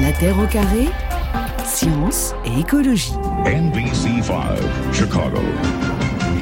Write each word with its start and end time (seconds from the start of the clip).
La 0.00 0.12
Terre 0.12 0.38
au 0.38 0.46
carré, 0.46 0.88
science 1.64 2.34
et 2.46 2.60
écologie. 2.60 3.12
NBC5, 3.44 4.32
Chicago. 4.92 5.40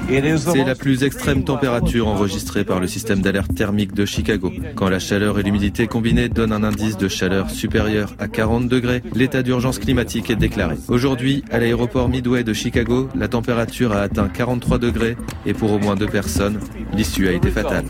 C'est 0.09 0.65
la 0.65 0.75
plus 0.75 1.05
extrême 1.05 1.45
température 1.45 2.09
enregistrée 2.09 2.65
par 2.65 2.81
le 2.81 2.87
système 2.87 3.21
d'alerte 3.21 3.55
thermique 3.55 3.93
de 3.93 4.07
Chicago. 4.07 4.51
Quand 4.75 4.89
la 4.89 5.01
chaleur 5.01 5.39
et 5.39 5.43
l'humidité 5.43 5.87
combinées 5.87 6.31
donnent 6.31 6.55
un 6.55 6.65
indice 6.65 6.97
de 6.97 7.09
chaleur 7.09 7.51
supérieur 7.51 8.15
à 8.19 8.27
40 8.27 8.69
degrés, 8.69 9.03
l'état 9.15 9.43
d'urgence 9.43 9.79
climatique 9.79 10.31
est 10.31 10.37
déclaré. 10.37 10.77
Aujourd'hui, 10.89 11.45
à 11.51 11.59
l'aéroport 11.59 12.09
Midway 12.09 12.43
de 12.43 12.55
Chicago, 12.55 13.11
la 13.15 13.29
température 13.29 13.93
a 13.93 14.01
atteint 14.01 14.29
43 14.29 14.79
degrés 14.79 15.15
et 15.45 15.53
pour 15.53 15.73
au 15.73 15.79
moins 15.79 15.95
deux 15.95 16.07
personnes, 16.07 16.59
l'issue 16.95 17.29
a 17.29 17.33
été 17.33 17.51
fatale. 17.51 17.85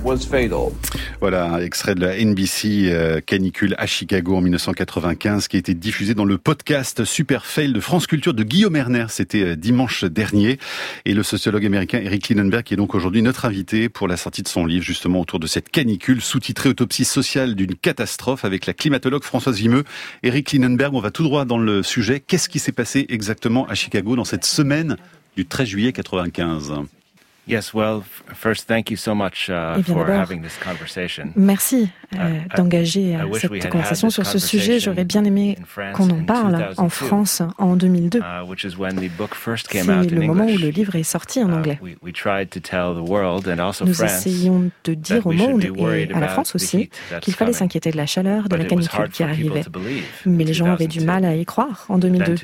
Voilà 1.20 1.52
un 1.52 1.60
extrait 1.60 1.94
de 1.94 2.00
la 2.00 2.16
NBC 2.16 2.90
euh, 2.90 3.20
canicule 3.20 3.76
à 3.78 3.86
Chicago 3.86 4.34
en 4.36 4.40
1995 4.40 5.46
qui 5.46 5.56
a 5.56 5.60
été 5.60 5.74
diffusé 5.74 6.14
dans 6.14 6.24
le 6.24 6.36
podcast 6.36 7.04
Super 7.04 7.46
Fail 7.46 7.72
de 7.72 7.80
France 7.80 8.08
Culture 8.08 8.34
de 8.34 8.42
Guillaume 8.42 8.74
Erner. 8.74 9.06
C'était 9.08 9.42
euh, 9.42 9.56
dimanche 9.56 10.02
dernier 10.02 10.58
et 11.04 11.14
le 11.14 11.22
sociologue 11.22 11.64
américain 11.64 12.00
Eric 12.08 12.30
Linenberg 12.30 12.62
qui 12.62 12.72
est 12.72 12.78
donc 12.78 12.94
aujourd'hui 12.94 13.20
notre 13.20 13.44
invité 13.44 13.90
pour 13.90 14.08
la 14.08 14.16
sortie 14.16 14.42
de 14.42 14.48
son 14.48 14.64
livre 14.64 14.82
justement 14.82 15.20
autour 15.20 15.38
de 15.38 15.46
cette 15.46 15.68
canicule 15.68 16.22
sous-titrée 16.22 16.70
Autopsie 16.70 17.04
sociale 17.04 17.54
d'une 17.54 17.74
catastrophe 17.74 18.46
avec 18.46 18.64
la 18.64 18.72
climatologue 18.72 19.22
Françoise 19.24 19.58
Vimeux. 19.58 19.84
Eric 20.22 20.52
Linenberg, 20.52 20.94
on 20.94 21.00
va 21.00 21.10
tout 21.10 21.22
droit 21.22 21.44
dans 21.44 21.58
le 21.58 21.82
sujet. 21.82 22.20
Qu'est-ce 22.20 22.48
qui 22.48 22.60
s'est 22.60 22.72
passé 22.72 23.04
exactement 23.10 23.66
à 23.66 23.74
Chicago 23.74 24.16
dans 24.16 24.24
cette 24.24 24.46
semaine 24.46 24.96
du 25.36 25.44
13 25.44 25.68
juillet 25.68 25.92
95 25.92 26.72
Yes, 27.46 27.74
well, 27.74 28.02
first, 28.34 28.66
thank 28.66 28.90
you 28.90 28.96
so 28.96 29.14
much 29.14 29.50
uh, 29.50 29.82
for 29.82 30.06
having 30.06 30.40
this 30.42 30.56
conversation. 30.62 31.32
Merci 31.36 31.90
euh, 32.16 32.38
d'engager 32.56 33.12
uh, 33.12 33.38
cette 33.38 33.68
conversation 33.68 34.08
sur 34.08 34.24
ce 34.24 34.38
sujet. 34.38 34.80
J'aurais 34.80 35.04
bien 35.04 35.24
aimé 35.24 35.58
qu'on 35.92 36.08
en 36.08 36.24
parle 36.24 36.70
en 36.78 36.88
France 36.88 37.42
en 37.58 37.76
2002. 37.76 38.18
Uh, 38.18 38.22
C'est 38.56 40.10
le 40.10 40.20
moment 40.26 40.44
où 40.44 40.56
le 40.56 40.68
livre 40.68 40.96
est 40.96 41.02
sorti 41.02 41.42
en 41.42 41.52
anglais. 41.52 41.78
Nous 43.84 44.04
essayons 44.04 44.70
de 44.84 44.94
dire 44.94 45.26
au 45.26 45.32
monde 45.32 45.64
et 45.64 46.08
à 46.14 46.20
la 46.20 46.28
France 46.28 46.54
aussi 46.54 46.88
qu'il 47.20 47.34
fallait 47.34 47.52
s'inquiéter 47.52 47.90
de 47.90 47.96
la 47.96 48.06
chaleur, 48.06 48.48
de 48.48 48.56
la 48.56 48.64
canicule 48.64 49.08
qui 49.10 49.22
arrivait. 49.22 49.64
Mais 50.24 50.44
les 50.44 50.54
gens 50.54 50.66
avaient 50.66 50.86
du 50.86 51.00
mal 51.00 51.24
à 51.24 51.34
y 51.34 51.44
croire 51.44 51.84
en 51.88 51.98
2002. 51.98 52.36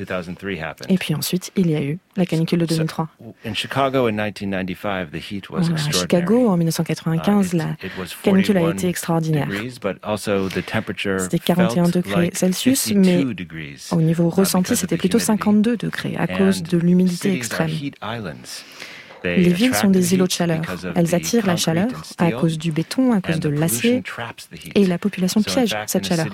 Et 0.88 0.98
puis 0.98 1.14
ensuite, 1.14 1.52
il 1.56 1.70
y 1.70 1.76
a 1.76 1.82
eu 1.82 1.98
la 2.16 2.26
canicule 2.26 2.60
de 2.60 2.66
2003. 2.66 3.08
À 5.56 5.92
Chicago, 5.92 6.48
en 6.48 6.56
1995, 6.56 7.54
uh, 7.54 7.56
la 7.56 7.76
canicule 8.22 8.56
a 8.58 8.70
été 8.70 8.88
extraordinaire. 8.88 9.48
C'était 11.18 11.38
41 11.38 11.88
degrés 11.88 12.30
Celsius, 12.34 12.92
mais 12.94 13.24
au 13.90 14.00
niveau 14.00 14.28
uh, 14.28 14.34
ressenti, 14.34 14.76
c'était 14.76 14.96
plutôt 14.96 15.18
52 15.18 15.76
degrés 15.76 16.16
à 16.16 16.26
cause 16.26 16.62
de 16.62 16.78
l'humidité 16.78 17.32
extrême. 17.32 17.70
Les 19.24 19.52
villes 19.52 19.74
sont 19.74 19.88
des 19.88 20.14
îlots 20.14 20.26
de 20.26 20.32
chaleur. 20.32 20.60
Elles 20.94 21.14
attirent 21.14 21.46
la 21.46 21.56
chaleur 21.56 21.88
à 22.18 22.30
cause 22.32 22.58
du 22.58 22.72
béton, 22.72 23.12
à 23.12 23.20
cause 23.20 23.40
de 23.40 23.48
l'acier, 23.48 24.02
et 24.74 24.86
la 24.86 24.98
population 24.98 25.42
piège 25.42 25.74
cette 25.86 26.06
chaleur. 26.06 26.26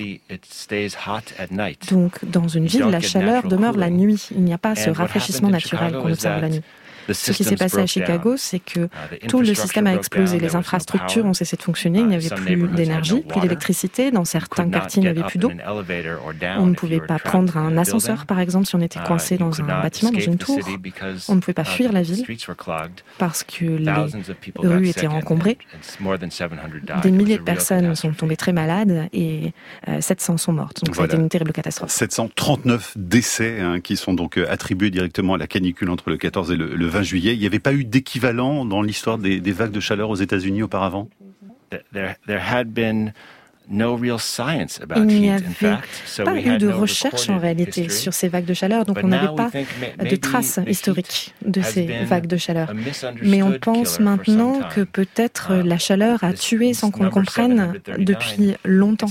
Donc, 1.91 2.25
dans 2.25 2.49
une 2.49 2.67
ville, 2.67 2.87
la 2.87 3.01
chaleur 3.01 3.47
demeure 3.47 3.77
la 3.77 3.91
nuit. 3.91 4.29
Il 4.33 4.43
n'y 4.43 4.53
a 4.53 4.59
pas 4.59 4.75
ce 4.75 4.91
rafraîchissement 4.91 5.51
naturel 5.51 5.93
qu'on 5.93 6.13
observe 6.13 6.41
la 6.41 6.49
nuit. 6.49 6.63
Ce 7.13 7.33
qui 7.33 7.45
s'est 7.45 7.57
passé 7.57 7.79
à 7.79 7.87
Chicago, 7.87 8.37
c'est 8.37 8.59
que 8.59 8.81
uh, 8.81 9.27
tout 9.29 9.41
le 9.41 9.55
système 9.55 9.87
a 9.87 9.95
explosé. 9.95 10.39
Les 10.39 10.57
infrastructures 10.57 11.25
ont 11.25 11.35
cessé 11.35 11.57
de 11.57 11.63
fonctionner. 11.63 12.01
Il 12.01 12.07
n'y 12.07 12.15
uh, 12.15 12.17
avait 12.17 12.35
plus 12.35 12.69
d'énergie, 12.69 13.21
plus 13.21 13.41
d'électricité. 13.41 14.11
Dans 14.11 14.25
certains 14.25 14.69
quartiers, 14.69 15.03
il 15.03 15.05
n'y 15.05 15.19
avait 15.19 15.27
plus 15.27 15.39
d'eau. 15.39 15.51
On 16.59 16.67
ne 16.67 16.75
pouvait 16.75 17.01
pas 17.01 17.19
prendre 17.19 17.57
un 17.57 17.77
ascenseur, 17.77 18.27
par 18.27 18.41
exemple, 18.41 18.67
si 18.67 18.75
on 18.75 18.81
était 18.81 19.01
uh, 19.01 19.05
coincé 19.05 19.37
dans 19.37 19.61
un 19.61 19.65
bâtiment, 19.65 20.11
dans 20.13 20.21
une 20.21 20.39
tour. 20.39 20.59
On 21.29 21.35
ne 21.35 21.41
pouvait 21.41 21.55
pas 21.55 21.65
fuir 21.65 21.93
la 21.93 22.03
ville 22.03 22.25
parce 23.19 23.45
que 23.45 23.65
les 23.65 24.69
rues 24.69 24.89
étaient 24.89 25.07
encombrées. 25.07 25.59
Des 27.03 27.11
milliers 27.11 27.39
de 27.39 27.43
personnes 27.43 27.95
sont 27.95 28.13
tombées 28.13 28.37
très 28.37 28.53
malades 28.53 29.09
et 29.13 29.53
700 30.01 30.35
euh, 30.35 30.37
sont 30.37 30.53
mortes. 30.53 30.85
Donc 30.85 30.97
ça 30.97 31.03
a 31.03 31.05
été 31.07 31.17
une 31.17 31.29
terrible 31.29 31.53
catastrophe. 31.53 31.91
739 31.91 32.95
décès 32.97 33.61
hein, 33.61 33.81
qui 33.81 33.97
sont 33.97 34.15
donc 34.15 34.37
euh, 34.37 34.47
attribués 34.51 34.91
directement 34.91 35.35
à 35.35 35.39
la 35.39 35.47
canicule 35.47 35.91
entre 35.91 36.11
le 36.11 36.17
14 36.17 36.53
et 36.53 36.57
le 36.57 36.87
20 36.87 37.00
Il 37.03 37.39
n'y 37.39 37.47
avait 37.47 37.59
pas 37.59 37.73
eu 37.73 37.85
d'équivalent 37.85 38.65
dans 38.65 38.83
l'histoire 38.83 39.19
des, 39.19 39.41
vagues 39.53 39.73
de 39.73 39.81
chaleur 39.81 40.11
aux 40.11 40.17
États-Unis 40.17 40.63
auparavant? 40.63 41.09
Il 43.71 45.07
n'y 45.07 45.31
avait 45.31 45.45
pas 46.25 46.37
eu 46.37 46.59
de 46.59 46.69
recherche 46.69 47.29
en 47.29 47.39
réalité 47.39 47.89
sur 47.89 48.13
ces 48.13 48.29
vagues 48.29 48.45
de 48.45 48.55
chaleur, 48.55 48.85
donc 48.85 48.99
on 49.03 49.09
n'avait 49.09 49.35
pas 49.35 49.51
de 50.05 50.17
traces 50.17 50.61
historiques 50.67 51.35
de 51.45 51.63
ces 51.63 51.87
vagues 52.05 52.27
de 52.27 52.37
chaleur. 52.37 52.73
Mais 53.23 53.43
on 53.43 53.53
pense 53.59 54.01
maintenant 54.01 54.61
que 54.75 54.83
peut-être 54.83 55.55
la 55.55 55.79
chaleur 55.79 56.23
a 56.25 56.33
tué 56.33 56.75
sans 56.75 56.91
qu'on 56.91 57.05
le 57.05 57.11
comprenne 57.11 57.75
depuis 57.99 58.55
longtemps. 58.65 59.09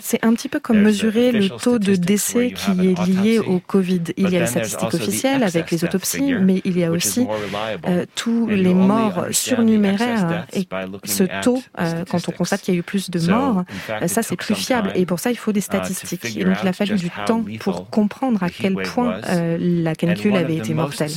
C'est 0.00 0.24
un 0.24 0.34
petit 0.34 0.48
peu 0.48 0.60
comme 0.60 0.80
mesurer 0.80 1.32
le 1.32 1.48
taux 1.48 1.78
de 1.78 1.94
décès 1.94 2.52
qui 2.52 2.70
est 2.88 3.06
lié 3.06 3.38
au 3.38 3.60
Covid. 3.60 4.02
Il 4.16 4.30
y 4.30 4.36
a 4.36 4.40
les 4.40 4.46
statistiques 4.46 4.94
officielles 4.94 5.42
avec 5.42 5.70
les 5.70 5.84
autopsies, 5.84 6.34
mais 6.34 6.60
il 6.64 6.78
y 6.78 6.84
a 6.84 6.90
aussi 6.90 7.26
euh, 7.86 8.04
tous 8.14 8.48
les 8.48 8.74
morts 8.74 9.26
surnuméraires 9.30 10.46
et 10.52 10.66
ce 11.04 11.24
taux, 11.42 11.62
euh, 11.78 12.04
quand 12.24 12.32
on 12.32 12.36
constate 12.36 12.62
qu'il 12.62 12.74
y 12.74 12.76
a 12.76 12.80
eu 12.80 12.82
plus 12.82 13.10
de 13.10 13.30
morts, 13.30 13.64
ça 14.06 14.22
c'est 14.22 14.36
plus 14.36 14.54
fiable. 14.54 14.92
Et 14.94 15.06
pour 15.06 15.18
ça, 15.18 15.30
il 15.30 15.36
faut 15.36 15.52
des 15.52 15.60
uh, 15.60 15.62
statistiques. 15.62 16.36
Et 16.36 16.44
donc 16.44 16.56
il 16.62 16.68
a 16.68 16.72
fallu 16.72 16.96
du 16.96 17.10
temps 17.26 17.44
pour 17.60 17.88
comprendre 17.90 18.42
à 18.42 18.50
quel 18.50 18.74
point 18.74 19.20
euh, 19.28 19.56
la 19.60 19.94
canicule 19.94 20.36
avait 20.36 20.56
été 20.56 20.74
mortelle 20.74 21.10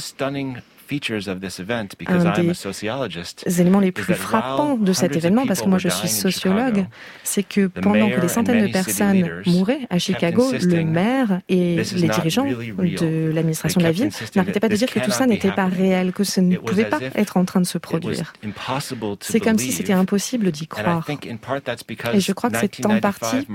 des 3.46 3.62
éléments 3.62 3.80
les 3.80 3.92
plus 3.92 4.14
frappants 4.14 4.78
de 4.78 4.94
cet 4.94 5.16
événement, 5.16 5.46
parce 5.46 5.62
que 5.62 5.68
moi 5.68 5.78
je 5.78 5.90
suis 5.90 6.08
sociologue, 6.08 6.86
c'est 7.24 7.44
que 7.44 7.68
pendant 7.68 8.10
que 8.10 8.20
des 8.20 8.28
centaines 8.28 8.66
de 8.66 8.72
personnes 8.72 9.42
mouraient 9.46 9.88
à 9.90 10.00
Chicago, 10.00 10.52
le 10.52 10.84
maire 10.84 11.42
et 11.50 11.78
les 11.96 12.08
dirigeants 12.08 12.46
de 12.46 13.32
l'administration 13.34 13.80
de 13.80 13.86
la 13.86 13.92
ville 13.92 14.10
n'arrêtaient 14.36 14.60
pas 14.60 14.70
de 14.70 14.76
dire 14.76 14.90
que 14.90 15.00
tout 15.00 15.12
ça 15.12 15.26
n'était 15.26 15.52
pas 15.52 15.66
réel, 15.66 16.14
que 16.14 16.24
ce 16.24 16.42
ne 16.42 16.58
pouvait 16.58 16.86
pas 16.86 17.00
être 17.16 17.38
en 17.38 17.46
train 17.46 17.62
de 17.62 17.66
se 17.66 17.78
produire. 17.78 18.34
C'est 19.22 19.40
comme 19.40 19.58
si 19.58 19.72
c'était 19.72 19.94
impossible 19.94 20.52
d'y 20.52 20.68
croire. 20.68 21.08
Et 22.14 22.20
je 22.20 22.32
crois 22.34 22.50
que 22.50 22.58
c'est 22.60 22.86
en 22.86 23.00
partie 23.00 23.48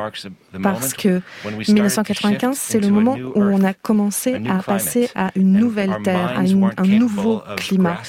parce 0.62 0.92
que 0.94 1.20
1995, 1.68 2.56
c'est 2.56 2.80
le 2.80 2.88
moment 2.88 3.16
où 3.16 3.42
on 3.42 3.64
a 3.64 3.72
commencé 3.72 4.40
à 4.48 4.62
passer 4.62 5.08
à 5.14 5.30
une 5.36 5.52
nouvelle 5.52 5.96
terre, 6.04 6.34
à 6.36 6.40
un 6.40 6.86
nouveau 6.86 7.21
climat. 7.56 8.00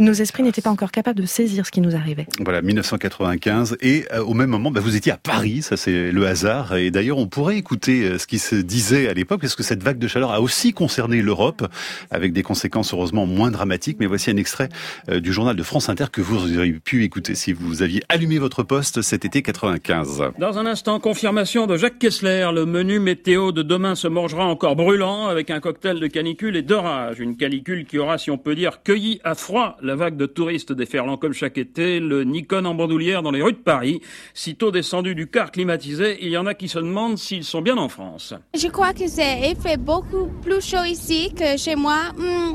Nos 0.00 0.12
esprits 0.12 0.42
n'étaient 0.42 0.62
pas 0.62 0.70
encore 0.70 0.90
capables 0.90 1.20
de 1.20 1.26
saisir 1.26 1.66
ce 1.66 1.70
qui 1.70 1.80
nous 1.80 1.94
arrivait. 1.94 2.26
Voilà, 2.40 2.62
1995. 2.62 3.76
Et 3.80 4.04
euh, 4.12 4.22
au 4.22 4.34
même 4.34 4.50
moment, 4.50 4.70
bah, 4.70 4.80
vous 4.80 4.96
étiez 4.96 5.12
à 5.12 5.16
Paris, 5.16 5.62
ça 5.62 5.76
c'est 5.76 6.10
le 6.12 6.26
hasard. 6.26 6.76
Et 6.76 6.90
d'ailleurs, 6.90 7.18
on 7.18 7.26
pourrait 7.26 7.56
écouter 7.56 8.04
euh, 8.04 8.18
ce 8.18 8.26
qui 8.26 8.38
se 8.38 8.56
disait 8.56 9.08
à 9.08 9.14
l'époque, 9.14 9.40
parce 9.40 9.54
que 9.54 9.62
cette 9.62 9.82
vague 9.82 9.98
de 9.98 10.08
chaleur 10.08 10.32
a 10.32 10.40
aussi 10.40 10.72
concerné 10.72 11.22
l'Europe, 11.22 11.66
avec 12.10 12.32
des 12.32 12.42
conséquences 12.42 12.92
heureusement 12.92 13.26
moins 13.26 13.50
dramatiques. 13.50 13.98
Mais 14.00 14.06
voici 14.06 14.30
un 14.30 14.36
extrait 14.36 14.68
euh, 15.08 15.20
du 15.20 15.32
journal 15.32 15.56
de 15.56 15.62
France 15.62 15.88
Inter 15.88 16.06
que 16.12 16.20
vous 16.20 16.58
auriez 16.58 16.72
pu 16.72 17.04
écouter 17.04 17.34
si 17.34 17.52
vous 17.52 17.82
aviez 17.82 18.02
allumé 18.08 18.38
votre 18.38 18.62
poste 18.62 19.02
cet 19.02 19.24
été 19.24 19.42
95. 19.42 20.32
Dans 20.38 20.58
un 20.58 20.66
instant, 20.66 21.00
confirmation 21.00 21.66
de 21.66 21.76
Jacques 21.76 21.98
Kessler. 21.98 22.48
Le 22.52 22.66
menu 22.66 22.98
météo 22.98 23.52
de 23.52 23.62
demain 23.62 23.94
se 23.94 24.08
mangera 24.08 24.44
encore 24.46 24.76
brûlant 24.76 25.26
avec 25.26 25.50
un 25.50 25.60
cocktail 25.60 26.00
de 26.00 26.06
canicule 26.06 26.56
et 26.56 26.62
d'orage. 26.62 27.20
Une 27.20 27.36
canicule 27.36 27.84
qui 27.84 27.98
aura, 27.98 28.18
si 28.18 28.30
on 28.30 28.35
peut 28.38 28.54
dire, 28.54 28.82
cueilli 28.82 29.20
à 29.24 29.34
froid 29.34 29.76
la 29.82 29.94
vague 29.94 30.16
de 30.16 30.26
touristes 30.26 30.72
déferlant 30.72 31.16
comme 31.16 31.32
chaque 31.32 31.58
été 31.58 32.00
le 32.00 32.24
Nikon 32.24 32.64
en 32.64 32.74
bandoulière 32.74 33.22
dans 33.22 33.30
les 33.30 33.42
rues 33.42 33.52
de 33.52 33.58
Paris. 33.58 34.00
Sitôt 34.34 34.70
descendu 34.70 35.14
du 35.14 35.28
car 35.28 35.50
climatisé, 35.50 36.18
il 36.20 36.28
y 36.28 36.36
en 36.36 36.46
a 36.46 36.54
qui 36.54 36.68
se 36.68 36.78
demandent 36.78 37.18
s'ils 37.18 37.44
sont 37.44 37.62
bien 37.62 37.76
en 37.76 37.88
France. 37.88 38.34
Je 38.54 38.68
crois 38.68 38.92
que 38.92 39.06
c'est 39.06 39.54
fait 39.56 39.76
beaucoup 39.76 40.28
plus 40.42 40.60
chaud 40.60 40.84
ici 40.84 41.32
que 41.34 41.56
chez 41.56 41.76
moi. 41.76 42.12
Hmm, 42.16 42.54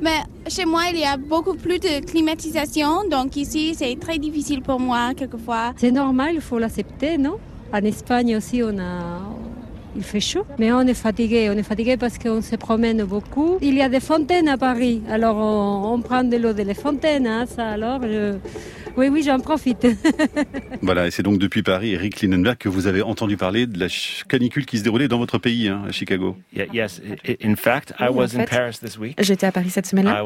mais 0.00 0.22
chez 0.48 0.64
moi, 0.64 0.84
il 0.92 0.98
y 0.98 1.04
a 1.04 1.16
beaucoup 1.16 1.54
plus 1.54 1.78
de 1.78 2.04
climatisation, 2.04 3.08
donc 3.08 3.36
ici, 3.36 3.74
c'est 3.74 3.98
très 4.00 4.18
difficile 4.18 4.62
pour 4.62 4.80
moi 4.80 5.12
quelquefois. 5.14 5.72
C'est 5.76 5.90
normal, 5.90 6.34
il 6.34 6.40
faut 6.40 6.58
l'accepter, 6.58 7.18
non? 7.18 7.38
En 7.72 7.78
Espagne 7.78 8.36
aussi, 8.36 8.62
on 8.64 8.78
a, 8.78 9.20
il 9.96 10.02
fait 10.02 10.20
chaud. 10.20 10.44
Mais 10.58 10.72
on 10.72 10.82
est 10.82 10.94
fatigué, 10.94 11.50
on 11.50 11.58
est 11.58 11.62
fatigué 11.62 11.96
parce 11.96 12.18
qu'on 12.18 12.42
se 12.42 12.56
promène 12.56 13.04
beaucoup. 13.04 13.58
Il 13.60 13.74
y 13.74 13.82
a 13.82 13.88
des 13.88 14.00
fontaines 14.00 14.48
à 14.48 14.56
Paris, 14.56 15.02
alors 15.10 15.36
on, 15.36 16.00
prend 16.00 16.24
de 16.24 16.36
l'eau 16.36 16.52
de 16.52 16.72
fontaines, 16.74 17.26
hein, 17.26 17.46
ça 17.46 17.68
alors. 17.68 18.00
Oui, 18.96 19.08
oui, 19.08 19.22
j'en 19.22 19.38
profite. 19.40 19.86
voilà, 20.82 21.06
et 21.06 21.10
c'est 21.10 21.22
donc 21.22 21.38
depuis 21.38 21.62
Paris, 21.62 21.92
Eric 21.92 22.20
Lindenberg, 22.20 22.56
que 22.58 22.68
vous 22.68 22.86
avez 22.86 23.02
entendu 23.02 23.36
parler 23.36 23.66
de 23.66 23.78
la 23.78 23.86
canicule 24.28 24.66
qui 24.66 24.78
se 24.78 24.84
déroulait 24.84 25.08
dans 25.08 25.18
votre 25.18 25.38
pays, 25.38 25.68
hein, 25.68 25.82
à 25.88 25.92
Chicago. 25.92 26.36
yes, 26.52 27.00
in 27.42 27.56
fact, 27.56 27.92
I 27.98 28.08
was 28.10 28.36
in 28.36 28.44
Paris 28.44 28.78
this 28.82 28.98
week. 28.98 29.16
J'étais 29.22 29.46
à 29.46 29.52
Paris 29.52 29.70
cette 29.70 29.86
semaine-là. 29.86 30.22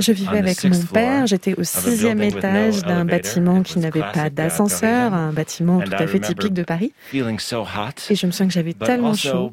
Je 0.00 0.12
vivais 0.12 0.38
avec 0.38 0.64
mon 0.64 0.80
père. 0.92 1.26
J'étais 1.26 1.54
au 1.58 1.64
sixième 1.64 2.22
étage 2.22 2.82
d'un 2.82 3.04
bâtiment 3.04 3.62
qui 3.62 3.78
n'avait 3.78 4.00
pas 4.00 4.30
d'ascenseur, 4.30 5.14
un 5.14 5.32
bâtiment 5.32 5.80
tout 5.80 5.92
à 5.92 6.06
fait 6.06 6.20
typique 6.20 6.54
de 6.54 6.62
Paris. 6.62 6.92
Et 7.12 7.18
je 7.20 8.26
me 8.26 8.32
souviens 8.32 8.46
que 8.46 8.52
j'avais 8.52 8.74
tellement 8.74 9.14
chaud. 9.14 9.52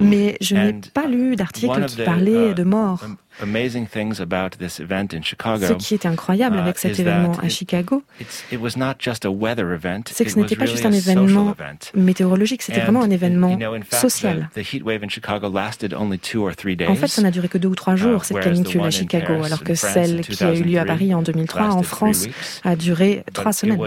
Mais 0.00 0.36
je 0.40 0.54
n'ai 0.54 0.80
pas 0.92 1.06
lu 1.06 1.36
d'articles 1.36 1.84
qui 1.86 2.02
parlaient 2.02 2.50
uh, 2.50 2.54
de 2.54 2.62
morts. 2.62 3.04
Ce 5.68 5.72
qui 5.74 5.94
était 5.94 6.08
incroyable 6.08 6.58
avec 6.58 6.76
uh, 6.76 6.80
cet 6.80 7.00
événement 7.00 7.32
à 7.42 7.48
Chicago, 7.48 8.02
c'est 8.40 10.24
que 10.24 10.30
ce 10.30 10.38
n'était 10.38 10.56
pas 10.56 10.66
juste 10.66 10.86
un 10.86 10.92
événement 10.92 11.56
météorologique, 11.94 12.62
c'était 12.62 12.80
vraiment 12.80 13.02
un 13.02 13.10
événement 13.10 13.58
social. 13.90 14.48
En 16.86 16.94
fait, 16.94 17.08
ça 17.08 17.22
n'a 17.22 17.30
duré 17.30 17.48
que 17.48 17.58
deux 17.58 17.68
ou 17.68 17.74
trois 17.74 17.96
jours, 17.96 18.22
uh, 18.22 18.24
cette 18.24 18.40
canicule 18.40 18.82
à 18.82 18.90
Chicago, 18.90 19.42
alors 19.42 19.64
que 19.64 19.74
celle 19.74 20.20
qui 20.20 20.42
a 20.44 20.54
eu 20.54 20.62
lieu 20.62 20.78
à 20.78 20.84
Paris 20.84 21.14
en 21.14 21.22
2003 21.22 21.70
en 21.70 21.82
France 21.82 22.26
a 22.62 22.76
duré 22.76 23.24
trois 23.32 23.52
semaines. 23.52 23.78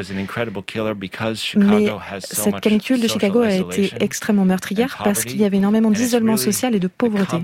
Mais 1.56 1.90
cette 2.20 2.60
canicule 2.60 3.02
de 3.02 3.08
Chicago 3.08 3.42
a 3.42 3.54
été 3.54 3.94
extrêmement 4.00 4.46
meurtrière 4.46 4.98
parce 5.04 5.24
qu'il 5.24 5.40
y 5.40 5.46
avait 5.46 5.58
énormément 5.58 5.92
d'isolement 5.92 6.38
social 6.38 6.76
et 6.76 6.80
de 6.80 6.88
pauvreté. 6.88 7.38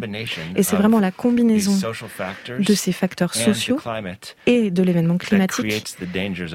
Et 0.55 0.63
c'est 0.63 0.75
vraiment 0.75 0.99
la 0.99 1.11
combinaison 1.11 1.73
de 2.59 2.73
ces 2.73 2.91
facteurs 2.91 3.33
sociaux 3.33 3.79
et 4.45 4.71
de 4.71 4.83
l'événement 4.83 5.17
climatique 5.17 5.95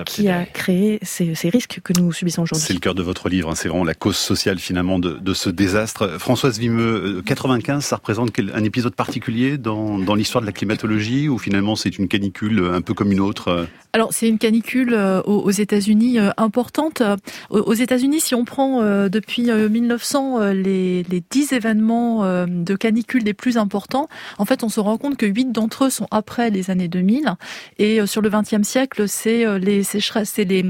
qui 0.06 0.29
a 0.29 0.44
créé 0.44 0.99
ces, 1.02 1.35
risques 1.49 1.81
que 1.82 1.93
nous 1.99 2.12
subissons 2.12 2.43
aujourd'hui. 2.43 2.67
C'est 2.67 2.75
le 2.75 2.81
cœur 2.81 2.94
de 2.94 3.02
votre 3.02 3.29
livre, 3.29 3.50
hein. 3.50 3.55
c'est 3.55 3.69
vraiment 3.69 3.85
la 3.85 3.94
cause 3.94 4.17
sociale 4.17 4.58
finalement 4.58 4.99
de, 4.99 5.35
ce 5.35 5.50
désastre. 5.50 6.19
Françoise 6.19 6.58
Vimeux, 6.58 7.23
95, 7.25 7.76
euh, 7.76 7.81
ça 7.81 7.96
représente 7.96 8.32
un 8.38 8.64
épisode 8.64 8.94
particulier 8.94 9.58
dans, 9.58 9.99
dans 9.99 10.14
l'histoire 10.14 10.43
de 10.43 10.46
la 10.46 10.52
climatologie 10.52 11.29
ou 11.29 11.38
finalement 11.38 11.76
c'est 11.76 11.99
une 11.99 12.08
canicule 12.08 12.70
un 12.73 12.81
peu 12.81 12.94
comme 12.94 13.12
une 13.12 13.20
autre 13.20 13.49
euh 13.49 13.64
Alors 13.93 14.12
c'est 14.12 14.29
une 14.29 14.38
canicule 14.38 14.94
euh, 14.94 15.23
aux 15.23 15.50
États-Unis 15.50 16.19
importante. 16.37 17.02
Aux 17.50 17.75
États-Unis, 17.75 18.20
si 18.20 18.35
on 18.35 18.44
prend 18.44 18.82
depuis 19.08 19.50
1900 19.50 20.52
les, 20.52 21.02
les 21.05 21.23
10 21.31 21.52
événements 21.52 22.46
de 22.46 22.75
canicule 22.75 23.23
les 23.25 23.35
plus 23.35 23.56
importants, 23.56 24.08
en 24.38 24.44
fait 24.44 24.62
on 24.62 24.69
se 24.69 24.81
rend 24.81 24.99
compte 24.99 25.17
que 25.17 25.26
8 25.29 25.53
d'entre 25.53 25.85
eux 25.85 25.91
sont 25.91 26.09
après 26.11 26.51
les 26.51 26.71
années 26.71 26.89
2000. 26.89 27.35
Et 27.79 28.01
euh, 28.01 28.07
sur 28.07 28.21
le 28.23 28.31
XXe 28.31 28.63
siècle, 28.63 29.09
c'est 29.09 29.47
euh, 29.47 29.59
les 29.59 29.83
sécheresses, 29.83 30.33
c'est 30.35 30.45
les, 30.45 30.65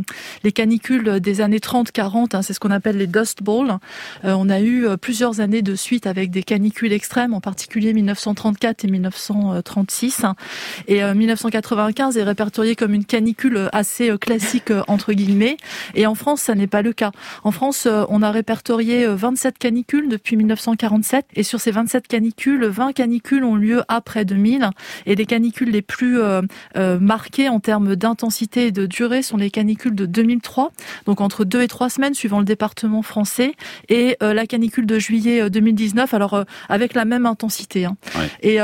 les 0.45 0.53
canicules 0.53 1.21
des 1.21 1.41
années 1.41 1.59
30-40. 1.59 2.37
Hein, 2.37 2.43
c'est 2.43 2.53
ce 2.53 2.61
qu'on 2.61 2.71
appelle 2.71 2.99
les 2.99 3.07
Dust 3.07 3.43
Bowl. 3.43 3.71
Euh, 4.25 4.35
on 4.37 4.49
a 4.49 4.61
eu 4.61 4.87
plusieurs 5.01 5.41
années 5.41 5.63
de 5.63 5.75
suite 5.75 6.07
avec 6.07 6.31
des 6.31 6.43
canicules 6.43 6.93
extrêmes, 6.93 7.35
en 7.35 7.41
particulier 7.41 7.93
1934 7.93 8.85
et 8.85 8.89
1936. 8.89 10.23
Et 10.87 11.03
1995 11.03 12.17
est 12.17 12.23
répertorié 12.23 12.77
comme 12.77 12.95
une 12.95 13.05
canicule 13.05 13.69
assez 13.73 14.17
classique 14.19 14.73
entre 14.87 15.13
guillemets. 15.13 15.57
Et 15.95 16.07
en 16.07 16.15
France, 16.15 16.43
ça 16.43 16.55
n'est 16.55 16.67
pas 16.67 16.83
le 16.83 16.93
cas. 16.93 17.13
En 17.45 17.51
France, 17.51 17.87
on 18.09 18.23
a 18.23 18.31
répertorié 18.31 19.07
27 19.07 19.59
canicules 19.59 20.09
depuis 20.09 20.37
1947. 20.37 21.27
Et 21.35 21.43
sur 21.43 21.61
ces 21.61 21.71
27 21.71 22.09
canicules, 22.09 22.65
20 22.67 22.93
canicules 22.93 23.45
ont 23.45 23.57
lieu 23.57 23.83
après 23.89 24.25
2000 24.25 24.48
et 25.07 25.15
les 25.15 25.27
canicules 25.27 25.71
les 25.71 25.83
plus 25.83 26.21
euh, 26.21 26.43
euh, 26.77 26.99
marquées 26.99 27.49
en 27.49 27.61
termes 27.61 27.97
d'intensité 27.97 28.67
et 28.67 28.73
de 28.73 28.87
durée 28.87 29.23
sont 29.23 29.37
les 29.37 29.51
canicules 29.51 29.95
de 29.95 30.07
2003, 30.07 30.73
donc 31.07 31.21
entre 31.21 31.45
deux 31.45 31.63
et 31.63 31.69
trois 31.69 31.91
semaines 31.91 32.15
suivant 32.15 32.39
le 32.39 32.45
département 32.45 33.03
français, 33.03 33.55
et 33.89 34.17
euh, 34.23 34.35
la 34.35 34.47
canicule 34.47 34.87
de 34.87 34.99
juillet 34.99 35.51
2019, 35.51 36.15
alors 36.15 36.45
avec 36.69 36.95
la 36.95 37.05
même 37.05 37.27
intensité. 37.27 37.85
Hein. 37.85 37.97
Et 38.43 38.59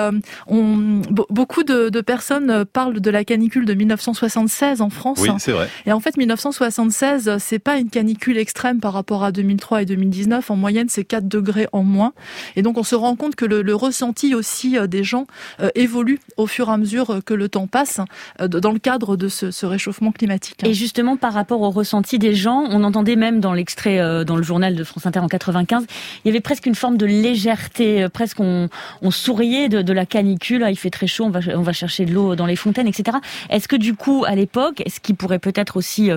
on, 0.46 1.02
beaucoup 1.30 1.62
de, 1.62 1.88
de, 1.88 2.00
personnes 2.00 2.64
parlent 2.64 3.00
de 3.00 3.10
la 3.10 3.24
canicule 3.24 3.64
de 3.64 3.74
1976 3.74 4.80
en 4.80 4.90
France. 4.90 5.18
Oui, 5.20 5.28
c'est 5.38 5.52
vrai. 5.52 5.68
Et 5.86 5.92
en 5.92 6.00
fait, 6.00 6.16
1976, 6.16 7.38
c'est 7.38 7.58
pas 7.58 7.78
une 7.78 7.90
canicule 7.90 8.38
extrême 8.38 8.80
par 8.80 8.92
rapport 8.92 9.24
à 9.24 9.32
2003 9.32 9.82
et 9.82 9.84
2019. 9.86 10.50
En 10.50 10.56
moyenne, 10.56 10.88
c'est 10.88 11.04
4 11.04 11.26
degrés 11.28 11.66
en 11.72 11.82
moins. 11.82 12.12
Et 12.56 12.62
donc, 12.62 12.78
on 12.78 12.82
se 12.82 12.94
rend 12.94 13.16
compte 13.16 13.36
que 13.36 13.44
le, 13.44 13.62
le 13.62 13.74
ressenti 13.74 14.34
aussi 14.34 14.76
des 14.88 15.04
gens 15.04 15.26
évolue 15.74 16.20
au 16.36 16.46
fur 16.46 16.68
et 16.68 16.72
à 16.72 16.76
mesure 16.76 17.20
que 17.24 17.34
le 17.34 17.48
temps 17.48 17.66
passe 17.66 18.00
euh, 18.40 18.48
dans 18.48 18.72
le 18.72 18.78
cadre 18.78 19.16
de 19.16 19.28
ce, 19.28 19.66
réchauffement 19.66 20.12
climatique. 20.12 20.62
Et 20.64 20.74
justement, 20.74 21.16
par 21.16 21.32
rapport 21.32 21.62
au 21.62 21.70
ressenti 21.70 22.18
des 22.18 22.34
gens, 22.34 22.64
on 22.70 22.84
entendait 22.84 23.16
même 23.16 23.40
dans 23.40 23.52
l'extrait 23.52 23.98
euh, 23.98 24.24
dans 24.24 24.36
le 24.36 24.42
journal 24.42 24.74
de 24.74 24.84
France 24.84 25.06
Inter 25.06 25.20
en 25.20 25.28
95, 25.28 25.86
il 26.24 26.28
y 26.28 26.30
avait 26.30 26.40
presque 26.40 26.66
une 26.66 26.74
forme 26.74 26.96
de 26.96 27.06
légèreté, 27.06 28.04
euh, 28.04 28.08
presque 28.08 28.40
on, 28.40 28.68
souriait 29.10 29.68
de, 29.68 29.92
la 29.92 30.06
canicule, 30.06 30.64
ah, 30.64 30.70
il 30.70 30.76
fait 30.76 30.90
très 30.90 31.06
chaud, 31.06 31.24
on 31.24 31.30
va, 31.30 31.40
on 31.54 31.62
va 31.62 31.72
chercher 31.72 32.04
de 32.04 32.12
l'eau 32.12 32.34
dans 32.34 32.46
les 32.46 32.56
fontaines, 32.56 32.88
etc. 32.88 33.18
Est-ce 33.48 33.68
que 33.68 33.76
du 33.76 33.94
coup, 33.94 34.24
à 34.26 34.34
l'époque, 34.34 34.82
ce 34.86 34.98
qui 34.98 35.14
pourrait 35.14 35.38
peut-être 35.38 35.76
aussi 35.76 36.10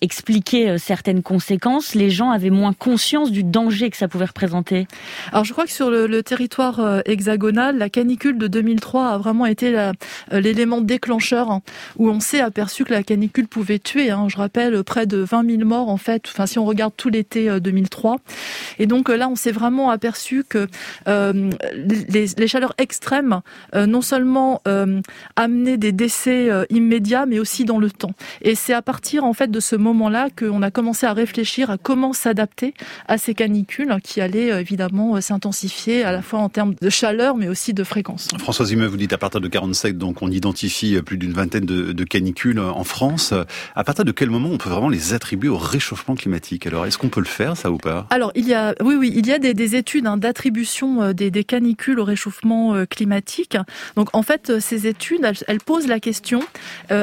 expliquer 0.00 0.78
certaines 0.78 1.22
conséquences, 1.22 1.94
les 1.94 2.10
gens 2.10 2.30
avaient 2.30 2.50
moins 2.50 2.72
conscience 2.72 3.32
du 3.32 3.42
danger 3.42 3.90
que 3.90 3.96
ça 3.96 4.06
pouvait 4.06 4.26
représenter? 4.26 4.86
Alors 5.32 5.44
je 5.44 5.52
crois 5.52 5.64
que 5.64 5.72
sur 5.72 5.90
le, 5.90 6.06
le 6.06 6.22
territoire 6.22 7.02
hexagonal, 7.06 7.76
la 7.78 7.88
canicule 7.88 8.38
de 8.38 8.46
2003 8.72 9.08
a 9.08 9.18
vraiment 9.18 9.46
été 9.46 9.76
euh, 9.78 9.92
l'élément 10.30 10.80
déclencheur 10.80 11.50
hein, 11.50 11.62
où 11.96 12.08
on 12.08 12.20
s'est 12.20 12.40
aperçu 12.40 12.84
que 12.84 12.92
la 12.92 13.02
canicule 13.02 13.46
pouvait 13.46 13.78
tuer. 13.78 14.10
Hein. 14.10 14.26
je 14.28 14.36
rappelle 14.36 14.82
près 14.84 15.06
de 15.06 15.18
20 15.18 15.50
000 15.58 15.64
morts 15.64 15.88
en 15.88 15.96
fait. 15.96 16.24
Enfin, 16.28 16.46
si 16.46 16.58
on 16.58 16.64
regarde 16.64 16.92
tout 16.96 17.08
l'été 17.08 17.60
2003. 17.60 18.14
Euh, 18.14 18.16
Et 18.78 18.86
donc 18.86 19.10
euh, 19.10 19.16
là, 19.16 19.28
on 19.28 19.36
s'est 19.36 19.52
vraiment 19.52 19.90
aperçu 19.90 20.44
que 20.48 20.68
les, 21.06 22.46
chaleurs 22.46 22.74
extrêmes 22.78 23.40
non 23.74 24.02
seulement 24.02 24.62
amenaient 25.36 25.76
des 25.76 25.92
décès 25.92 26.48
immédiats, 26.70 27.26
mais 27.26 27.38
aussi 27.38 27.64
dans 27.64 27.78
le 27.78 27.90
temps. 27.90 28.12
Et 28.42 28.54
c'est 28.54 28.72
à 28.72 28.82
partir 28.82 29.24
en 29.24 29.32
fait 29.32 29.50
de 29.50 29.60
ce 29.60 29.76
moment-là 29.76 30.28
qu'on 30.36 30.62
a 30.62 30.70
commencé 30.70 31.06
à 31.06 31.12
réfléchir 31.12 31.70
à 31.70 31.78
comment 31.78 32.12
s'adapter 32.12 32.74
à 33.08 33.18
ces 33.18 33.34
canicules 33.34 33.96
qui 34.02 34.20
allaient 34.20 34.60
évidemment 34.60 35.20
s'intensifier 35.20 36.04
à 36.04 36.12
la 36.12 36.22
fois 36.22 36.40
en 36.40 36.48
termes 36.48 36.74
de 36.80 36.90
chaleur, 36.90 37.36
mais 37.36 37.48
aussi 37.48 37.74
de 37.74 37.84
fréquence. 37.84 38.28
François 38.38 38.61
vous 38.62 38.96
dites 38.96 39.12
à 39.12 39.18
partir 39.18 39.40
de 39.40 39.48
47, 39.48 39.98
donc 39.98 40.22
on 40.22 40.30
identifie 40.30 41.00
plus 41.02 41.18
d'une 41.18 41.32
vingtaine 41.32 41.64
de, 41.64 42.04
canicules 42.04 42.58
en 42.60 42.84
France. 42.84 43.32
À 43.74 43.84
partir 43.84 44.04
de 44.04 44.12
quel 44.12 44.30
moment 44.30 44.50
on 44.50 44.58
peut 44.58 44.70
vraiment 44.70 44.88
les 44.88 45.14
attribuer 45.14 45.48
au 45.48 45.56
réchauffement 45.56 46.14
climatique? 46.14 46.66
Alors, 46.66 46.86
est-ce 46.86 46.98
qu'on 46.98 47.08
peut 47.08 47.20
le 47.20 47.26
faire, 47.26 47.56
ça 47.56 47.70
ou 47.70 47.78
pas? 47.78 48.06
Alors, 48.10 48.32
il 48.34 48.46
y 48.46 48.54
a, 48.54 48.74
oui, 48.80 48.94
oui, 48.94 49.12
il 49.14 49.26
y 49.26 49.32
a 49.32 49.38
des, 49.38 49.76
études 49.76 50.06
hein, 50.06 50.16
d'attribution 50.16 51.02
euh, 51.02 51.12
des, 51.12 51.44
canicules 51.44 51.98
au 51.98 52.04
réchauffement 52.04 52.74
euh, 52.74 52.84
climatique. 52.84 53.56
Donc, 53.96 54.08
en 54.12 54.22
fait, 54.22 54.50
euh, 54.50 54.60
ces 54.60 54.86
études, 54.86 55.24
elles, 55.46 55.60
posent 55.60 55.86
la 55.86 56.00
question 56.00 56.40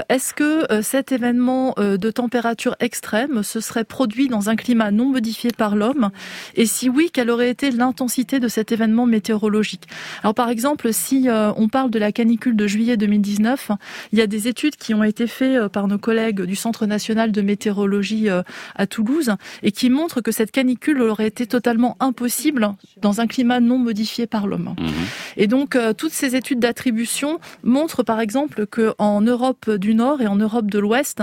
est-ce 0.09 0.33
que 0.33 0.81
cet 0.81 1.11
événement 1.11 1.73
de 1.77 2.11
température 2.11 2.75
extrême 2.79 3.41
se 3.41 3.59
serait 3.59 3.83
produit 3.83 4.27
dans 4.27 4.49
un 4.49 4.55
climat 4.55 4.91
non 4.91 5.09
modifié 5.09 5.51
par 5.51 5.75
l'homme? 5.75 6.09
Et 6.55 6.65
si 6.65 6.89
oui, 6.89 7.09
quelle 7.11 7.29
aurait 7.29 7.49
été 7.49 7.71
l'intensité 7.71 8.39
de 8.39 8.47
cet 8.47 8.71
événement 8.71 9.05
météorologique? 9.05 9.87
Alors, 10.23 10.35
par 10.35 10.49
exemple, 10.49 10.93
si 10.93 11.27
on 11.57 11.67
parle 11.67 11.89
de 11.89 11.99
la 11.99 12.11
canicule 12.11 12.55
de 12.55 12.67
juillet 12.67 12.97
2019, 12.97 13.71
il 14.11 14.19
y 14.19 14.21
a 14.21 14.27
des 14.27 14.47
études 14.47 14.75
qui 14.75 14.93
ont 14.93 15.03
été 15.03 15.27
faites 15.27 15.49
euh, 15.49 15.69
par 15.69 15.87
nos 15.87 15.97
collègues 15.97 16.41
du 16.41 16.55
Centre 16.55 16.85
national 16.85 17.31
de 17.31 17.41
météorologie 17.41 18.29
euh, 18.29 18.41
à 18.75 18.87
Toulouse 18.87 19.31
et 19.63 19.71
qui 19.71 19.89
montrent 19.89 20.21
que 20.21 20.31
cette 20.31 20.51
canicule 20.51 21.01
aurait 21.01 21.27
été 21.27 21.45
totalement 21.47 21.95
impossible 21.99 22.69
dans 23.01 23.21
un 23.21 23.27
climat 23.27 23.59
non 23.59 23.77
modifié 23.77 24.27
par 24.27 24.47
l'homme. 24.47 24.75
Mhm. 24.77 24.89
Et 25.37 25.47
donc, 25.47 25.75
euh, 25.75 25.93
toutes 25.93 26.11
ces 26.11 26.35
études 26.35 26.59
d'attribution 26.59 27.39
montrent 27.63 28.03
par 28.03 28.19
exemple 28.19 28.65
qu'en 28.65 29.21
Europe 29.21 29.69
du 29.69 29.95
Nord 29.95 30.21
et 30.21 30.27
en 30.27 30.35
Europe 30.35 30.69
de 30.69 30.79
l'Ouest, 30.79 31.21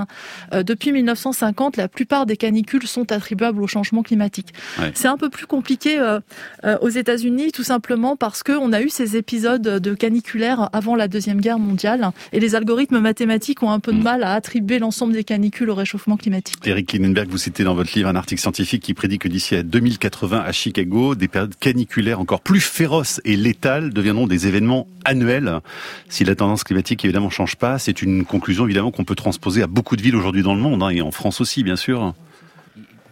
depuis 0.52 0.92
1950, 0.92 1.76
la 1.76 1.88
plupart 1.88 2.26
des 2.26 2.36
canicules 2.36 2.86
sont 2.86 3.12
attribuables 3.12 3.62
au 3.62 3.66
changement 3.66 4.02
climatique. 4.02 4.52
C'est 4.94 5.08
un 5.08 5.16
peu 5.16 5.28
plus 5.28 5.46
compliqué 5.46 5.98
aux 6.80 6.88
États-Unis, 6.88 7.52
tout 7.52 7.62
simplement 7.62 8.16
parce 8.16 8.42
qu'on 8.42 8.72
a 8.72 8.80
eu 8.80 8.88
ces 8.88 9.16
épisodes 9.16 9.62
de 9.62 9.94
caniculaires 10.06 10.70
avant 10.72 10.94
la 10.94 11.08
Deuxième 11.08 11.40
Guerre 11.40 11.58
mondiale. 11.58 12.10
Et 12.32 12.38
les 12.38 12.54
algorithmes 12.54 13.00
mathématiques 13.00 13.64
ont 13.64 13.72
un 13.72 13.80
peu 13.80 13.92
de 13.92 13.98
mm. 13.98 14.02
mal 14.04 14.22
à 14.22 14.34
attribuer 14.34 14.78
l'ensemble 14.78 15.14
des 15.14 15.24
canicules 15.24 15.68
au 15.68 15.74
réchauffement 15.74 16.16
climatique. 16.16 16.58
Eric 16.64 16.92
Lindenberg, 16.92 17.28
vous 17.28 17.38
citez 17.38 17.64
dans 17.64 17.74
votre 17.74 17.92
livre 17.96 18.08
un 18.08 18.14
article 18.14 18.40
scientifique 18.40 18.82
qui 18.82 18.94
prédit 18.94 19.18
que 19.18 19.26
d'ici 19.26 19.56
à 19.56 19.64
2080 19.64 20.44
à 20.46 20.52
Chicago, 20.52 21.16
des 21.16 21.26
périodes 21.26 21.56
caniculaires 21.58 22.20
encore 22.20 22.40
plus 22.40 22.60
féroces 22.60 23.20
et 23.24 23.36
létales 23.36 23.92
deviendront 23.92 24.28
des 24.28 24.46
événements 24.46 24.86
annuels. 25.04 25.58
Si 26.08 26.24
la 26.24 26.36
tendance 26.36 26.62
climatique 26.62 27.04
évidemment 27.04 27.30
change 27.30 27.56
pas, 27.56 27.80
c'est 27.80 28.00
une 28.00 28.24
conclusion 28.24 28.64
évidemment 28.64 28.92
qu'on 28.92 29.04
peut 29.04 29.16
transposer 29.16 29.62
à 29.62 29.66
beaucoup 29.66 29.96
de 29.96 30.02
villes 30.02 30.16
aujourd'hui 30.16 30.42
dans 30.42 30.54
le 30.54 30.60
monde, 30.60 30.84
hein, 30.84 30.90
et 30.90 31.00
en 31.00 31.10
France 31.10 31.40
aussi 31.40 31.64
bien 31.64 31.76
sûr. 31.76 32.14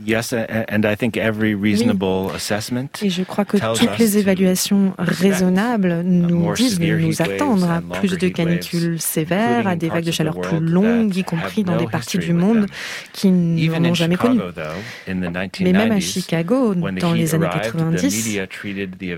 Yes, 0.05 0.33
and 0.33 0.85
I 0.85 0.97
think 0.97 1.17
every 1.17 1.55
reasonable 1.55 2.31
assessment 2.35 2.89
Et 3.03 3.11
je 3.11 3.23
crois 3.23 3.45
que 3.45 3.57
toutes 3.57 3.99
les 3.99 4.19
évaluations 4.19 4.93
raisonnables 4.99 6.03
nous 6.03 6.53
disent 6.55 6.79
de 6.79 6.97
nous 6.97 7.23
attendre 7.23 7.71
à 7.71 7.81
plus 7.99 8.17
de 8.17 8.29
canicules 8.29 9.01
sévères, 9.01 9.67
à 9.67 9.77
des 9.77 9.89
vagues 9.89 10.05
de 10.05 10.11
chaleur 10.11 10.41
plus 10.41 10.61
longues, 10.61 11.17
y 11.17 11.25
compris 11.25 11.65
dans 11.65 11.77
des 11.77 11.87
parties 11.87 12.19
du 12.19 12.33
monde 12.33 12.67
qui 13.13 13.31
n'en 13.31 13.91
ont 13.91 13.95
jamais 13.95 14.17
connu. 14.17 14.41
Mais 15.61 15.73
même 15.73 15.93
à 15.93 16.01
Chicago, 16.01 16.75
dans 16.75 17.13
les 17.13 17.35
années 17.35 17.49
90, 17.53 18.41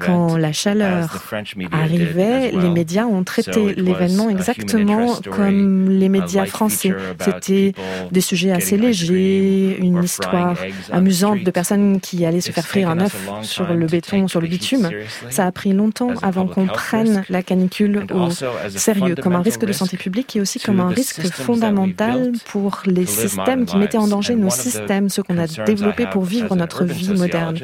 quand 0.00 0.36
la 0.36 0.52
chaleur 0.52 1.24
arrivait, 1.72 2.52
les 2.52 2.70
médias 2.70 3.06
ont 3.06 3.24
traité 3.24 3.74
l'événement 3.74 4.28
exactement 4.30 5.14
comme 5.30 5.90
les 5.90 6.08
médias 6.08 6.46
français. 6.46 6.94
C'était 7.20 7.72
des 8.12 8.20
sujets 8.20 8.52
assez 8.52 8.76
légers, 8.76 9.76
une 9.78 10.02
histoire 10.02 10.56
amusante 10.92 11.42
de 11.42 11.50
personnes 11.50 12.00
qui 12.00 12.24
allaient 12.24 12.40
se 12.40 12.52
faire 12.52 12.66
frire 12.66 12.90
un 12.90 13.00
œuf 13.00 13.16
sur 13.42 13.72
le 13.72 13.86
béton, 13.86 14.28
sur 14.28 14.40
le 14.40 14.48
bitume. 14.48 14.90
Ça 15.30 15.46
a 15.46 15.52
pris 15.52 15.72
longtemps 15.72 16.10
avant 16.22 16.46
qu'on 16.46 16.66
prenne 16.66 17.24
la 17.28 17.42
canicule 17.42 18.06
au 18.12 18.30
sérieux, 18.70 19.14
comme 19.16 19.34
un 19.34 19.42
risque 19.42 19.64
de 19.64 19.72
santé 19.72 19.96
publique 19.96 20.36
et 20.36 20.40
aussi 20.40 20.60
comme 20.60 20.80
un 20.80 20.88
risque 20.88 21.26
fondamental 21.32 22.32
pour 22.46 22.82
les 22.86 23.06
systèmes 23.06 23.66
qui 23.66 23.76
mettaient 23.76 23.98
en 23.98 24.08
danger 24.08 24.34
nos 24.34 24.50
systèmes, 24.50 25.08
ceux 25.08 25.22
qu'on 25.22 25.38
a 25.38 25.46
développés 25.46 26.06
pour 26.06 26.24
vivre 26.24 26.54
notre 26.56 26.84
vie 26.84 27.12
moderne. 27.14 27.58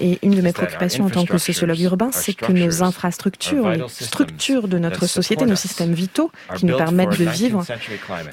Et 0.00 0.18
une 0.22 0.34
de 0.34 0.40
mes 0.40 0.52
préoccupations 0.52 1.04
en 1.04 1.10
tant 1.10 1.24
que 1.24 1.38
sociologue 1.38 1.80
urbain, 1.80 2.10
c'est 2.12 2.34
que 2.34 2.52
nos 2.52 2.82
infrastructures, 2.82 3.70
les 3.70 3.82
structures 3.88 4.68
de 4.68 4.78
notre 4.78 5.06
société, 5.06 5.44
nos 5.46 5.56
systèmes 5.56 5.92
vitaux 5.92 6.30
qui 6.56 6.66
nous 6.66 6.76
permettent 6.76 7.18
de 7.18 7.24
vivre, 7.24 7.64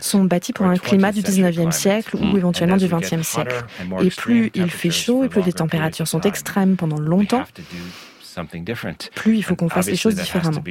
sont 0.01 0.23
bâtis 0.23 0.53
pour 0.53 0.65
un 0.65 0.77
climat 0.77 1.11
du 1.11 1.21
19e 1.21 1.71
siècle 1.71 2.17
ou 2.17 2.37
éventuellement 2.37 2.77
du 2.77 2.87
20e 2.87 3.23
siècle. 3.23 3.55
Et 4.01 4.08
plus 4.09 4.51
il 4.53 4.69
fait 4.69 4.91
chaud 4.91 5.23
et 5.23 5.29
plus 5.29 5.41
les 5.41 5.53
températures 5.53 6.07
sont 6.07 6.21
extrêmes 6.21 6.75
pendant 6.75 6.99
longtemps, 6.99 7.43
plus 9.15 9.37
il 9.37 9.43
faut 9.43 9.55
qu'on 9.55 9.69
fasse 9.69 9.87
les 9.87 9.95
choses 9.95 10.15
différemment. 10.15 10.61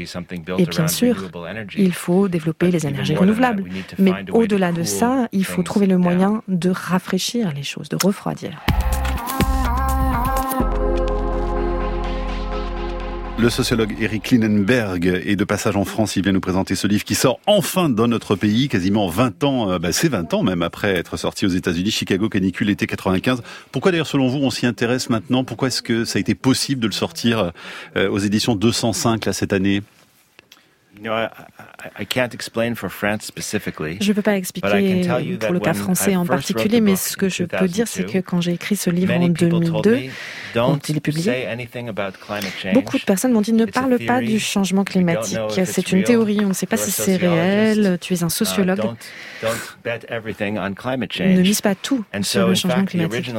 Et 0.58 0.66
bien 0.66 0.88
sûr, 0.88 1.30
il 1.76 1.92
faut 1.92 2.28
développer 2.28 2.70
les 2.70 2.86
énergies 2.86 3.16
renouvelables. 3.16 3.64
Mais 3.98 4.12
au-delà 4.32 4.72
de 4.72 4.82
ça, 4.84 5.28
il 5.32 5.44
faut 5.44 5.62
trouver 5.62 5.86
le 5.86 5.98
moyen 5.98 6.42
de 6.48 6.70
rafraîchir 6.70 7.52
les 7.52 7.62
choses, 7.62 7.88
de 7.88 7.96
refroidir. 7.96 8.60
Le 13.40 13.50
sociologue 13.50 13.94
Eric 14.00 14.32
Linenberg 14.32 15.06
est 15.06 15.36
de 15.36 15.44
passage 15.44 15.76
en 15.76 15.84
France. 15.84 16.16
Il 16.16 16.24
vient 16.24 16.32
nous 16.32 16.40
présenter 16.40 16.74
ce 16.74 16.88
livre 16.88 17.04
qui 17.04 17.14
sort 17.14 17.38
enfin 17.46 17.88
dans 17.88 18.08
notre 18.08 18.34
pays, 18.34 18.66
quasiment 18.66 19.06
20 19.06 19.44
ans, 19.44 19.70
euh, 19.70 19.78
bah 19.78 19.92
c'est 19.92 20.08
20 20.08 20.34
ans 20.34 20.42
même 20.42 20.62
après 20.62 20.96
être 20.96 21.16
sorti 21.16 21.46
aux 21.46 21.50
États-Unis. 21.50 21.92
Chicago 21.92 22.28
canicule 22.28 22.68
été 22.68 22.88
95. 22.88 23.42
Pourquoi 23.70 23.92
d'ailleurs, 23.92 24.08
selon 24.08 24.26
vous, 24.26 24.38
on 24.38 24.50
s'y 24.50 24.66
intéresse 24.66 25.08
maintenant? 25.08 25.44
Pourquoi 25.44 25.68
est-ce 25.68 25.82
que 25.82 26.04
ça 26.04 26.16
a 26.16 26.20
été 26.20 26.34
possible 26.34 26.80
de 26.80 26.88
le 26.88 26.92
sortir 26.92 27.52
euh, 27.96 28.10
aux 28.10 28.18
éditions 28.18 28.56
205 28.56 29.26
là 29.26 29.32
cette 29.32 29.52
année? 29.52 29.82
Je 34.00 34.08
ne 34.08 34.12
peux 34.12 34.22
pas 34.22 34.36
expliquer 34.36 35.06
pour 35.40 35.52
le 35.52 35.60
cas 35.60 35.74
français 35.74 36.16
en 36.16 36.26
particulier, 36.26 36.80
mais 36.80 36.96
ce 36.96 37.16
que 37.16 37.28
je 37.28 37.44
peux 37.44 37.68
dire, 37.68 37.86
c'est 37.88 38.04
que 38.04 38.18
quand 38.18 38.40
j'ai 38.40 38.52
écrit 38.52 38.76
ce 38.76 38.90
livre 38.90 39.14
en 39.14 39.28
2002, 39.28 40.00
quand 40.54 40.88
il 40.88 40.96
est 40.96 41.00
publié, 41.00 41.46
beaucoup 42.74 42.98
de 42.98 43.04
personnes 43.04 43.32
m'ont 43.32 43.40
dit 43.40 43.52
ne 43.52 43.64
parle 43.64 43.98
pas 43.98 44.20
du 44.20 44.38
changement 44.38 44.84
climatique. 44.84 45.38
C'est 45.64 45.92
une 45.92 46.02
théorie, 46.02 46.40
on 46.44 46.48
ne 46.48 46.52
sait 46.52 46.66
pas 46.66 46.76
si 46.76 46.90
c'est 46.90 47.16
réel. 47.16 47.98
Tu 48.00 48.14
es 48.14 48.22
un 48.22 48.28
uh, 48.28 48.30
sociologue. 48.30 48.80
Ne 49.84 51.40
mise 51.40 51.60
pas 51.60 51.74
tout 51.74 52.04
sur 52.22 52.48
le 52.48 52.54
changement 52.54 52.84
climatique. 52.84 53.32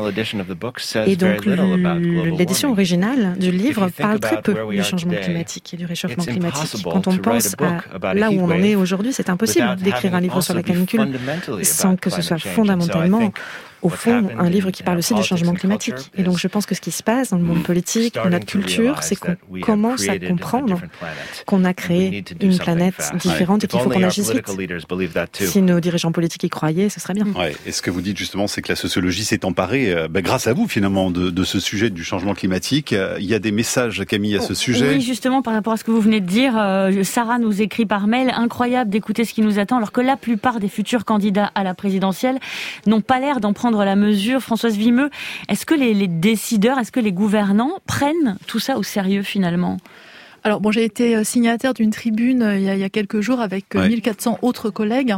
Et 1.07 1.15
donc 1.15 1.45
l'édition 1.45 2.71
originale 2.71 3.35
du 3.37 3.51
livre 3.51 3.89
parle 3.89 4.19
très 4.19 4.41
peu 4.41 4.55
du 4.71 4.83
changement 4.83 5.15
climatique 5.15 5.73
et 5.73 5.77
du 5.77 5.85
réchauffement 5.85 6.23
climatique. 6.23 6.83
Quand 6.83 7.07
on 7.07 7.17
pense 7.17 7.48
à 8.01 8.13
là 8.13 8.29
où 8.29 8.39
on 8.39 8.45
en 8.45 8.51
est 8.51 8.75
aujourd'hui, 8.75 9.13
c'est 9.13 9.29
impossible 9.29 9.75
d'écrire 9.77 10.15
un 10.15 10.21
livre 10.21 10.41
sur 10.41 10.53
la 10.53 10.63
canicule 10.63 11.19
sans 11.63 11.95
que 11.95 12.09
ce 12.09 12.21
soit 12.21 12.39
fondamentalement 12.39 13.31
au 13.81 13.89
fond, 13.89 14.29
un 14.37 14.49
livre 14.49 14.71
qui 14.71 14.83
parle 14.83 14.97
aussi 14.97 15.13
du 15.13 15.23
changement 15.23 15.53
climatique. 15.53 16.11
Et 16.17 16.23
donc, 16.23 16.37
je 16.37 16.47
pense 16.47 16.65
que 16.65 16.75
ce 16.75 16.81
qui 16.81 16.91
se 16.91 17.03
passe 17.03 17.29
dans 17.29 17.37
le 17.37 17.43
monde 17.43 17.63
politique, 17.63 18.15
dans 18.15 18.29
notre 18.29 18.45
culture, 18.45 19.03
c'est 19.03 19.15
qu'on 19.15 19.35
commence 19.61 20.07
à 20.07 20.19
comprendre 20.19 20.81
qu'on 21.45 21.63
a 21.63 21.73
créé 21.73 22.23
une 22.41 22.57
planète 22.57 23.11
différente 23.15 23.63
et 23.63 23.67
qu'il 23.67 23.79
faut 23.79 23.89
qu'on 23.89 24.03
agisse 24.03 24.31
vite. 24.31 24.47
Si 25.33 25.61
nos 25.61 25.79
dirigeants 25.79 26.11
politiques 26.11 26.43
y 26.43 26.49
croyaient, 26.49 26.89
ce 26.89 26.99
serait 26.99 27.13
bien. 27.13 27.25
Ouais. 27.35 27.55
Et 27.65 27.71
ce 27.71 27.81
que 27.81 27.91
vous 27.91 28.01
dites 28.01 28.17
justement, 28.17 28.47
c'est 28.47 28.61
que 28.61 28.69
la 28.69 28.75
sociologie 28.75 29.23
s'est 29.23 29.45
emparée, 29.45 29.91
euh, 29.91 30.07
bah, 30.07 30.21
grâce 30.21 30.47
à 30.47 30.53
vous 30.53 30.67
finalement, 30.67 31.11
de, 31.11 31.29
de, 31.29 31.43
ce 31.43 31.59
sujet 31.59 31.89
du 31.89 32.03
changement 32.03 32.33
climatique. 32.33 32.93
Euh, 32.93 33.17
il 33.19 33.25
y 33.25 33.33
a 33.33 33.39
des 33.39 33.51
messages, 33.51 34.03
Camille, 34.05 34.35
à 34.35 34.41
ce 34.41 34.53
sujet. 34.53 34.95
Oui, 34.95 35.01
justement, 35.01 35.41
par 35.41 35.53
rapport 35.53 35.73
à 35.73 35.77
ce 35.77 35.83
que 35.83 35.91
vous 35.91 36.01
venez 36.01 36.19
de 36.19 36.25
dire, 36.25 36.53
euh, 36.57 37.03
Sarah 37.03 37.39
nous 37.39 37.61
écrit 37.61 37.85
par 37.85 38.07
mail, 38.07 38.31
incroyable 38.35 38.89
d'écouter 38.89 39.25
ce 39.25 39.33
qui 39.33 39.41
nous 39.41 39.59
attend, 39.59 39.77
alors 39.77 39.91
que 39.91 40.01
la 40.01 40.17
plupart 40.17 40.59
des 40.59 40.69
futurs 40.69 41.05
candidats 41.05 41.51
à 41.55 41.63
la 41.63 41.73
présidentielle 41.73 42.39
n'ont 42.85 43.01
pas 43.01 43.19
l'air 43.19 43.39
d'en 43.39 43.53
prendre 43.53 43.68
la 43.77 43.95
mesure. 43.95 44.41
Françoise 44.41 44.75
Vimeux, 44.75 45.09
est-ce 45.47 45.65
que 45.65 45.75
les 45.75 46.07
décideurs, 46.07 46.79
est-ce 46.79 46.91
que 46.91 46.99
les 46.99 47.11
gouvernants 47.11 47.79
prennent 47.85 48.37
tout 48.47 48.59
ça 48.59 48.77
au 48.77 48.83
sérieux 48.83 49.23
finalement? 49.23 49.77
Alors 50.43 50.61
bon, 50.61 50.71
j'ai 50.71 50.83
été 50.83 51.15
euh, 51.15 51.23
signataire 51.23 51.73
d'une 51.73 51.91
tribune 51.91 52.43
euh, 52.43 52.57
il 52.57 52.63
y, 52.63 52.83
a, 52.83 52.89
quelques 52.89 53.21
jours 53.21 53.41
avec 53.41 53.75
1400 53.75 54.33
euh, 54.41 54.47
autres 54.47 54.69
collègues, 54.69 55.15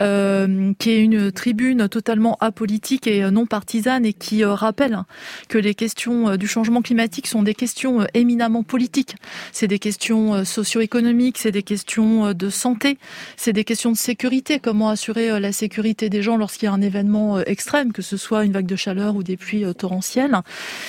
euh, 0.00 0.72
qui 0.78 0.90
est 0.90 1.00
une 1.00 1.32
tribune 1.32 1.88
totalement 1.88 2.36
apolitique 2.40 3.06
et 3.06 3.30
non 3.30 3.46
partisane 3.46 4.04
et 4.04 4.12
qui 4.12 4.44
rappelle 4.44 5.02
que 5.48 5.58
les 5.58 5.74
questions 5.74 6.36
du 6.36 6.46
changement 6.46 6.82
climatique 6.82 7.26
sont 7.26 7.42
des 7.42 7.54
questions 7.54 8.06
éminemment 8.14 8.62
politiques. 8.62 9.16
C'est 9.52 9.68
des 9.68 9.78
questions 9.78 10.44
socio-économiques, 10.44 11.38
c'est 11.38 11.50
des 11.50 11.62
questions 11.62 12.32
de 12.32 12.50
santé, 12.50 12.98
c'est 13.36 13.52
des 13.52 13.64
questions 13.64 13.92
de 13.92 13.96
sécurité. 13.96 14.58
Comment 14.60 14.88
assurer 14.88 15.38
la 15.40 15.52
sécurité 15.52 16.08
des 16.08 16.22
gens 16.22 16.36
lorsqu'il 16.36 16.66
y 16.66 16.68
a 16.68 16.72
un 16.72 16.82
événement 16.82 17.40
extrême, 17.40 17.92
que 17.92 18.02
ce 18.02 18.16
soit 18.16 18.44
une 18.44 18.52
vague 18.52 18.66
de 18.66 18.76
chaleur 18.76 19.16
ou 19.16 19.22
des 19.22 19.36
pluies 19.36 19.64
torrentielles? 19.74 20.36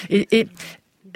Et, 0.09 0.27
et 0.31 0.47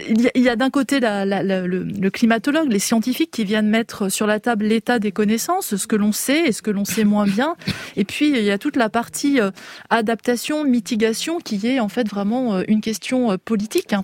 il 0.08 0.42
y 0.42 0.50
a, 0.50 0.56
d'un 0.56 0.70
côté 0.70 1.00
le, 1.02 2.10
climatologue, 2.10 2.72
les 2.72 2.80
scientifiques 2.80 3.32
qui 3.32 3.44
viennent 3.44 3.70
mettre 3.70 4.10
sur 4.10 4.28
la 4.28 4.40
table 4.40 4.66
l'état 4.66 5.00
des 5.00 5.12
connaissances, 5.12 5.76
ce 5.76 5.88
que 5.88 5.96
l'on 5.96 6.12
sait 6.12 6.48
et 6.48 6.52
ce 6.52 6.62
que 6.62 6.72
l'on 6.72 6.86
sait 6.86 7.04
moins 7.04 7.26
bien. 7.26 7.56
Et 7.96 8.06
puis 8.06 8.30
il 8.30 8.44
y 8.44 8.52
a 8.52 8.58
toute 8.58 8.76
la 8.76 8.90
partie 8.90 9.40
euh, 9.40 9.52
adaptation, 9.90 10.64
mitigation 10.64 11.40
qui 11.40 11.66
est 11.68 11.80
en 11.80 11.90
fait 11.90 12.08
vraiment 12.08 12.56
euh, 12.56 12.64
une 12.68 12.82
question 12.82 13.32
euh, 13.32 13.38
politique. 13.44 13.94
Hein. 13.94 14.04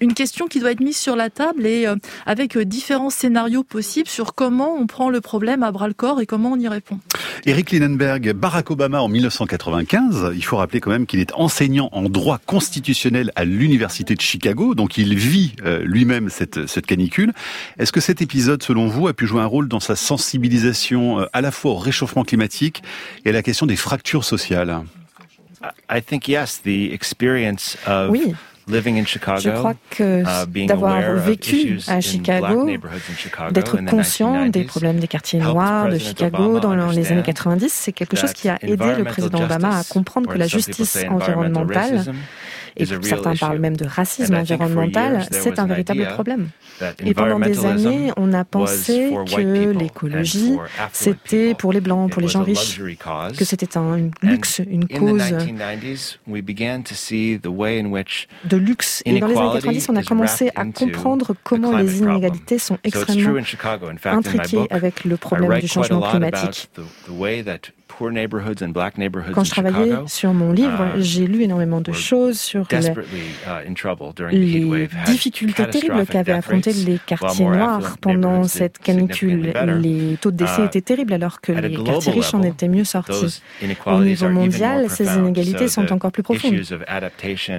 Une 0.00 0.14
question 0.14 0.46
qui 0.46 0.60
doit 0.60 0.72
être 0.72 0.80
mise 0.80 0.96
sur 0.96 1.16
la 1.16 1.30
table 1.30 1.66
et 1.66 1.86
euh, 1.86 1.96
avec 2.26 2.56
euh, 2.56 2.64
différents 2.64 3.10
scénarios 3.10 3.64
possibles 3.64 4.08
sur 4.08 4.34
comment 4.34 4.74
on 4.74 4.86
prend 4.86 5.10
le 5.10 5.20
problème 5.20 5.62
à 5.62 5.72
bras 5.72 5.88
le 5.88 5.94
corps 5.94 6.20
et 6.20 6.26
comment 6.26 6.52
on 6.52 6.58
y 6.58 6.68
répond. 6.68 6.98
Eric 7.46 7.70
Linenberg, 7.70 8.32
Barack 8.32 8.70
Obama 8.70 9.00
en 9.00 9.08
1995, 9.08 10.32
il 10.34 10.44
faut 10.44 10.56
rappeler 10.56 10.80
quand 10.80 10.90
même 10.90 11.06
qu'il 11.06 11.20
est 11.20 11.32
enseignant 11.34 11.88
en 11.92 12.08
droit 12.08 12.38
constitutionnel 12.44 13.32
à 13.36 13.44
l'université 13.44 14.14
de 14.14 14.20
Chicago, 14.20 14.74
donc 14.74 14.98
il 14.98 15.16
vit 15.16 15.54
euh, 15.64 15.82
lui-même 15.84 16.30
cette, 16.30 16.66
cette 16.66 16.86
canicule. 16.86 17.32
Est-ce 17.78 17.92
que 17.92 18.00
cet 18.00 18.22
épisode, 18.22 18.62
selon 18.62 18.86
vous, 18.86 19.08
a 19.08 19.14
pu 19.14 19.26
jouer 19.26 19.40
un 19.40 19.46
rôle 19.46 19.68
dans 19.68 19.80
sa 19.80 19.96
sensibilisation 19.96 21.26
à 21.32 21.40
la 21.40 21.50
fois 21.50 21.72
au 21.72 21.76
réchauffement 21.76 22.24
climatique 22.24 22.82
et 23.24 23.30
à 23.30 23.32
la 23.32 23.42
question 23.42 23.66
des 23.66 23.76
fractures 23.76 24.24
sociales? 24.24 24.82
I 25.90 26.00
think 26.00 26.28
yes, 26.28 26.60
the 26.62 26.92
experience 26.92 27.76
of 27.86 28.10
oui. 28.10 28.34
Je 28.68 29.50
crois 29.50 29.74
que 29.90 30.22
uh, 30.22 30.66
d'avoir 30.66 31.00
vécu 31.14 31.80
à 31.86 32.00
Chicago, 32.00 32.68
d'être 33.50 33.84
conscient 33.84 34.46
des 34.46 34.64
problèmes 34.64 34.98
des 34.98 35.08
quartiers 35.08 35.40
noirs 35.40 35.88
de 35.88 35.98
Chicago 35.98 36.60
dans 36.60 36.90
les 36.90 37.12
années 37.12 37.22
90, 37.22 37.72
c'est 37.72 37.92
quelque 37.92 38.16
chose 38.16 38.32
qui 38.32 38.48
a 38.48 38.58
aidé 38.62 38.94
le 38.96 39.04
président 39.04 39.44
Obama 39.44 39.78
à 39.78 39.84
comprendre 39.84 40.30
que 40.30 40.38
la 40.38 40.46
justice 40.46 40.98
environnementale 41.08 42.04
et 42.78 42.86
certains 43.02 43.34
parlent 43.34 43.58
même 43.58 43.76
de 43.76 43.84
racisme 43.84 44.34
environnemental, 44.34 45.26
c'est 45.30 45.58
un 45.58 45.66
véritable 45.66 46.06
problème. 46.08 46.48
Et 47.04 47.14
pendant 47.14 47.40
des 47.40 47.64
années, 47.66 48.12
on 48.16 48.32
a 48.32 48.44
pensé 48.44 49.12
que 49.26 49.70
l'écologie, 49.72 50.56
c'était 50.92 51.54
pour 51.54 51.72
les 51.72 51.80
blancs, 51.80 52.10
pour 52.10 52.22
les 52.22 52.28
gens 52.28 52.42
riches, 52.42 52.80
que 53.36 53.44
c'était 53.44 53.76
un 53.76 54.10
luxe, 54.22 54.60
une 54.68 54.86
cause. 54.86 55.22
de 58.44 58.56
luxe. 58.56 59.02
Et 59.04 59.18
dans 59.20 59.26
les 59.26 59.36
années 59.36 59.52
90, 59.54 59.88
on 59.90 59.96
a 59.96 60.02
commencé 60.02 60.50
à 60.54 60.64
comprendre 60.64 61.34
comment 61.42 61.76
les 61.76 61.98
inégalités 61.98 62.58
sont 62.58 62.78
extrêmement 62.84 63.38
intriquées 64.04 64.66
avec 64.70 65.04
le 65.04 65.16
problème 65.16 65.58
du 65.60 65.68
changement 65.68 66.02
climatique. 66.10 66.70
Quand 67.98 69.44
je 69.44 69.50
travaillais 69.50 69.94
sur 70.06 70.32
mon 70.32 70.52
livre, 70.52 70.96
uh, 70.96 71.02
j'ai 71.02 71.26
lu 71.26 71.42
énormément 71.42 71.80
de 71.80 71.92
choses 71.92 72.38
sur 72.38 72.62
uh, 72.62 72.76
les, 74.30 74.88
difficultés 75.06 75.68
terribles 75.68 76.06
qu'avaient 76.06 76.32
affrontées 76.32 76.72
les 76.72 76.98
quartiers 76.98 77.44
noirs 77.44 77.98
pendant 78.00 78.44
cette 78.44 78.78
canicule. 78.78 79.52
Les 79.80 80.16
taux 80.20 80.30
de 80.30 80.36
décès 80.36 80.62
uh, 80.62 80.66
étaient 80.66 80.80
terribles 80.80 81.12
alors 81.12 81.40
que 81.40 81.52
les 81.52 81.82
quartiers 81.82 82.12
riches 82.12 82.34
en 82.34 82.42
étaient 82.42 82.68
mieux 82.68 82.84
sortis. 82.84 83.42
Au 83.86 84.00
niveau 84.00 84.28
mondial, 84.28 84.88
ces 84.90 85.16
inégalités 85.16 85.68
sont 85.68 85.92
encore 85.92 86.12
plus 86.12 86.22
profondes. 86.22 86.60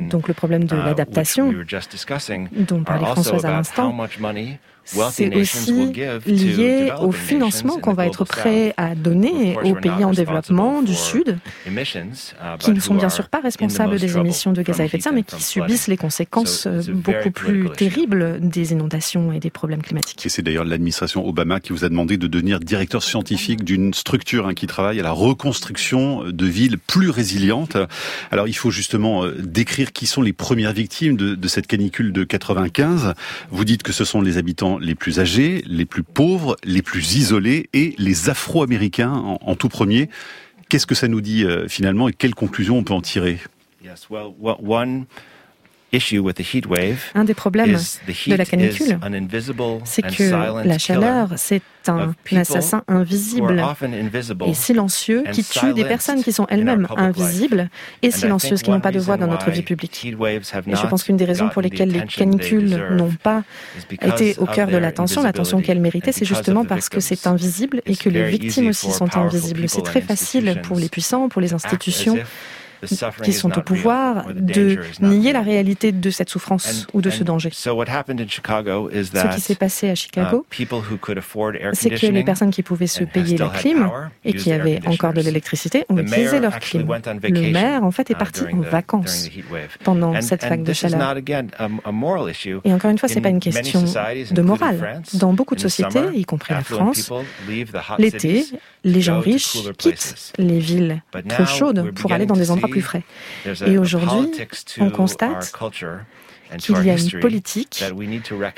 Donc 0.09 0.27
le 0.27 0.33
problème 0.33 0.63
de 0.65 0.75
l'adaptation, 0.75 1.53
dont 2.51 2.83
parlait 2.83 3.05
Françoise 3.05 3.45
à 3.45 3.51
l'instant, 3.51 3.93
c'est 5.11 5.35
aussi 5.35 5.93
lié 6.25 6.91
au 7.01 7.11
financement 7.11 7.77
qu'on 7.77 7.93
va 7.93 8.07
être 8.07 8.25
prêt 8.25 8.73
à 8.77 8.95
donner 8.95 9.57
aux 9.63 9.75
pays 9.75 10.03
en 10.03 10.11
développement 10.11 10.81
du 10.81 10.95
Sud, 10.95 11.37
uh, 11.67 11.71
qui 12.59 12.71
ne 12.71 12.79
sont 12.79 12.95
bien 12.95 13.09
sûr 13.09 13.29
pas 13.29 13.39
responsables 13.39 13.99
des 13.99 14.17
émissions 14.17 14.51
de 14.51 14.61
gaz 14.61 14.81
à 14.81 14.85
effet 14.85 14.97
de 14.97 15.03
serre, 15.03 15.13
mais 15.13 15.23
qui 15.23 15.41
subissent 15.41 15.87
les 15.87 15.97
conséquences 15.97 16.67
euh, 16.67 16.81
beaucoup 16.89 17.31
plus 17.31 17.69
terribles 17.71 18.39
des 18.41 18.71
inondations 18.71 19.31
et 19.31 19.39
des 19.39 19.49
problèmes 19.49 19.81
climatiques. 19.81 20.25
Et 20.25 20.29
c'est 20.29 20.41
d'ailleurs 20.41 20.65
l'administration 20.65 21.27
Obama 21.27 21.59
qui 21.59 21.73
vous 21.73 21.85
a 21.85 21.89
demandé 21.89 22.17
de 22.17 22.27
devenir 22.27 22.59
directeur 22.59 23.03
scientifique 23.03 23.63
d'une 23.63 23.93
structure 23.93 24.47
hein, 24.47 24.53
qui 24.53 24.67
travaille 24.67 24.99
à 24.99 25.03
la 25.03 25.11
reconstruction 25.11 26.23
de 26.23 26.45
villes 26.45 26.77
plus 26.77 27.09
résilientes. 27.09 27.77
Alors 28.31 28.47
il 28.47 28.53
faut 28.53 28.71
justement 28.71 29.25
euh, 29.25 29.35
décrire 29.39 29.91
qui 29.91 30.07
sont 30.07 30.21
les 30.21 30.33
premières 30.33 30.73
victimes 30.73 31.17
de, 31.17 31.35
de 31.35 31.47
cette 31.47 31.67
canicule 31.67 32.11
de 32.11 32.23
95. 32.23 33.13
Vous 33.51 33.65
dites 33.65 33.83
que 33.83 33.91
ce 33.91 34.05
sont 34.05 34.21
les 34.21 34.37
habitants 34.37 34.78
les 34.79 34.95
plus 34.95 35.19
âgés, 35.19 35.63
les 35.65 35.85
plus 35.85 36.03
pauvres, 36.03 36.55
les 36.63 36.81
plus 36.81 37.15
isolés 37.15 37.69
et 37.73 37.95
les 37.97 38.29
Afro-Américains 38.29 39.11
en, 39.11 39.55
tout 39.55 39.69
premier. 39.69 40.09
Qu'est-ce 40.69 40.87
que 40.87 40.95
ça 40.95 41.07
nous 41.07 41.21
dit 41.21 41.45
euh, 41.45 41.67
finalement 41.67 42.09
et 42.09 42.13
quelles 42.13 42.35
conclusions 42.35 42.77
on 42.77 42.83
peut 42.83 42.93
en 42.93 43.01
tirer? 43.01 43.39
Un 47.15 47.23
des 47.23 47.33
problèmes 47.33 47.75
de 47.75 48.35
la 48.35 48.45
canicule, 48.45 48.99
c'est 49.85 50.01
que 50.03 50.67
la 50.67 50.77
chaleur, 50.77 51.29
c'est 51.37 51.61
un 51.87 52.13
assassin 52.35 52.83
invisible 52.87 53.63
et 54.45 54.53
silencieux 54.53 55.23
qui 55.31 55.43
tue 55.43 55.73
des 55.73 55.85
personnes 55.85 56.23
qui 56.23 56.31
sont 56.31 56.45
elles-mêmes 56.49 56.87
invisibles 56.95 57.69
et 58.03 58.11
silencieuses, 58.11 58.61
qui 58.61 58.69
n'ont 58.69 58.79
pas 58.79 58.91
de 58.91 58.99
voix 58.99 59.17
dans 59.17 59.27
notre 59.27 59.49
vie 59.49 59.63
publique. 59.63 60.05
Et 60.05 60.11
je 60.11 60.87
pense 60.87 61.03
qu'une 61.03 61.17
des 61.17 61.25
raisons 61.25 61.49
pour 61.49 61.61
lesquelles 61.61 61.91
les 61.91 62.05
canicules 62.05 62.85
n'ont 62.91 63.13
pas 63.23 63.43
été 63.91 64.35
au 64.37 64.45
cœur 64.45 64.67
de 64.67 64.77
l'attention, 64.77 65.23
l'attention 65.23 65.61
qu'elles 65.61 65.81
méritaient, 65.81 66.11
c'est 66.11 66.25
justement 66.25 66.65
parce 66.65 66.89
que 66.89 66.99
c'est 66.99 67.25
invisible 67.25 67.81
et 67.85 67.95
que 67.95 68.09
les 68.09 68.29
victimes 68.29 68.67
aussi 68.67 68.91
sont 68.91 69.17
invisibles. 69.17 69.67
C'est 69.67 69.81
très 69.83 70.01
facile 70.01 70.61
pour 70.63 70.77
les 70.77 70.89
puissants, 70.89 71.29
pour 71.29 71.41
les 71.41 71.53
institutions 71.53 72.17
qui 73.23 73.33
sont 73.33 73.57
au 73.57 73.61
pouvoir 73.61 74.25
de 74.33 74.79
nier 75.01 75.33
la 75.33 75.41
réalité 75.41 75.91
de 75.91 76.09
cette 76.09 76.29
souffrance 76.29 76.87
ou 76.93 77.01
de 77.01 77.09
ce 77.09 77.23
danger. 77.23 77.49
Ce 77.53 79.35
qui 79.35 79.41
s'est 79.41 79.55
passé 79.55 79.89
à 79.89 79.95
Chicago, 79.95 80.45
uh, 80.59 80.65
c'est 81.73 81.89
que 81.89 82.07
les 82.07 82.23
personnes 82.23 82.51
qui 82.51 82.63
pouvaient 82.63 82.87
se 82.87 83.03
payer 83.03 83.37
la 83.37 83.49
clim 83.49 83.91
et 84.25 84.33
qui 84.33 84.51
avaient 84.51 84.79
encore 84.85 85.13
de 85.13 85.21
l'électricité 85.21 85.85
ont 85.89 85.97
utilisé 85.97 86.39
leur 86.39 86.59
clim. 86.59 86.87
Le 87.23 87.51
maire, 87.51 87.83
en 87.83 87.91
fait, 87.91 88.09
est 88.09 88.15
uh, 88.15 88.17
parti 88.17 88.43
en 88.51 88.61
vacances 88.61 89.29
pendant 89.83 90.19
cette 90.21 90.45
vague 90.45 90.63
de 90.63 90.73
chaleur. 90.73 91.17
Et 92.63 92.73
encore 92.73 92.91
une 92.91 92.97
fois, 92.97 93.09
ce 93.09 93.15
n'est 93.15 93.21
pas 93.21 93.29
une 93.29 93.39
question 93.39 93.83
de 93.83 94.41
morale. 94.41 95.01
Dans 95.13 95.33
beaucoup 95.33 95.55
de 95.55 95.61
sociétés, 95.61 96.01
y 96.13 96.25
compris 96.25 96.53
la 96.53 96.61
France, 96.61 97.11
l'été, 97.97 98.45
les 98.83 99.01
gens 99.01 99.19
riches 99.19 99.57
quittent 99.77 100.33
les 100.37 100.59
villes 100.59 101.01
trop 101.27 101.45
chaudes 101.45 101.91
pour 101.95 102.11
aller 102.11 102.25
dans 102.25 102.35
des 102.35 102.51
endroits 102.51 102.69
plus 102.69 102.81
frais. 102.81 103.03
Et 103.65 103.77
aujourd'hui, 103.77 104.31
on 104.79 104.89
constate 104.89 105.51
qu'il 106.57 106.83
y 106.85 106.89
a 106.89 106.97
une 106.97 107.19
politique 107.19 107.83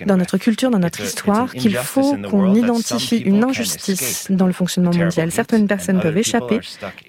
dans 0.05 0.17
notre 0.17 0.37
culture, 0.37 0.69
dans 0.69 0.79
notre 0.79 1.01
histoire, 1.01 1.51
qu'il 1.51 1.75
faut 1.75 2.15
qu'on 2.17 2.53
identifie 2.55 3.17
une 3.17 3.43
injustice 3.43 4.27
dans 4.29 4.47
le 4.47 4.53
fonctionnement 4.53 4.93
mondial. 4.93 5.31
Certaines 5.31 5.67
personnes 5.67 5.99
peuvent 5.99 6.17
échapper 6.17 6.59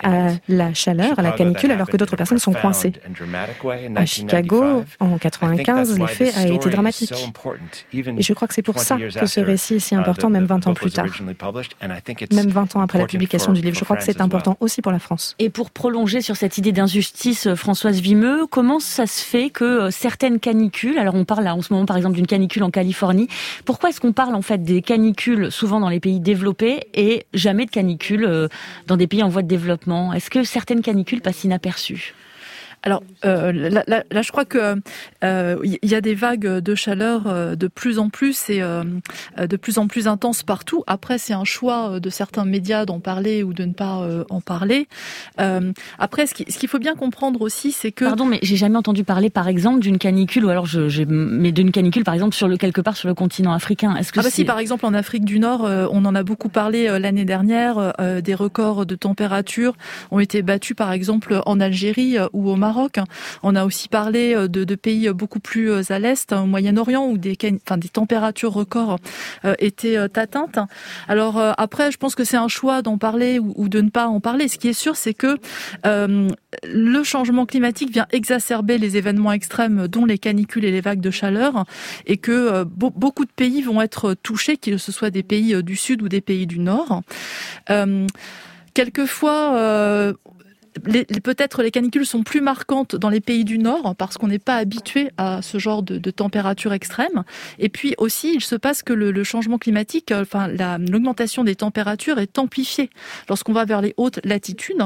à 0.00 0.30
la 0.48 0.74
chaleur, 0.74 1.18
à 1.18 1.22
la 1.22 1.32
canicule, 1.32 1.70
alors 1.70 1.88
que 1.88 1.96
d'autres 1.96 2.16
personnes 2.16 2.38
sont 2.38 2.52
coincées. 2.52 2.92
À 3.96 4.06
Chicago, 4.06 4.84
en 5.00 5.18
95, 5.18 5.98
l'effet 5.98 6.32
a 6.34 6.46
été 6.46 6.70
dramatique. 6.70 7.14
Et 7.92 8.22
je 8.22 8.32
crois 8.32 8.48
que 8.48 8.54
c'est 8.54 8.62
pour 8.62 8.78
ça 8.78 8.96
que 8.98 9.26
ce 9.26 9.40
récit 9.40 9.74
est 9.74 9.78
si 9.78 9.94
uh, 9.94 9.98
important, 9.98 10.30
même 10.30 10.46
20 10.46 10.66
ans 10.66 10.74
plus 10.74 10.90
tard. 10.90 11.06
Même 12.32 12.48
20 12.48 12.76
ans 12.76 12.80
après 12.80 12.98
la 12.98 13.06
publication 13.06 13.52
du 13.52 13.60
livre. 13.60 13.76
Je 13.76 13.84
crois 13.84 13.96
que 13.96 14.04
c'est 14.04 14.20
important 14.20 14.56
aussi 14.60 14.82
pour 14.82 14.92
la 14.92 14.98
France. 14.98 15.34
Et 15.38 15.50
pour 15.50 15.70
prolonger 15.70 16.20
sur 16.20 16.36
cette 16.36 16.58
idée 16.58 16.72
d'injustice, 16.72 17.54
Françoise 17.54 18.00
Vimeux, 18.00 18.46
comment 18.50 18.80
ça 18.80 19.06
se 19.06 19.24
fait 19.24 19.50
que 19.50 19.64
euh, 19.64 19.90
certaines 19.90 20.38
canicules 20.40 20.71
alors 20.98 21.14
on 21.14 21.24
parle 21.24 21.46
en 21.48 21.62
ce 21.62 21.72
moment 21.72 21.86
par 21.86 21.96
exemple 21.96 22.16
d'une 22.16 22.26
canicule 22.26 22.62
en 22.62 22.70
Californie. 22.70 23.28
Pourquoi 23.64 23.90
est-ce 23.90 24.00
qu'on 24.00 24.12
parle 24.12 24.34
en 24.34 24.42
fait 24.42 24.62
des 24.62 24.82
canicules 24.82 25.50
souvent 25.50 25.80
dans 25.80 25.88
les 25.88 26.00
pays 26.00 26.20
développés 26.20 26.86
et 26.94 27.26
jamais 27.34 27.66
de 27.66 27.70
canicules 27.70 28.24
euh, 28.24 28.48
dans 28.86 28.96
des 28.96 29.06
pays 29.06 29.22
en 29.22 29.28
voie 29.28 29.42
de 29.42 29.48
développement? 29.48 30.12
Est-ce 30.12 30.30
que 30.30 30.44
certaines 30.44 30.82
canicules 30.82 31.20
passent 31.20 31.44
inaperçues? 31.44 32.14
Alors 32.82 33.02
euh, 33.24 33.52
là, 33.52 33.84
là, 33.86 34.02
là, 34.10 34.22
je 34.22 34.32
crois 34.32 34.44
que 34.44 34.80
euh, 35.22 35.56
il 35.64 35.88
y 35.88 35.94
a 35.94 36.00
des 36.00 36.14
vagues 36.14 36.46
de 36.46 36.74
chaleur 36.74 37.22
euh, 37.26 37.54
de 37.54 37.68
plus 37.68 38.00
en 38.00 38.08
plus 38.08 38.50
et 38.50 38.60
euh, 38.60 38.82
de 39.38 39.56
plus 39.56 39.78
en 39.78 39.86
plus 39.86 40.08
intenses 40.08 40.42
partout. 40.42 40.82
Après, 40.88 41.18
c'est 41.18 41.32
un 41.32 41.44
choix 41.44 42.00
de 42.00 42.10
certains 42.10 42.44
médias 42.44 42.84
d'en 42.84 42.98
parler 42.98 43.44
ou 43.44 43.52
de 43.52 43.64
ne 43.64 43.72
pas 43.72 44.06
en 44.30 44.40
parler. 44.40 44.88
après, 45.98 46.26
ce 46.26 46.34
qu'il 46.34 46.68
faut 46.68 46.78
bien 46.78 46.94
comprendre 46.94 47.40
aussi, 47.42 47.72
c'est 47.72 47.92
que 47.92 48.04
pardon, 48.04 48.26
mais 48.26 48.40
j'ai 48.42 48.56
jamais 48.56 48.76
entendu 48.76 49.04
parler, 49.04 49.30
par 49.30 49.48
exemple, 49.48 49.80
d'une 49.80 49.98
canicule 49.98 50.44
ou 50.44 50.48
alors 50.48 50.66
je, 50.66 51.04
mais 51.04 51.52
d'une 51.52 51.70
canicule, 51.70 52.04
par 52.04 52.14
exemple, 52.14 52.34
sur 52.34 52.48
le 52.48 52.56
quelque 52.56 52.80
part 52.80 52.96
sur 52.96 53.08
le 53.08 53.14
continent 53.14 53.52
africain. 53.52 53.94
Est-ce 53.96 54.12
que 54.12 54.20
ah 54.20 54.24
bah 54.24 54.30
si, 54.30 54.44
par 54.44 54.58
exemple, 54.58 54.86
en 54.86 54.94
Afrique 54.94 55.24
du 55.24 55.38
Nord, 55.38 55.62
on 55.62 56.04
en 56.04 56.14
a 56.14 56.22
beaucoup 56.22 56.48
parlé 56.48 56.98
l'année 56.98 57.24
dernière. 57.24 57.92
des 58.22 58.34
records 58.34 58.86
de 58.86 58.94
température 58.94 59.74
ont 60.10 60.18
été 60.18 60.42
battus, 60.42 60.76
par 60.76 60.92
exemple, 60.92 61.40
en 61.46 61.60
Algérie 61.60 62.16
ou 62.32 62.50
au 62.50 62.56
Maroc 62.56 62.71
on 63.42 63.54
a 63.54 63.64
aussi 63.64 63.88
parlé 63.88 64.34
euh, 64.34 64.48
de, 64.48 64.74
pays 64.74 65.08
beaucoup 65.10 65.40
plus 65.40 65.70
euh, 65.70 65.82
à 65.90 65.98
l'est, 65.98 66.32
au 66.32 66.46
Moyen-Orient, 66.46 67.06
où 67.06 67.18
des 67.18 67.36
températures 67.92 68.52
records 68.52 68.98
euh, 69.44 69.54
étaient 69.58 69.96
atteintes. 69.96 70.58
Alors 71.08 71.38
après, 71.58 71.90
je 71.90 71.98
pense 71.98 72.14
que 72.14 72.24
c'est 72.24 72.36
un 72.36 72.48
choix 72.48 72.82
d'en 72.82 72.98
parler 72.98 73.38
ou, 73.38 73.68
de 73.68 73.80
ne 73.80 73.90
pas 73.90 74.06
en 74.06 74.20
parler. 74.20 74.48
Ce 74.48 74.58
qui 74.58 74.68
est 74.68 74.72
sûr, 74.72 74.96
c'est 74.96 75.14
que 75.14 75.36
le 75.84 77.02
changement 77.02 77.46
climatique 77.46 77.92
vient 77.92 78.06
exacerber 78.12 78.78
les 78.78 78.96
événements 78.96 79.32
extrêmes, 79.32 79.88
dont 79.88 80.04
les 80.04 80.18
canicules 80.18 80.64
et 80.64 80.70
les 80.70 80.80
vagues 80.80 81.00
de 81.00 81.10
chaleur, 81.10 81.64
et 82.06 82.16
que 82.16 82.64
beaucoup 82.64 83.24
de 83.24 83.30
pays 83.30 83.62
vont 83.62 83.80
être 83.80 84.14
touchés, 84.14 84.56
que 84.56 84.76
ce 84.78 84.92
soit 84.92 85.10
des 85.10 85.22
pays 85.22 85.62
du 85.62 85.76
sud 85.76 86.02
ou 86.02 86.08
des 86.08 86.20
pays 86.20 86.46
du 86.46 86.58
nord. 86.58 87.02
quelquefois, 88.74 90.14
peut-être 90.80 91.62
les 91.62 91.70
canicules 91.70 92.06
sont 92.06 92.22
plus 92.22 92.40
marquantes 92.40 92.96
dans 92.96 93.08
les 93.08 93.20
pays 93.20 93.44
du 93.44 93.58
Nord 93.58 93.94
parce 93.96 94.18
qu'on 94.18 94.28
n'est 94.28 94.38
pas 94.38 94.56
habitué 94.56 95.10
à 95.16 95.42
ce 95.42 95.58
genre 95.58 95.82
de, 95.82 95.98
de 95.98 96.10
température 96.10 96.72
extrême. 96.72 97.24
Et 97.58 97.68
puis 97.68 97.94
aussi, 97.98 98.34
il 98.34 98.40
se 98.40 98.54
passe 98.54 98.82
que 98.82 98.92
le, 98.92 99.24
changement 99.24 99.58
climatique, 99.58 100.12
euh, 100.12 100.22
enfin 100.22 100.48
l'augmentation 100.48 101.44
des 101.44 101.54
températures 101.54 102.18
est 102.18 102.38
amplifiée 102.38 102.90
lorsqu'on 103.28 103.52
va 103.52 103.64
vers 103.64 103.80
les 103.80 103.94
hautes 103.96 104.20
latitudes. 104.24 104.82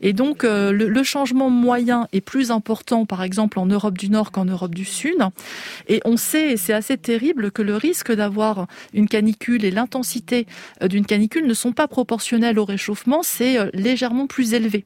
Et 0.00 0.12
donc 0.12 0.44
euh, 0.44 0.72
le, 0.72 1.02
changement 1.02 1.50
moyen 1.50 2.08
est 2.12 2.20
plus 2.20 2.50
important, 2.50 3.06
par 3.06 3.22
exemple 3.22 3.58
en 3.58 3.66
Europe 3.66 3.96
du 3.96 4.10
Nord 4.10 4.32
qu'en 4.32 4.44
Europe 4.44 4.74
du 4.74 4.84
Sud. 4.84 5.18
Et 5.88 6.00
on 6.04 6.16
sait, 6.16 6.52
et 6.52 6.56
c'est 6.56 6.72
assez 6.72 6.96
terrible, 6.96 7.50
que 7.52 7.62
le 7.62 7.76
risque 7.76 8.12
d'avoir 8.12 8.66
une 8.92 9.08
canicule 9.08 9.64
et 9.64 9.70
l'intensité 9.70 10.46
euh, 10.82 10.88
d'une 10.88 11.06
canicule 11.06 11.46
ne 11.46 11.54
sont 11.54 11.72
pas 11.72 11.86
proportionnels 11.86 12.58
au 12.58 12.64
réchauffement, 12.64 13.20
c'est 13.22 13.58
légèrement 13.72 14.26
plus 14.26 14.54
élevé. 14.54 14.84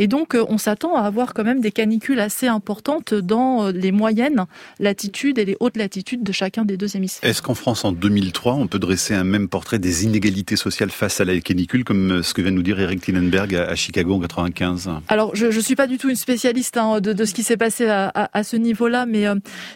Et 0.00 0.06
donc, 0.06 0.34
euh, 0.34 0.46
on 0.48 0.56
s'attend 0.56 0.96
à 0.96 1.02
avoir 1.02 1.34
quand 1.34 1.44
même 1.44 1.60
des 1.60 1.70
canicules 1.70 2.20
assez 2.20 2.46
importantes 2.46 3.12
dans 3.12 3.66
euh, 3.66 3.70
les 3.70 3.92
moyennes 3.92 4.46
latitudes 4.78 5.38
et 5.38 5.44
les 5.44 5.58
hautes 5.60 5.76
latitudes 5.76 6.22
de 6.22 6.32
chacun 6.32 6.64
des 6.64 6.78
deux 6.78 6.96
hémisphères. 6.96 7.28
Est-ce 7.28 7.42
qu'en 7.42 7.54
France, 7.54 7.84
en 7.84 7.92
2003, 7.92 8.54
on 8.54 8.66
peut 8.66 8.78
dresser 8.78 9.12
un 9.12 9.24
même 9.24 9.46
portrait 9.46 9.78
des 9.78 10.04
inégalités 10.04 10.56
sociales 10.56 10.90
face 10.90 11.20
à 11.20 11.26
la 11.26 11.38
canicule, 11.40 11.84
comme 11.84 12.12
euh, 12.12 12.22
ce 12.22 12.32
que 12.32 12.40
vient 12.40 12.50
de 12.50 12.56
nous 12.56 12.62
dire 12.62 12.80
Eric 12.80 13.02
Tillenberg 13.02 13.54
à 13.54 13.74
Chicago 13.76 14.14
en 14.14 14.20
95 14.20 14.90
Alors, 15.08 15.36
je 15.36 15.46
ne 15.46 15.60
suis 15.60 15.76
pas 15.76 15.86
du 15.86 15.98
tout 15.98 16.08
une 16.08 16.16
spécialiste 16.16 16.78
hein, 16.78 17.02
de, 17.02 17.24
ce 17.26 17.34
qui 17.34 17.42
s'est 17.42 17.58
passé 17.58 17.86
à, 17.86 18.42
ce 18.42 18.56
niveau-là, 18.56 19.04
mais 19.04 19.26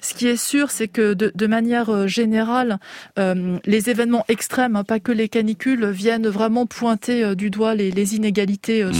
ce 0.00 0.14
qui 0.14 0.26
est 0.26 0.42
sûr, 0.42 0.70
c'est 0.70 0.88
que 0.88 1.12
de, 1.12 1.46
manière 1.46 2.08
générale, 2.08 2.78
les 3.16 3.90
événements 3.90 4.24
extrêmes, 4.28 4.76
hein, 4.76 4.84
pas 4.84 5.00
que 5.00 5.12
les 5.12 5.28
canicules, 5.28 5.86
viennent 5.86 6.28
vraiment 6.28 6.64
pointer 6.64 7.36
du 7.36 7.50
doigt 7.50 7.74
les, 7.74 8.14
inégalités 8.14 8.84
mmh. 8.84 8.94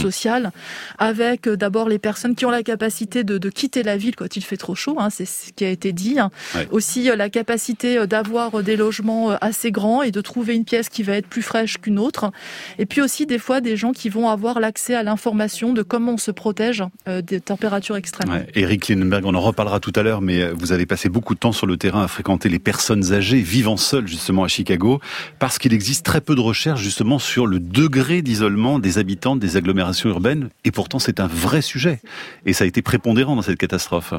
Avec 1.21 1.47
d'abord 1.49 1.89
les 1.89 1.99
personnes 1.99 2.35
qui 2.35 2.45
ont 2.45 2.49
la 2.49 2.63
capacité 2.63 3.23
de, 3.23 3.37
de, 3.37 3.49
quitter 3.49 3.83
la 3.83 3.97
ville 3.97 4.15
quand 4.15 4.35
il 4.35 4.41
fait 4.41 4.57
trop 4.57 4.75
chaud, 4.75 4.95
hein, 4.99 5.09
c'est 5.09 5.25
ce 5.25 5.51
qui 5.53 5.65
a 5.65 5.69
été 5.69 5.93
dit. 5.93 6.19
Hein. 6.19 6.31
Aussi 6.71 7.03
la 7.15 7.29
capacité 7.29 8.05
d'avoir 8.07 8.63
des 8.63 8.75
logements 8.75 9.31
assez 9.41 9.71
grands 9.71 10.01
et 10.01 10.11
de 10.11 10.21
trouver 10.21 10.55
une 10.55 10.65
pièce 10.65 10.89
qui 10.89 11.03
va 11.03 11.13
être 11.13 11.27
plus 11.27 11.41
fraîche 11.41 11.77
qu'une 11.77 11.99
autre. 11.99 12.31
Et 12.79 12.85
puis 12.85 13.01
aussi 13.01 13.25
des 13.25 13.39
fois 13.39 13.61
des 13.61 13.77
gens 13.77 13.91
qui 13.91 14.09
vont 14.09 14.29
avoir 14.29 14.59
l'accès 14.59 14.95
à 14.95 15.03
l'information 15.03 15.73
de 15.73 15.81
comment 15.81 16.13
on 16.13 16.17
se 16.17 16.31
protège 16.31 16.83
des 17.07 17.39
températures 17.39 17.95
extrêmes. 17.95 18.29
Ouais. 18.29 18.47
Eric 18.55 18.87
Lindenberg, 18.87 19.25
on 19.25 19.35
en 19.35 19.41
reparlera 19.41 19.79
tout 19.79 19.93
à 19.95 20.03
l'heure, 20.03 20.21
mais 20.21 20.51
vous 20.51 20.71
avez 20.71 20.85
passé 20.85 21.09
beaucoup 21.09 21.33
de 21.33 21.39
temps 21.39 21.51
sur 21.51 21.67
le 21.67 21.77
terrain 21.77 22.03
à 22.03 22.07
fréquenter 22.07 22.49
les 22.49 22.59
personnes 22.59 23.13
âgées 23.13 23.41
vivant 23.41 23.77
seules 23.77 24.07
justement 24.07 24.43
à 24.43 24.47
Chicago, 24.47 24.99
parce 25.39 25.57
qu'il 25.59 25.73
existe 25.73 26.05
très 26.05 26.21
peu 26.21 26.35
de 26.35 26.41
recherches 26.41 26.81
justement 26.81 27.19
sur 27.19 27.47
le 27.47 27.59
degré 27.59 28.21
d'isolement 28.21 28.79
des 28.79 28.97
habitants 28.97 29.35
des 29.35 29.57
agglomérations 29.57 30.09
urbaines, 30.09 30.49
et 30.63 30.71
pourtant 30.71 30.94
c'est 30.99 31.19
un 31.19 31.27
vrai 31.27 31.61
sujet, 31.61 31.99
et 32.45 32.53
ça 32.53 32.63
a 32.63 32.67
été 32.67 32.81
prépondérant 32.81 33.35
dans 33.35 33.41
cette 33.41 33.57
catastrophe. 33.57 34.13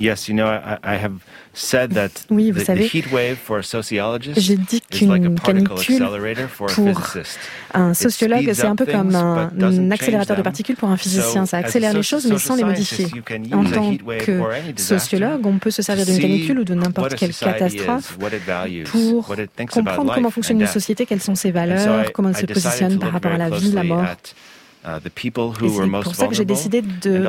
Yes, 0.00 0.28
you 0.28 0.34
know, 0.34 0.46
I, 0.46 0.78
I 0.82 0.96
have 0.96 1.20
said 1.52 1.92
that 1.92 2.08
oui, 2.30 2.50
vous 2.52 2.64
savez, 2.64 2.88
j'ai 2.88 4.56
dit 4.56 4.80
qu'une 4.80 5.38
canicule 5.38 6.08
pour 6.56 6.70
un 7.74 7.92
sociologue, 7.92 8.50
c'est 8.54 8.64
un 8.64 8.76
peu 8.76 8.86
comme 8.86 9.14
un, 9.14 9.50
un, 9.60 9.90
accélérateur 9.90 10.38
de 10.38 10.42
particules 10.42 10.76
pour 10.76 10.88
un 10.88 10.96
physicien. 10.96 11.44
Ça 11.44 11.58
accélère 11.58 11.92
les 11.92 12.02
choses, 12.02 12.26
mais 12.26 12.38
sans 12.38 12.56
les 12.56 12.64
modifier. 12.64 13.08
En 13.52 13.64
tant 13.64 13.94
que 13.94 14.40
sociologue, 14.76 15.44
on 15.44 15.58
peut 15.58 15.70
se 15.70 15.82
servir 15.82 16.06
d'une 16.06 16.18
canicule 16.18 16.60
ou 16.60 16.64
de 16.64 16.74
n'importe 16.74 17.14
quelle 17.16 17.34
catastrophe 17.34 18.16
pour 18.86 19.36
comprendre 19.70 20.14
comment 20.14 20.30
fonctionne 20.30 20.62
une 20.62 20.66
société, 20.66 21.04
quelles 21.04 21.20
sont 21.20 21.34
ses 21.34 21.50
valeurs, 21.50 22.10
comment 22.12 22.30
elle 22.30 22.36
se 22.36 22.46
positionne 22.46 22.98
par 22.98 23.12
rapport 23.12 23.32
à 23.32 23.38
la 23.38 23.50
vie, 23.50 23.72
la 23.72 23.84
mort. 23.84 24.06
Uh, 24.82 24.98
c'est 25.04 25.30
pour 25.30 26.14
ça 26.14 26.26
que 26.26 26.34
j'ai 26.34 26.46
décidé 26.46 26.80
de 26.80 27.26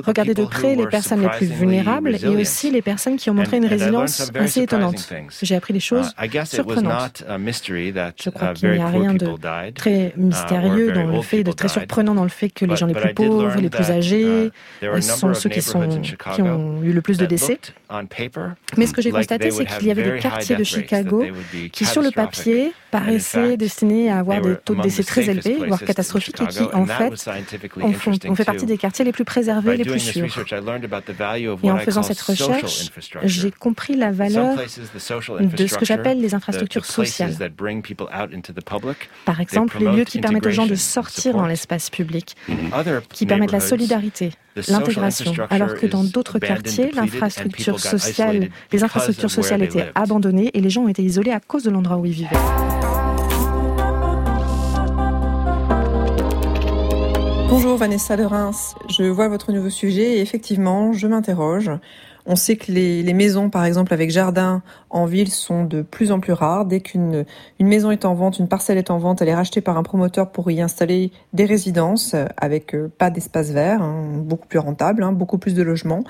regarder 0.00 0.32
de 0.32 0.44
près 0.44 0.74
les 0.74 0.86
personnes 0.86 1.20
les 1.20 1.28
plus 1.28 1.46
vulnérables 1.46 2.16
et 2.22 2.28
aussi 2.28 2.70
les 2.70 2.80
personnes 2.80 3.16
qui 3.16 3.28
ont 3.28 3.34
montré 3.34 3.58
une 3.58 3.66
résilience 3.66 4.30
assez 4.34 4.62
étonnante. 4.62 5.12
J'ai 5.42 5.54
appris 5.54 5.74
des 5.74 5.80
choses 5.80 6.14
uh, 6.18 6.46
surprenantes. 6.46 7.22
Je 7.26 8.30
crois 8.30 8.50
uh, 8.50 8.54
qu'il 8.54 8.70
n'y 8.70 8.78
a 8.78 8.88
rien 8.88 9.12
de 9.12 9.28
très 9.72 10.14
mystérieux 10.16 10.92
dans 10.92 11.06
le 11.06 11.20
fait, 11.20 11.44
de 11.44 11.52
très 11.52 11.68
surprenant 11.68 12.14
dans 12.14 12.22
le 12.22 12.30
fait 12.30 12.48
que 12.48 12.64
les 12.64 12.76
gens 12.76 12.86
les 12.86 12.94
plus 12.94 13.12
pauvres, 13.12 13.60
les 13.60 13.70
plus 13.70 13.90
âgés, 13.90 14.50
sont 15.00 15.34
ceux 15.34 15.50
qui, 15.50 15.60
sont, 15.60 15.86
qui 16.34 16.42
ont 16.42 16.82
eu 16.82 16.92
le 16.92 17.02
plus 17.02 17.18
de 17.18 17.26
décès. 17.26 17.58
Mais 18.78 18.86
ce 18.86 18.92
que 18.92 19.02
j'ai 19.02 19.10
constaté, 19.10 19.50
c'est 19.50 19.66
qu'il 19.66 19.88
y 19.88 19.90
avait 19.90 20.10
des 20.10 20.18
quartiers 20.20 20.56
de 20.56 20.64
Chicago 20.64 21.24
qui, 21.70 21.84
sur 21.84 22.00
le 22.00 22.10
papier, 22.10 22.72
paraissaient 22.90 23.58
destinés 23.58 24.10
à 24.10 24.18
avoir 24.20 24.40
des 24.40 24.56
taux 24.56 24.74
de 24.74 24.80
décès 24.80 25.02
très 25.02 25.28
élevés, 25.28 25.58
voire 25.66 25.84
catastrophiques, 25.84 26.40
et 26.40 26.46
qui, 26.46 26.62
en 26.72 26.86
fait, 26.94 28.28
on, 28.28 28.34
fait 28.34 28.44
partie 28.44 28.66
des 28.66 28.78
quartiers 28.78 29.04
les 29.04 29.12
plus 29.12 29.24
préservés, 29.24 29.76
les 29.76 29.84
plus 29.84 30.00
sûrs. 30.00 30.26
Et 31.62 31.70
en 31.70 31.78
faisant 31.78 32.02
cette 32.02 32.20
recherche, 32.20 32.90
j'ai 33.22 33.50
compris 33.50 33.96
la 33.96 34.12
valeur 34.12 34.56
de 34.56 35.66
ce 35.66 35.76
que 35.76 35.84
j'appelle 35.84 36.20
les 36.20 36.34
infrastructures 36.34 36.84
sociales. 36.84 37.34
Par 39.24 39.40
exemple, 39.40 39.78
les 39.78 39.92
lieux 39.92 40.04
qui 40.04 40.20
permettent 40.20 40.46
aux 40.46 40.50
gens 40.50 40.66
de 40.66 40.74
sortir 40.74 41.34
dans 41.34 41.46
l'espace 41.46 41.90
public, 41.90 42.36
qui 43.12 43.26
permettent 43.26 43.52
la 43.52 43.60
solidarité, 43.60 44.30
l'intégration, 44.68 45.32
alors 45.50 45.74
que 45.74 45.86
dans 45.86 46.04
d'autres 46.04 46.38
quartiers, 46.38 46.90
l'infrastructure 46.92 47.80
sociale, 47.80 48.48
les 48.72 48.84
infrastructures 48.84 49.30
sociales 49.30 49.62
étaient 49.62 49.90
abandonnées 49.94 50.50
et 50.54 50.60
les 50.60 50.70
gens 50.70 50.82
ont 50.82 50.88
été 50.88 51.02
isolés 51.02 51.32
à 51.32 51.40
cause 51.40 51.64
de 51.64 51.70
l'endroit 51.70 51.96
où 51.96 52.06
ils 52.06 52.12
vivaient. 52.12 52.83
Bonjour 57.56 57.76
Vanessa 57.76 58.16
de 58.16 58.24
Reims, 58.24 58.74
je 58.88 59.04
vois 59.04 59.28
votre 59.28 59.52
nouveau 59.52 59.70
sujet 59.70 60.16
et 60.16 60.20
effectivement, 60.20 60.92
je 60.92 61.06
m'interroge. 61.06 61.70
On 62.26 62.34
sait 62.34 62.56
que 62.56 62.72
les, 62.72 63.04
les, 63.04 63.12
maisons, 63.12 63.48
par 63.48 63.64
exemple, 63.64 63.94
avec 63.94 64.10
jardin 64.10 64.64
en 64.94 65.06
ville, 65.06 65.30
sont 65.30 65.64
de 65.64 65.82
plus 65.82 66.12
en 66.12 66.20
plus 66.20 66.32
rares. 66.32 66.64
Dès 66.64 66.80
qu'une 66.80 67.24
une 67.58 67.66
maison 67.66 67.90
est 67.90 68.04
en 68.04 68.14
vente, 68.14 68.38
une 68.38 68.48
parcelle 68.48 68.78
est 68.78 68.90
en 68.90 68.98
vente, 68.98 69.20
elle 69.20 69.28
est 69.28 69.34
rachetée 69.34 69.60
par 69.60 69.76
un 69.76 69.82
promoteur 69.82 70.30
pour 70.30 70.50
y 70.50 70.60
installer 70.60 71.10
des 71.32 71.44
résidences 71.44 72.14
avec 72.36 72.74
euh, 72.74 72.90
pas 72.96 73.10
d'espace 73.10 73.50
vert, 73.50 73.82
hein, 73.82 74.04
beaucoup 74.18 74.46
plus 74.46 74.58
rentable, 74.58 75.02
hein, 75.02 75.12
beaucoup 75.12 75.38
plus 75.38 75.54
de 75.54 75.62
logements. 75.62 76.04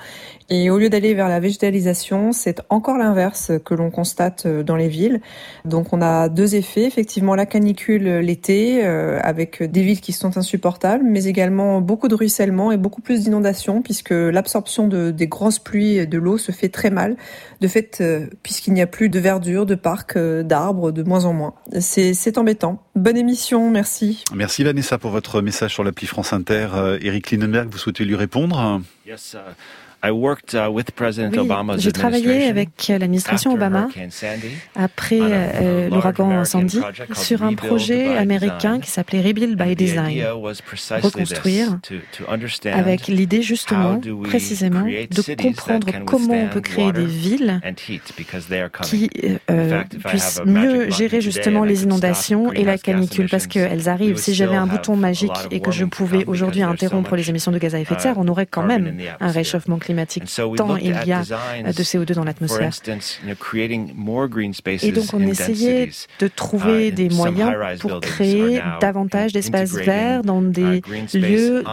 Et 0.49 0.69
au 0.69 0.77
lieu 0.77 0.89
d'aller 0.89 1.15
vers 1.15 1.27
la 1.27 1.39
végétalisation, 1.39 2.31
c'est 2.31 2.61
encore 2.69 2.97
l'inverse 2.97 3.51
que 3.65 3.73
l'on 3.73 3.89
constate 3.89 4.45
euh, 4.45 4.63
dans 4.63 4.75
les 4.75 4.87
villes. 4.87 5.21
Donc 5.65 5.91
on 5.91 6.01
a 6.01 6.29
deux 6.29 6.55
effets, 6.55 6.85
effectivement 6.85 7.35
la 7.35 7.47
canicule 7.47 8.19
l'été, 8.19 8.85
euh, 8.85 9.19
avec 9.23 9.63
des 9.63 9.81
villes 9.81 10.01
qui 10.01 10.13
sont 10.13 10.37
insupportables, 10.37 11.03
mais 11.03 11.25
également 11.25 11.81
beaucoup 11.81 12.07
de 12.07 12.15
ruissellement 12.15 12.71
et 12.71 12.77
beaucoup 12.77 13.01
plus 13.01 13.23
d'inondations, 13.23 13.81
puisque 13.81 14.11
l'absorption 14.11 14.87
de, 14.87 15.09
des 15.11 15.27
grosses 15.27 15.59
pluies 15.59 16.05
de 16.05 16.17
l'eau 16.17 16.37
se 16.37 16.51
fait 16.51 16.69
très 16.69 16.91
mal, 16.91 17.15
de 17.61 17.67
fait, 17.67 17.99
euh, 18.01 18.27
puisqu'il 18.43 18.74
n'y 18.75 18.81
a 18.81 18.87
plus 18.87 19.09
de 19.09 19.19
verdure, 19.19 19.65
de 19.65 19.75
parcs, 19.75 20.17
euh, 20.17 20.43
d'arbres, 20.43 20.91
de 20.91 21.03
moins 21.03 21.25
en 21.25 21.33
moins. 21.33 21.53
C'est 21.79 22.37
embêtant. 22.37 22.83
Bonne 22.95 23.17
émission, 23.17 23.69
merci. 23.71 24.23
Merci 24.33 24.63
Vanessa 24.63 24.97
pour 24.97 25.11
votre 25.11 25.41
message 25.41 25.73
sur 25.73 25.83
l'appli 25.83 26.07
France 26.07 26.33
Inter. 26.33 26.67
Eric 27.01 27.33
euh, 27.33 27.37
Lindenberg, 27.37 27.69
vous 27.71 27.77
souhaitez 27.77 28.05
lui 28.05 28.15
répondre? 28.15 28.81
Oui, 30.11 31.77
j'ai 31.77 31.91
travaillé 31.91 32.47
avec 32.47 32.87
l'administration 32.87 33.53
Obama 33.53 33.87
après 34.75 35.19
euh, 35.21 35.89
l'ouragan 35.89 36.45
Sandy 36.45 36.79
sur 37.13 37.43
un 37.43 37.53
projet 37.53 38.15
américain 38.17 38.79
qui 38.79 38.89
s'appelait 38.89 39.21
Rebuild 39.21 39.57
by 39.57 39.75
Design, 39.75 40.23
reconstruire, 41.01 41.79
avec 42.71 43.07
l'idée 43.07 43.41
justement, 43.41 43.99
précisément, 44.23 44.85
de 44.85 45.35
comprendre 45.41 45.87
comment 46.05 46.33
on 46.33 46.47
peut 46.47 46.61
créer 46.61 46.91
des 46.91 47.05
villes 47.05 47.61
qui 48.83 49.09
euh, 49.49 49.83
puissent 50.07 50.41
mieux 50.45 50.89
gérer 50.89 51.21
justement 51.21 51.63
les 51.63 51.83
inondations 51.83 52.51
et 52.51 52.63
la 52.63 52.77
canicule, 52.77 53.27
parce 53.29 53.47
qu'elles 53.47 53.89
arrivent. 53.89 54.17
Si 54.17 54.33
j'avais 54.33 54.55
un 54.55 54.67
bouton 54.67 54.95
magique 54.95 55.31
et 55.51 55.59
que 55.59 55.71
je 55.71 55.85
pouvais 55.85 56.25
aujourd'hui 56.25 56.61
interrompre 56.61 57.15
les 57.15 57.29
émissions 57.29 57.51
de 57.51 57.57
gaz 57.57 57.75
à 57.75 57.79
effet 57.79 57.95
de 57.95 58.01
serre, 58.01 58.17
on 58.17 58.27
aurait 58.27 58.45
quand 58.45 58.63
même 58.63 58.97
un 59.19 59.31
réchauffement 59.31 59.77
climatique 59.77 59.94
tant 60.55 60.77
il 60.77 60.97
y 61.05 61.11
a 61.11 61.21
de 61.21 61.83
CO2 61.83 62.13
dans 62.13 62.23
l'atmosphère. 62.23 62.71
Et 64.81 64.91
donc 64.91 65.05
on 65.13 65.21
essayait 65.21 65.89
de 66.19 66.27
trouver 66.27 66.87
uh, 66.87 66.91
des 66.91 67.09
moyens 67.09 67.53
pour 67.79 67.99
créer 67.99 68.61
davantage 68.81 69.33
d'espaces 69.33 69.73
verts 69.73 70.23
dans 70.23 70.43
uh, 70.43 70.49
des 70.49 70.81
lieux 71.13 71.63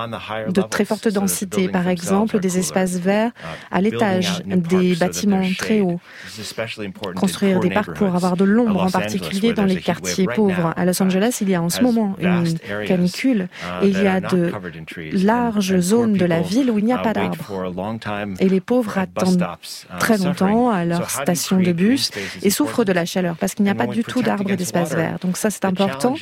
de 0.48 0.62
très 0.62 0.84
forte 0.84 1.08
densité, 1.08 1.68
par 1.68 1.88
exemple 1.88 2.38
des 2.40 2.58
espaces 2.58 2.96
verts 2.96 3.30
uh, 3.30 3.46
à 3.70 3.80
l'étage 3.80 4.42
des 4.46 4.94
bâtiments 4.94 5.42
très 5.58 5.80
hauts. 5.80 6.00
Construire 7.16 7.60
des 7.60 7.70
parcs 7.70 7.94
pour 7.94 8.14
avoir 8.14 8.36
de 8.36 8.44
l'ombre, 8.44 8.82
en 8.82 8.90
particulier 8.90 9.52
dans 9.52 9.64
les 9.64 9.76
quartiers 9.76 10.26
pauvres. 10.26 10.72
À 10.76 10.84
Los 10.84 11.02
Angeles, 11.02 11.38
il 11.40 11.50
y 11.50 11.54
a 11.54 11.62
en 11.62 11.70
ce 11.70 11.82
moment 11.82 12.16
une 12.20 12.58
canicule 12.86 13.48
et 13.82 13.88
il 13.88 14.02
y 14.02 14.06
a 14.06 14.20
de 14.20 14.52
larges 15.12 15.78
zones 15.80 16.14
de 16.14 16.24
la 16.24 16.40
ville 16.40 16.70
où 16.70 16.78
il 16.78 16.84
n'y 16.84 16.92
a 16.92 16.98
pas 16.98 17.12
d'arbres. 17.12 17.72
Et 18.40 18.48
les 18.48 18.60
pauvres 18.60 18.98
attendent 18.98 19.46
très 19.98 20.18
longtemps 20.18 20.70
à 20.70 20.84
leur 20.84 21.10
station 21.10 21.58
de 21.58 21.72
bus 21.72 22.10
et 22.42 22.50
souffrent 22.50 22.84
de 22.84 22.92
la 22.92 23.04
chaleur 23.04 23.36
parce 23.36 23.54
qu'il 23.54 23.64
n'y 23.64 23.70
a 23.70 23.74
pas 23.74 23.86
du 23.86 24.04
tout 24.04 24.22
d'arbres 24.22 24.50
et 24.50 24.56
d'espaces 24.56 24.94
verts. 24.94 25.18
Donc 25.20 25.36
ça, 25.36 25.50
c'est 25.50 25.64
important. 25.64 26.14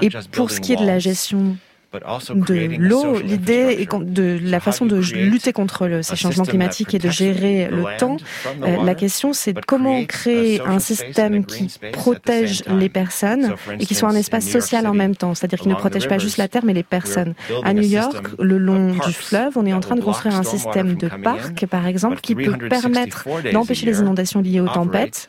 Et 0.00 0.10
pour 0.32 0.50
ce 0.50 0.60
qui 0.60 0.72
est 0.72 0.76
de 0.76 0.86
la 0.86 0.98
gestion 0.98 1.56
de 1.92 2.78
l'eau, 2.78 3.20
l'idée 3.20 3.76
est 3.80 3.94
de 3.94 4.38
la 4.42 4.60
façon 4.60 4.86
de 4.86 4.96
lutter 4.96 5.52
contre 5.52 6.00
ces 6.02 6.16
changements 6.16 6.44
climatiques 6.44 6.94
et 6.94 6.98
de 6.98 7.10
gérer 7.10 7.68
le 7.70 7.84
temps. 7.98 8.16
Euh, 8.62 8.82
la 8.82 8.94
question, 8.94 9.32
c'est 9.32 9.54
comment 9.64 10.04
créer 10.04 10.60
un 10.60 10.78
système 10.78 11.44
qui 11.44 11.72
protège 11.92 12.64
les 12.68 12.88
personnes 12.88 13.54
et 13.78 13.86
qui 13.86 13.94
soit 13.94 14.08
un 14.08 14.14
espace 14.14 14.48
social 14.48 14.86
en 14.86 14.94
même 14.94 15.16
temps, 15.16 15.34
c'est-à-dire 15.34 15.58
qui 15.58 15.68
ne 15.68 15.74
protège 15.74 16.08
pas 16.08 16.18
juste 16.18 16.36
la 16.36 16.48
terre, 16.48 16.64
mais 16.64 16.74
les 16.74 16.82
personnes. 16.82 17.34
À 17.64 17.74
New 17.74 17.82
York, 17.82 18.28
le 18.38 18.58
long 18.58 18.92
du 18.92 19.12
fleuve, 19.12 19.52
on 19.56 19.66
est 19.66 19.72
en 19.72 19.80
train 19.80 19.96
de 19.96 20.00
construire 20.00 20.34
un 20.34 20.42
système 20.42 20.94
de 20.94 21.08
parcs, 21.08 21.66
par 21.66 21.86
exemple, 21.86 22.20
qui 22.20 22.34
peut 22.34 22.56
permettre 22.68 23.26
d'empêcher 23.52 23.86
les 23.86 24.00
inondations 24.00 24.40
liées 24.40 24.60
aux 24.60 24.68
tempêtes. 24.68 25.28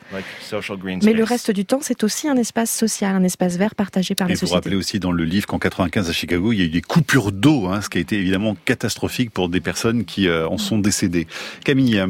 Mais 1.02 1.12
le 1.12 1.24
reste 1.24 1.50
du 1.50 1.64
temps, 1.64 1.80
c'est 1.80 2.04
aussi 2.04 2.28
un 2.28 2.36
espace 2.36 2.70
social, 2.70 3.14
un 3.14 3.24
espace 3.24 3.56
vert 3.56 3.74
partagé 3.74 4.14
par 4.14 4.28
et 4.28 4.30
les 4.30 4.36
sociétés. 4.36 4.50
Vous 4.50 4.54
rappelez 4.54 4.76
aussi 4.76 4.98
dans 4.98 5.12
le 5.12 5.24
livre 5.24 5.46
qu'en 5.46 5.58
95 5.58 6.08
à 6.08 6.12
Chicago, 6.12 6.52
il 6.54 6.60
y 6.60 6.62
a 6.62 6.66
eu 6.66 6.70
des 6.70 6.82
coupures 6.82 7.32
d'eau, 7.32 7.66
hein, 7.66 7.80
ce 7.80 7.88
qui 7.88 7.98
a 7.98 8.00
été 8.00 8.16
évidemment 8.16 8.56
catastrophique 8.64 9.30
pour 9.30 9.48
des 9.48 9.60
personnes 9.60 10.04
qui 10.04 10.28
euh, 10.28 10.48
en 10.48 10.58
sont 10.58 10.78
décédées. 10.78 11.26
Camille 11.64 12.02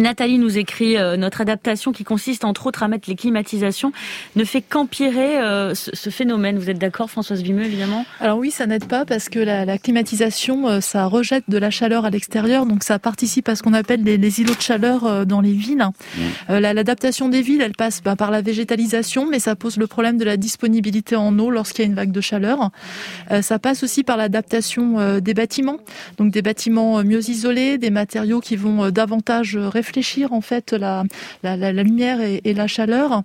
Nathalie 0.00 0.38
nous 0.38 0.56
écrit 0.56 0.96
euh, 0.96 1.16
notre 1.18 1.42
adaptation 1.42 1.92
qui 1.92 2.02
consiste 2.02 2.44
entre 2.44 2.66
autres 2.66 2.82
à 2.82 2.88
mettre 2.88 3.10
les 3.10 3.14
climatisations 3.14 3.92
ne 4.36 4.44
fait 4.44 4.62
qu'empirer 4.62 5.38
euh, 5.38 5.74
ce, 5.74 6.08
phénomène. 6.08 6.58
Vous 6.58 6.70
êtes 6.70 6.78
d'accord, 6.78 7.10
Françoise 7.10 7.42
Vimeux, 7.42 7.64
évidemment? 7.64 8.06
Alors 8.18 8.38
oui, 8.38 8.50
ça 8.50 8.66
n'aide 8.66 8.86
pas 8.86 9.04
parce 9.04 9.28
que 9.28 9.38
la, 9.38 9.76
climatisation, 9.76 10.68
euh, 10.68 10.80
ça 10.80 11.04
rejette 11.06 11.44
de 11.48 11.58
la 11.58 11.70
chaleur 11.70 12.06
à 12.06 12.10
l'extérieur, 12.10 12.64
donc 12.64 12.84
ça 12.84 12.98
participe 12.98 13.48
à 13.50 13.56
ce 13.56 13.62
qu'on 13.62 13.74
appelle 13.74 14.02
les, 14.02 14.40
îlots 14.40 14.54
de 14.54 14.62
chaleur 14.62 15.26
dans 15.26 15.40
les 15.40 15.52
villes. 15.52 15.84
Mmh. 16.16 16.54
L'adaptation 16.54 17.28
des 17.28 17.42
villes, 17.42 17.60
elle 17.60 17.72
passe 17.72 18.02
bah, 18.02 18.16
par 18.16 18.30
la 18.30 18.40
végétalisation, 18.40 19.26
mais 19.26 19.38
ça 19.38 19.56
pose 19.56 19.76
le 19.76 19.86
problème 19.86 20.16
de 20.16 20.24
la 20.24 20.38
disponibilité 20.38 21.16
en 21.16 21.38
eau 21.38 21.50
lorsqu'il 21.50 21.84
y 21.84 21.86
a 21.86 21.88
une 21.88 21.94
vague 21.94 22.12
de 22.12 22.20
chaleur. 22.20 22.70
ça 23.42 23.58
passe 23.58 23.82
aussi 23.82 24.04
par 24.04 24.16
l'adaptation 24.16 25.18
des 25.20 25.34
bâtiments, 25.34 25.78
donc 26.16 26.32
des 26.32 26.42
bâtiments 26.42 27.02
mieux 27.04 27.28
isolés, 27.28 27.76
des 27.78 27.90
matériaux 27.90 28.40
qui 28.40 28.56
vont 28.56 28.90
davantage 28.90 29.58
réfléchir 29.82 30.32
en 30.32 30.40
fait 30.40 30.72
la, 30.72 31.02
lumière 31.72 32.20
et, 32.20 32.54
la 32.54 32.68
chaleur. 32.68 33.22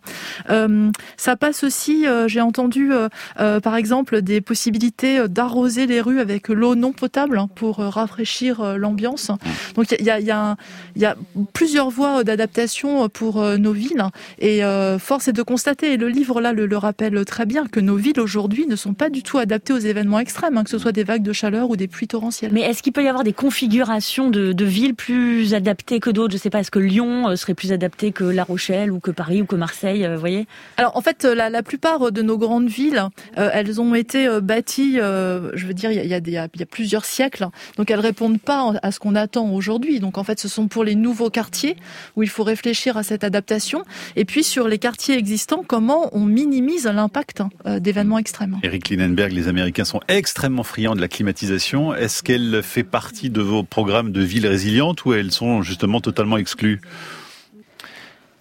Euh, 0.50 0.90
ça 1.18 1.36
passe 1.36 1.64
aussi, 1.64 2.08
euh, 2.08 2.28
j'ai 2.28 2.42
entendu 2.42 2.92
euh, 2.92 3.60
par 3.60 3.76
exemple 3.76 4.24
des 4.24 4.42
possibilités 4.42 5.28
d'arroser 5.28 5.86
les 5.86 6.02
rues 6.02 6.20
avec 6.20 6.50
l'eau 6.50 6.74
non 6.74 6.94
potable 6.94 7.38
hein, 7.38 7.48
pour 7.54 7.78
rafraîchir 7.78 8.78
l'ambiance. 8.78 9.30
Donc 9.76 9.92
il 9.92 10.06
y 10.06 10.32
a, 10.32 11.16
plusieurs 11.54 11.92
voies 11.92 12.24
d'adaptation 12.24 13.08
pour 13.08 13.44
nos 13.44 13.74
villes 13.74 14.04
et 14.40 14.62
force 15.00 15.28
est 15.28 15.34
de 15.34 15.44
constater, 15.44 15.94
et 15.94 15.98
le 15.98 16.10
livre 16.10 16.42
là 16.42 16.54
le, 16.54 16.66
le 16.66 16.78
rappelle 16.78 17.24
très 17.26 17.46
bien, 17.46 17.68
que 17.68 17.80
nos 17.80 17.98
villes 17.98 18.20
aujourd'hui 18.20 18.66
ne 18.66 18.76
sont 18.76 18.96
pas 18.96 19.10
du 19.10 19.22
tout 19.22 19.38
adaptées 19.38 19.74
aux 19.74 19.78
événements 19.78 20.20
extrêmes, 20.20 20.58
hein, 20.58 20.64
que 20.64 20.70
ce 20.70 20.80
soit 20.80 20.92
des 20.92 21.04
vagues 21.04 21.24
de 21.24 21.34
chaleur 21.34 21.70
ou 21.70 21.76
des 21.76 21.88
pluies 21.88 22.08
torrentielles. 22.08 22.52
Mais 22.54 22.62
est-ce 22.62 22.82
qu'il 22.82 22.94
peut 22.94 23.04
y 23.04 23.08
avoir 23.08 23.24
des 23.24 23.34
configurations 23.34 24.30
de, 24.30 24.66
villes 24.66 24.96
plus 24.96 25.54
adaptées 25.54 26.00
que 26.00 26.10
d'autres? 26.10 26.36
Sais 26.48 26.52
pas, 26.52 26.60
est-ce 26.60 26.72
que 26.72 26.80
Lyon 26.80 27.30
euh, 27.30 27.36
serait 27.36 27.54
plus 27.54 27.74
adapté 27.74 28.12
que 28.12 28.24
La 28.24 28.44
Rochelle 28.44 28.92
ou 28.92 29.00
que 29.00 29.12
Paris 29.12 29.42
ou 29.42 29.46
que 29.46 29.56
Marseille, 29.56 30.06
euh, 30.06 30.14
vous 30.14 30.20
voyez? 30.20 30.48
Alors 30.78 30.96
en 30.96 31.02
fait, 31.02 31.26
la, 31.26 31.50
la, 31.50 31.62
plupart 31.62 32.12
de 32.12 32.22
nos 32.22 32.38
grandes 32.38 32.70
villes, 32.70 33.04
euh, 33.38 33.50
elles 33.54 33.82
ont 33.82 33.94
été 33.94 34.28
bâties, 34.42 34.96
je 34.98 35.66
veux 35.66 35.74
dire, 35.74 35.92
il 35.92 35.98
y 35.98 36.00
a, 36.00 36.04
il 36.04 36.30
y, 36.30 36.38
a, 36.38 36.48
il 36.54 36.60
y 36.60 36.64
a 36.64 36.66
plusieurs 36.66 37.04
siècles, 37.04 37.48
donc 37.78 37.92
elles 37.92 38.00
répondent 38.00 38.40
pas 38.40 38.74
à 38.82 38.92
ce 38.92 39.00
qu'on 39.00 39.16
attend 39.16 39.50
aujourd'hui. 39.52 40.00
Donc 40.00 40.18
en 40.18 40.24
fait, 40.24 40.40
ce 40.40 40.48
sont 40.48 40.68
pour 40.68 40.84
les 40.84 40.96
nouveaux 40.96 41.30
quartiers 41.30 41.76
où 42.16 42.24
il 42.24 42.30
faut 42.30 42.44
réfléchir 42.44 42.96
à 42.96 43.04
cette 43.04 43.24
adaptation. 43.24 43.84
Et 44.16 44.24
puis 44.24 44.44
sur 44.44 44.68
les 44.68 44.78
quartiers 44.78 45.18
existants, 45.18 45.64
comment 45.68 46.10
on 46.14 46.22
minimise 46.26 46.86
l'impact 46.86 47.44
d'événements 47.66 48.18
extrêmes. 48.18 48.58
Eric 48.64 48.90
Linenberg, 48.90 49.32
les 49.34 49.48
Américains 49.48 49.86
sont 49.86 50.00
extrêmement 50.08 50.64
friands 50.64 50.96
de 50.96 51.02
la 51.02 51.08
climatisation. 51.08 51.94
Est-ce 51.94 52.24
qu'elle 52.24 52.62
fait 52.64 52.84
partie 52.84 53.30
de 53.30 53.42
vos 53.42 53.64
programmes 53.64 54.12
de 54.12 54.22
villes 54.22 54.48
résilientes 54.48 55.04
ou 55.06 55.14
elles 55.14 55.32
sont 55.32 55.62
justement 55.62 56.00
totalement 56.00 56.37
exclues 56.38 56.80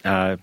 Uh, 0.04 0.36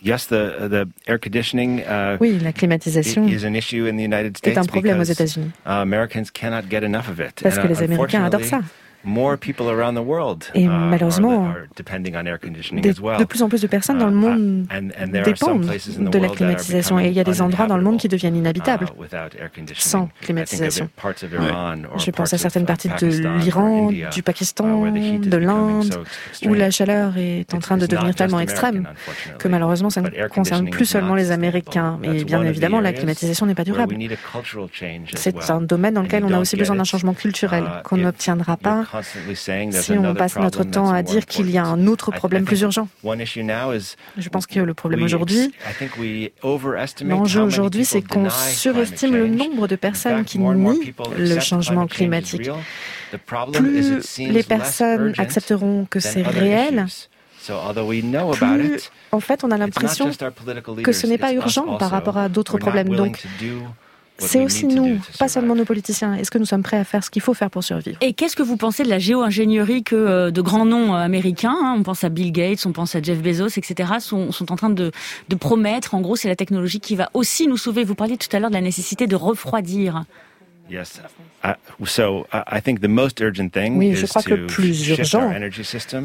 yes, 0.00 0.26
the, 0.28 0.66
the 0.68 0.88
air 1.06 1.18
conditioning, 1.18 1.80
uh, 1.82 2.16
oui, 2.20 2.38
la 2.40 2.52
climatisation 2.52 3.28
is 3.28 3.44
an 3.44 3.54
issue 3.54 3.86
in 3.86 3.96
the 3.96 4.02
United 4.02 4.36
States 4.36 4.56
est 4.56 4.58
un 4.58 4.64
problème 4.64 4.98
aux 4.98 5.04
États-Unis. 5.04 5.50
Americans 5.66 6.30
cannot 6.32 6.70
get 6.70 6.82
enough 6.82 7.08
of 7.10 7.20
it. 7.20 7.42
Parce 7.42 7.58
que 7.58 7.66
les 7.66 7.82
Américains 7.82 8.24
adorent 8.24 8.44
ça. 8.44 8.60
Et 10.54 10.66
malheureusement, 10.66 11.52
de 11.76 13.24
plus 13.24 13.42
en 13.42 13.48
plus 13.48 13.62
de 13.62 13.66
personnes 13.66 13.98
dans 13.98 14.08
le 14.08 14.12
uh, 14.12 14.18
monde 14.18 14.66
dépendent 15.24 15.66
de 15.98 16.18
la 16.18 16.28
climatisation. 16.28 16.98
Et 16.98 17.08
il 17.08 17.12
y 17.12 17.20
a 17.20 17.24
des 17.24 17.42
endroits 17.42 17.66
dans 17.66 17.76
le 17.76 17.82
monde 17.82 17.98
qui 17.98 18.08
deviennent 18.08 18.36
inhabitables 18.36 18.86
uh, 18.86 19.64
sans 19.74 20.08
climatisation. 20.20 20.88
Je 21.96 22.10
pense 22.10 22.32
à 22.32 22.38
certaines 22.38 22.66
parties 22.66 22.88
de 22.88 23.06
l'Iran, 23.38 23.90
uh, 23.90 24.06
du 24.12 24.22
Pakistan, 24.22 24.90
de 24.92 25.36
l'Inde, 25.36 26.04
où 26.46 26.54
la 26.54 26.70
chaleur 26.70 27.16
est 27.16 27.52
en 27.54 27.58
train 27.58 27.76
de 27.76 27.86
devenir 27.86 28.14
tellement 28.14 28.40
extrême 28.40 28.88
que 29.38 29.48
malheureusement, 29.48 29.90
ça 29.90 30.00
ne 30.02 30.28
concerne 30.28 30.70
plus 30.70 30.86
seulement 30.86 31.14
les 31.14 31.30
Américains. 31.30 31.98
Et 32.02 32.24
bien 32.24 32.42
évidemment, 32.42 32.80
la 32.80 32.92
climatisation 32.92 33.46
n'est 33.46 33.54
pas 33.54 33.64
durable. 33.64 33.96
C'est 35.14 35.50
un 35.50 35.60
domaine 35.60 35.94
dans 35.94 36.02
lequel 36.02 36.24
on 36.24 36.32
a 36.32 36.38
aussi 36.38 36.56
besoin 36.56 36.76
d'un 36.76 36.84
changement 36.84 37.14
culturel 37.14 37.64
qu'on 37.84 37.98
n'obtiendra 37.98 38.56
pas 38.56 38.84
si 39.02 39.92
on 39.92 40.14
passe 40.14 40.36
notre 40.36 40.64
temps 40.64 40.90
à 40.92 41.02
dire 41.02 41.26
qu'il 41.26 41.50
y 41.50 41.58
a 41.58 41.64
un 41.64 41.86
autre 41.86 42.10
problème 42.10 42.44
plus 42.44 42.60
urgent. 42.62 42.88
Je 43.04 44.28
pense 44.28 44.46
que 44.46 44.60
le 44.60 44.74
problème 44.74 45.02
aujourd'hui, 45.02 45.52
l'enjeu 47.02 47.42
aujourd'hui, 47.42 47.84
c'est 47.84 48.02
qu'on 48.02 48.28
surestime 48.30 49.14
le 49.14 49.28
nombre 49.28 49.68
de 49.68 49.76
personnes 49.76 50.24
qui 50.24 50.38
nient 50.38 50.76
le 51.18 51.40
changement 51.40 51.86
climatique. 51.86 52.50
Plus 53.52 54.18
les 54.18 54.42
personnes 54.42 55.14
accepteront 55.18 55.86
que 55.88 56.00
c'est 56.00 56.22
réel, 56.22 56.86
plus, 58.32 58.90
en 59.12 59.20
fait, 59.20 59.44
on 59.44 59.50
a 59.50 59.58
l'impression 59.58 60.10
que 60.82 60.92
ce 60.92 61.06
n'est 61.06 61.18
pas 61.18 61.32
urgent 61.32 61.76
par 61.76 61.90
rapport 61.90 62.16
à 62.16 62.28
d'autres 62.28 62.58
problèmes. 62.58 62.88
Donc, 62.88 63.22
c'est 64.18 64.44
aussi 64.44 64.66
nous, 64.66 65.00
pas 65.18 65.28
seulement 65.28 65.54
nos 65.54 65.64
politiciens. 65.64 66.14
Est-ce 66.14 66.30
que 66.30 66.38
nous 66.38 66.44
sommes 66.44 66.62
prêts 66.62 66.76
à 66.76 66.84
faire 66.84 67.02
ce 67.02 67.10
qu'il 67.10 67.22
faut 67.22 67.34
faire 67.34 67.50
pour 67.50 67.64
survivre? 67.64 67.98
Et 68.00 68.12
qu'est-ce 68.12 68.36
que 68.36 68.42
vous 68.42 68.56
pensez 68.56 68.84
de 68.84 68.88
la 68.88 68.98
géo-ingénierie 68.98 69.82
que 69.82 69.96
euh, 69.96 70.30
de 70.30 70.40
grands 70.40 70.66
noms 70.66 70.94
euh, 70.94 70.98
américains, 70.98 71.56
hein, 71.60 71.74
on 71.76 71.82
pense 71.82 72.04
à 72.04 72.08
Bill 72.08 72.30
Gates, 72.30 72.64
on 72.66 72.72
pense 72.72 72.94
à 72.94 73.02
Jeff 73.02 73.20
Bezos, 73.20 73.48
etc., 73.48 73.94
sont, 73.98 74.30
sont 74.30 74.52
en 74.52 74.56
train 74.56 74.70
de, 74.70 74.92
de 75.28 75.36
promettre 75.36 75.94
En 75.94 76.00
gros, 76.00 76.16
c'est 76.16 76.28
la 76.28 76.36
technologie 76.36 76.80
qui 76.80 76.94
va 76.94 77.10
aussi 77.12 77.46
nous 77.48 77.56
sauver. 77.56 77.82
Vous 77.84 77.96
parliez 77.96 78.16
tout 78.16 78.34
à 78.34 78.38
l'heure 78.38 78.50
de 78.50 78.54
la 78.54 78.60
nécessité 78.60 79.06
de 79.06 79.16
refroidir. 79.16 80.04
Oui, 83.78 83.94
je 83.94 84.06
crois 84.06 84.22
que 84.22 84.34
le 84.34 84.46
plus 84.46 84.88
urgent, 84.88 85.30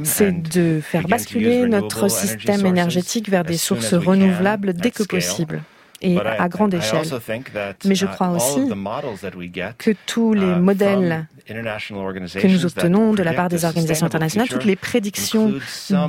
c'est 0.04 0.32
de 0.32 0.82
faire 0.82 1.08
basculer 1.08 1.66
notre 1.68 2.10
système 2.10 2.66
énergétique 2.66 3.30
vers 3.30 3.44
des 3.44 3.58
sources 3.58 3.94
renouvelables 3.94 4.74
dès 4.74 4.92
que 4.92 5.04
possible 5.04 5.62
et 6.02 6.18
à 6.20 6.50
grande 6.50 6.74
échelle. 6.74 7.06
Mais 7.86 7.96
je 7.96 8.06
uh, 8.06 8.10
crois 8.10 8.30
aussi 8.30 8.70
que 9.78 9.92
tous 10.06 10.34
les 10.34 10.42
uh, 10.42 10.60
modèles 10.60 11.28
que 11.48 12.48
nous 12.48 12.66
obtenons 12.66 13.14
de 13.14 13.24
la 13.24 13.34
part 13.34 13.50
des 13.50 13.66
organisations 13.66 14.06
internationales, 14.06 14.48
toutes 14.48 14.66
les 14.66 14.76
prédictions 14.76 15.54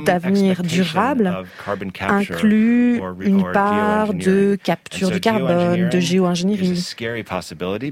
d'avenir 0.05 0.63
durable 0.63 1.45
incluent 2.01 3.01
une 3.19 3.51
part 3.51 4.13
de 4.13 4.57
capture 4.63 5.11
du 5.11 5.19
carbone, 5.19 5.89
de 5.89 5.99
géo-ingénierie. 5.99 6.95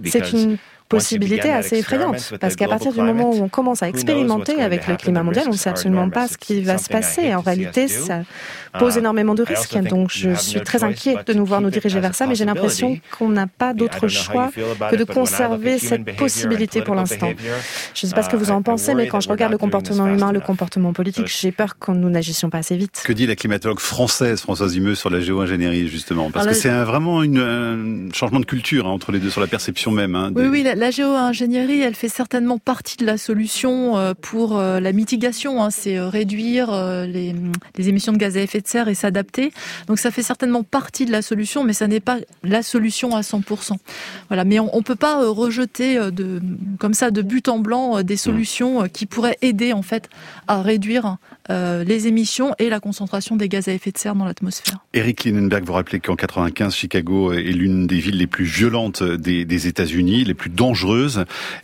C'est 0.05 0.31
une 0.31 0.57
possibilité 0.89 1.51
assez 1.51 1.77
effrayante, 1.77 2.33
parce 2.39 2.55
qu'à 2.55 2.67
partir 2.67 2.91
du 2.91 3.01
moment 3.01 3.29
où 3.29 3.43
on 3.43 3.49
commence 3.49 3.83
à 3.83 3.87
expérimenter 3.87 4.61
avec 4.61 4.87
le 4.87 4.95
climat 4.95 5.23
mondial, 5.23 5.45
on 5.47 5.51
ne 5.51 5.57
sait 5.57 5.69
absolument 5.69 6.09
pas 6.09 6.27
ce 6.27 6.37
qui 6.37 6.61
va 6.63 6.77
se 6.77 6.89
passer. 6.89 7.33
En 7.33 7.41
réalité, 7.41 7.87
ça 7.87 8.23
pose 8.77 8.95
uh, 8.95 8.99
énormément 8.99 9.35
de 9.35 9.43
risques, 9.43 9.77
donc 9.77 10.09
je 10.11 10.33
suis 10.33 10.61
très 10.61 10.83
inquiet 10.83 11.15
de 11.25 11.33
nous 11.33 11.45
voir 11.45 11.61
nous 11.61 11.69
diriger 11.69 11.99
vers 11.99 12.15
ça, 12.15 12.27
mais 12.27 12.35
j'ai 12.35 12.45
l'impression 12.45 12.99
qu'on 13.17 13.29
n'a 13.29 13.47
pas 13.47 13.73
d'autre 13.73 14.07
choix 14.07 14.51
que 14.89 14.95
de 14.95 15.03
conserver 15.03 15.77
cette 15.77 16.15
possibilité 16.15 16.81
pour 16.81 16.95
l'instant. 16.95 17.31
Je 17.93 18.05
ne 18.05 18.09
sais 18.09 18.15
pas 18.15 18.23
ce 18.23 18.29
que 18.29 18.35
vous 18.35 18.51
en 18.51 18.59
uh, 18.59 18.63
pensez, 18.63 18.95
mais 18.95 19.07
quand 19.07 19.19
je 19.19 19.29
regarde 19.29 19.51
le 19.51 19.57
comportement 19.57 20.07
humain, 20.07 20.31
le 20.31 20.39
comportement 20.39 20.93
politique, 20.93 21.27
j'ai 21.27 21.51
peur 21.51 21.77
que 21.77 21.91
nous 21.91 22.09
n'agissions 22.09 22.49
pas 22.49 22.59
assez 22.59 22.75
vite. 22.75 23.03
Que 23.05 23.13
dit 23.13 23.27
la 23.27 23.35
climatologue 23.35 23.79
française 23.79 24.41
Françoise 24.41 24.75
Humeux 24.75 24.95
sur 24.95 25.09
la 25.09 25.19
géo-ingénierie, 25.19 25.87
justement? 25.87 26.31
Parce 26.31 26.47
que 26.47 26.53
c'est 26.53 26.69
vraiment 26.69 27.21
un 27.21 28.11
changement 28.11 28.39
de 28.39 28.45
culture 28.45 28.87
hein, 28.87 28.91
entre 28.91 29.11
les 29.11 29.19
deux, 29.19 29.29
sur 29.29 29.41
la 29.41 29.47
perception 29.47 29.91
même. 29.91 30.15
Hein, 30.15 30.31
Oui, 30.35 30.47
oui, 30.47 30.63
la 30.63 30.78
géo-ingénierie, 30.91 31.81
elle 31.81 31.95
fait 31.95 32.09
certainement 32.09 32.57
partie 32.57 32.95
de 32.97 33.05
la 33.05 33.17
solution 33.17 33.97
euh, 33.97 34.13
pour 34.19 34.57
euh, 34.57 34.79
la 34.79 34.91
mitigation. 34.93 35.63
Hein. 35.63 35.71
C'est 35.71 35.97
euh, 35.97 36.07
réduire 36.07 36.71
les, 37.05 37.33
émissions 37.77 38.13
de 38.13 38.17
gaz 38.17 38.37
à 38.37 38.41
effet 38.41 38.61
de 38.61 38.67
serre 38.67 38.87
et 38.87 38.93
s'adapter. 38.93 39.51
Donc 39.87 39.99
ça 39.99 40.11
fait 40.11 40.23
certainement 40.23 40.63
partie 40.63 41.05
de 41.05 41.11
la 41.11 41.21
solution, 41.21 41.63
mais 41.63 41.73
ça 41.73 41.87
n'est 41.87 41.99
pas 41.99 42.17
la 42.43 42.61
solution 42.61 43.15
à 43.15 43.21
100%. 43.21 43.77
Voilà. 44.27 44.45
Mais 44.45 44.59
on 44.59 44.75
ne 44.75 44.81
peut 44.81 44.95
pas 44.95 45.27
rejeter 45.27 45.99
comme 46.79 46.93
ça 46.93 47.11
de 47.11 47.21
but 47.21 47.47
en 47.47 47.59
blanc 47.59 48.01
des 48.03 48.17
solutions 48.17 48.87
qui 48.87 49.05
pourraient 49.05 49.37
aider 49.41 49.73
en 49.73 49.81
fait 49.81 50.09
à 50.47 50.61
réduire 50.61 51.17
les 51.49 52.07
émissions 52.07 52.53
et 52.59 52.69
la 52.69 52.79
concentration 52.79 53.35
des 53.35 53.49
gaz 53.49 53.67
à 53.67 53.73
effet 53.73 53.91
de 53.91 53.97
serre 53.97 54.15
dans 54.15 54.25
l'atmosphère. 54.25 54.85
Eric 54.93 55.23
Linenberg, 55.23 55.63
vous 55.63 55.73
rappelez 55.73 55.99
qu'en 55.99 56.15
95, 56.15 56.75
Chicago 56.75 57.33
est 57.33 57.41
l'une 57.41 57.87
des 57.87 57.99
villes 57.99 58.17
les 58.17 58.27
plus 58.27 58.45
violentes 58.45 59.01
des, 59.01 59.45
des 59.45 59.67
États-Unis, 59.67 60.25
les 60.25 60.33
plus 60.35 60.49
dangereuses 60.49 60.68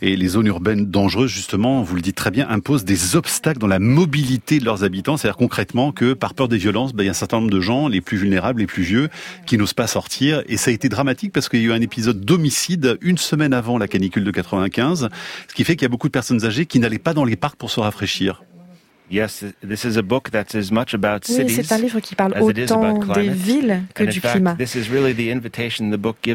et 0.02 0.16
les 0.16 0.28
zones 0.28 0.46
urbaines 0.46 0.86
dangereuses, 0.86 1.30
justement, 1.30 1.82
vous 1.82 1.94
le 1.94 2.02
dites 2.02 2.16
très 2.16 2.30
bien, 2.30 2.48
imposent 2.48 2.84
des 2.84 3.16
obstacles 3.16 3.58
dans 3.58 3.66
la 3.66 3.78
mobilité 3.78 4.58
de 4.58 4.64
leurs 4.64 4.84
habitants. 4.84 5.16
C'est-à-dire 5.16 5.36
concrètement 5.36 5.92
que 5.92 6.12
par 6.12 6.34
peur 6.34 6.48
des 6.48 6.58
violences, 6.58 6.92
ben, 6.92 7.04
il 7.04 7.06
y 7.06 7.08
a 7.08 7.12
un 7.12 7.14
certain 7.14 7.38
nombre 7.38 7.50
de 7.50 7.60
gens, 7.60 7.88
les 7.88 8.00
plus 8.00 8.16
vulnérables, 8.16 8.60
les 8.60 8.66
plus 8.66 8.82
vieux, 8.82 9.08
qui 9.46 9.58
n'osent 9.58 9.74
pas 9.74 9.86
sortir. 9.86 10.42
Et 10.48 10.56
ça 10.56 10.70
a 10.70 10.74
été 10.74 10.88
dramatique 10.88 11.32
parce 11.32 11.48
qu'il 11.48 11.60
y 11.60 11.64
a 11.64 11.66
eu 11.66 11.72
un 11.72 11.80
épisode 11.80 12.24
d'homicide 12.24 12.98
une 13.00 13.18
semaine 13.18 13.52
avant 13.52 13.78
la 13.78 13.88
canicule 13.88 14.24
de 14.24 14.30
95, 14.30 15.08
ce 15.48 15.54
qui 15.54 15.64
fait 15.64 15.76
qu'il 15.76 15.82
y 15.82 15.86
a 15.86 15.90
beaucoup 15.90 16.08
de 16.08 16.12
personnes 16.12 16.44
âgées 16.44 16.66
qui 16.66 16.78
n'allaient 16.78 16.98
pas 16.98 17.14
dans 17.14 17.24
les 17.24 17.36
parcs 17.36 17.56
pour 17.56 17.70
se 17.70 17.80
rafraîchir. 17.80 18.42
Oui, 21.28 21.50
c'est 21.50 21.72
un 21.72 21.78
livre 21.78 22.00
qui 22.00 22.14
parle 22.14 22.34
autant 22.40 22.98
des 23.14 23.28
villes 23.28 23.82
que 23.94 24.04
du 24.04 24.20
climat. 24.20 24.56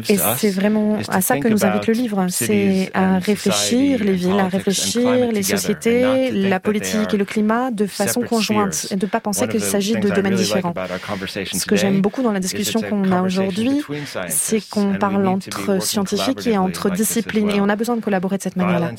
Et 0.08 0.16
c'est 0.36 0.50
vraiment 0.50 0.98
à 1.08 1.20
ça 1.20 1.38
que 1.38 1.48
nous 1.48 1.64
invite 1.64 1.86
le 1.86 1.92
livre. 1.94 2.26
C'est 2.30 2.90
à 2.94 3.18
réfléchir 3.18 4.02
les 4.04 4.12
villes, 4.14 4.38
à 4.40 4.48
réfléchir 4.48 5.30
les 5.32 5.42
sociétés, 5.42 6.30
la 6.30 6.60
politique 6.60 7.12
et 7.14 7.16
le 7.16 7.24
climat 7.24 7.70
de 7.70 7.86
façon 7.86 8.20
conjointe 8.22 8.86
et 8.90 8.96
de 8.96 9.06
ne 9.06 9.10
pas 9.10 9.20
penser 9.20 9.46
qu'il 9.48 9.60
s'agit 9.60 9.94
de 9.94 10.08
domaines 10.08 10.34
différents. 10.34 10.74
Ce 11.52 11.66
que 11.66 11.76
j'aime 11.76 12.00
beaucoup 12.00 12.22
dans 12.22 12.32
la 12.32 12.40
discussion 12.40 12.80
qu'on 12.80 13.10
a 13.12 13.22
aujourd'hui, 13.22 13.82
c'est 14.28 14.66
qu'on 14.68 14.94
parle 14.94 15.26
entre 15.26 15.82
scientifiques 15.82 16.46
et 16.46 16.56
entre 16.58 16.90
disciplines 16.90 17.50
et 17.50 17.60
on 17.60 17.68
a 17.68 17.76
besoin 17.76 17.96
de 17.96 18.00
collaborer 18.00 18.38
de 18.38 18.42
cette 18.42 18.56
manière-là. 18.56 18.92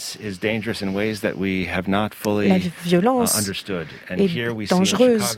La 2.47 2.57
violence 2.85 3.51
est 3.69 4.69
dangereuse. 4.69 5.37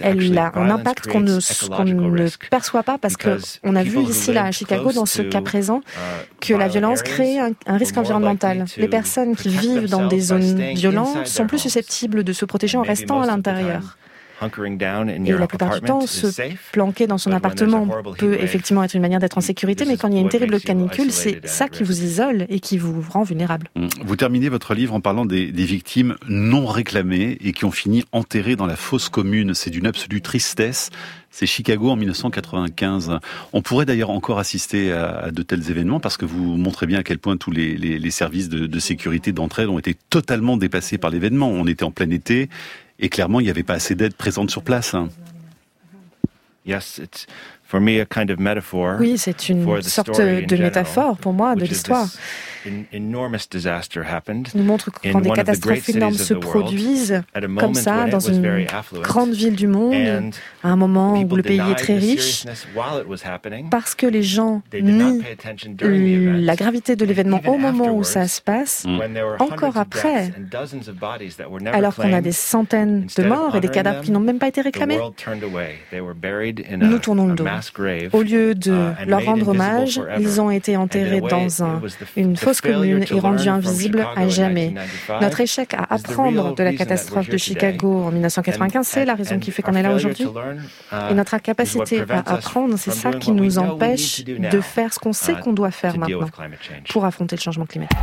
Elle 0.00 0.38
a 0.38 0.52
un 0.54 0.70
impact 0.70 1.08
qu'on 1.08 1.20
ne, 1.20 1.34
ne, 1.34 2.48
perçoit 2.50 2.82
pas 2.82 2.98
parce 2.98 3.16
qu'on 3.16 3.74
a 3.74 3.82
vu 3.82 4.00
ici 4.00 4.32
là 4.32 4.44
à 4.44 4.52
Chicago, 4.52 4.92
dans 4.92 5.06
ce 5.06 5.22
cas 5.22 5.40
présent, 5.40 5.78
uh, 5.78 6.00
que 6.40 6.54
la 6.54 6.68
violence 6.68 7.02
crée 7.02 7.38
un, 7.38 7.50
un 7.66 7.76
risque 7.76 7.96
environnemental. 7.96 8.64
Les 8.76 8.88
personnes 8.88 9.34
qui 9.34 9.48
vivent 9.48 9.88
dans 9.88 10.06
des 10.06 10.20
zones 10.20 10.72
violentes 10.74 11.26
sont 11.26 11.46
plus 11.46 11.58
susceptibles 11.58 12.24
de 12.24 12.32
se 12.32 12.44
protéger 12.44 12.78
en 12.78 12.82
restant 12.82 13.20
à 13.20 13.26
l'intérieur. 13.26 13.96
Et 14.44 15.32
la 15.32 15.46
plupart 15.46 15.80
du 15.80 15.86
temps, 15.86 16.06
se 16.06 16.26
planquer 16.72 17.06
dans 17.06 17.18
son 17.18 17.32
appartement 17.32 17.88
peut 18.18 18.34
effectivement 18.40 18.82
être 18.82 18.94
une 18.94 19.02
manière 19.02 19.20
d'être 19.20 19.38
en 19.38 19.42
sécurité, 19.42 19.84
mais 19.84 19.96
quand 19.96 20.08
il 20.08 20.14
y 20.14 20.18
a 20.18 20.20
une 20.20 20.28
terrible 20.28 20.60
canicule, 20.60 21.12
c'est 21.12 21.46
ça 21.46 21.68
qui 21.68 21.82
vous 21.84 22.02
isole 22.02 22.46
et 22.48 22.60
qui 22.60 22.78
vous 22.78 23.02
rend 23.08 23.22
vulnérable. 23.22 23.68
Mm. 23.76 23.88
Vous 24.04 24.16
terminez 24.16 24.48
votre 24.48 24.74
livre 24.74 24.94
en 24.94 25.00
parlant 25.00 25.24
des, 25.24 25.50
victimes 25.62 26.16
non 26.28 26.66
réclamées 26.66 27.38
et 27.40 27.52
qui 27.52 27.64
ont 27.64 27.70
fini 27.70 28.04
enterrées 28.12 28.56
dans 28.56 28.66
la 28.66 28.76
fosse 28.76 29.08
commune. 29.08 29.54
C'est 29.54 29.70
d'une 29.70 29.86
absolue 29.86 30.20
tristesse. 30.20 30.90
C'est 31.30 31.46
Chicago 31.46 31.88
en 31.90 31.96
1995. 31.96 33.18
On 33.52 33.62
pourrait 33.62 33.86
d'ailleurs 33.86 34.10
encore 34.10 34.38
assister 34.38 34.92
à, 34.92 35.30
de 35.30 35.42
tels 35.42 35.70
événements 35.70 35.98
parce 35.98 36.16
que 36.16 36.26
vous 36.26 36.56
montrez 36.56 36.86
bien 36.86 36.98
à 36.98 37.02
quel 37.02 37.18
point 37.18 37.36
tous 37.36 37.50
les, 37.50 38.10
services 38.10 38.48
de, 38.48 38.66
de 38.66 38.78
sécurité 38.78 39.32
d'entraide 39.32 39.68
ont 39.68 39.78
été 39.78 39.96
totalement 40.10 40.56
dépassés 40.56 40.98
par 40.98 41.10
l'événement. 41.10 41.48
On 41.48 41.66
était 41.66 41.84
en 41.84 41.90
plein 41.90 42.10
été 42.10 42.50
et 43.02 43.08
clairement, 43.08 43.40
il 43.40 43.44
n'y 43.44 43.50
avait 43.50 43.64
pas 43.64 43.74
assez 43.74 43.94
d'aide 43.94 44.14
présente 44.14 44.50
sur 44.50 44.62
place. 44.62 44.94
Hein. 44.94 45.08
Oui, 49.00 49.18
c'est 49.18 49.48
une 49.48 49.82
sorte 49.82 50.20
de 50.20 50.56
métaphore 50.56 51.16
pour 51.16 51.32
moi 51.32 51.54
de 51.54 51.64
l'histoire. 51.64 52.08
nous 54.54 54.62
montre 54.62 54.90
que 54.92 55.10
quand 55.10 55.20
des 55.20 55.30
catastrophes 55.30 55.88
énormes 55.88 56.14
se 56.14 56.34
produisent 56.34 57.22
comme 57.58 57.74
ça 57.74 58.06
dans 58.06 58.20
une 58.20 58.66
grande 59.02 59.32
ville 59.32 59.56
du 59.56 59.66
monde, 59.66 60.32
à 60.62 60.68
un 60.68 60.76
moment 60.76 61.20
où 61.20 61.36
le 61.36 61.42
pays 61.42 61.60
est 61.60 61.74
très 61.74 61.96
riche, 61.96 62.44
parce 63.70 63.94
que 63.94 64.06
les 64.06 64.22
gens 64.22 64.62
nient 64.72 65.20
la 65.82 66.56
gravité 66.56 66.94
de 66.94 67.04
l'événement 67.04 67.40
au 67.46 67.58
moment 67.58 67.96
où 67.96 68.04
ça 68.04 68.28
se 68.28 68.40
passe, 68.40 68.86
encore 69.40 69.76
après, 69.76 70.32
alors 71.72 71.96
qu'on 71.96 72.12
a 72.12 72.20
des 72.20 72.32
centaines 72.32 73.06
de 73.16 73.22
morts 73.24 73.56
et 73.56 73.60
des 73.60 73.68
cadavres 73.68 74.02
qui 74.02 74.12
n'ont 74.12 74.20
même 74.20 74.38
pas 74.38 74.48
été 74.48 74.60
réclamés, 74.60 74.98
nous 76.78 76.98
tournons 76.98 77.26
le 77.26 77.34
dos. 77.34 77.44
Au 78.12 78.22
lieu 78.22 78.54
de 78.54 78.72
uh, 78.72 79.06
leur 79.06 79.24
rendre 79.24 79.48
hommage, 79.48 80.00
ils 80.18 80.40
ont 80.40 80.50
été 80.50 80.76
enterrés 80.76 81.20
dans 81.20 81.62
un, 81.62 81.80
une 82.16 82.36
fosse 82.36 82.60
commune 82.60 83.02
est 83.02 83.18
rendu 83.18 83.48
invisible 83.48 84.06
à 84.16 84.28
jamais. 84.28 84.74
Notre 85.20 85.40
échec 85.40 85.74
à 85.74 85.86
apprendre 85.90 86.54
de 86.54 86.62
la 86.62 86.72
catastrophe 86.72 87.28
de 87.28 87.36
Chicago 87.36 88.04
en 88.04 88.10
1995, 88.10 88.86
c'est 88.86 89.04
la 89.04 89.14
raison 89.14 89.38
qui 89.38 89.50
fait 89.50 89.62
qu'on 89.62 89.74
est 89.74 89.82
là 89.82 89.94
aujourd'hui. 89.94 90.26
Et 91.10 91.14
notre 91.14 91.34
incapacité 91.34 92.02
à 92.08 92.34
apprendre, 92.34 92.76
c'est 92.78 92.92
ça 92.92 93.12
qui 93.12 93.32
nous 93.32 93.58
empêche 93.58 94.24
de 94.24 94.60
faire 94.60 94.92
ce 94.92 94.98
qu'on 94.98 95.12
sait 95.12 95.34
qu'on 95.34 95.52
doit 95.52 95.70
faire 95.70 95.98
maintenant 95.98 96.28
pour 96.88 97.04
affronter 97.04 97.36
le 97.36 97.40
changement 97.40 97.66
climatique. 97.66 97.98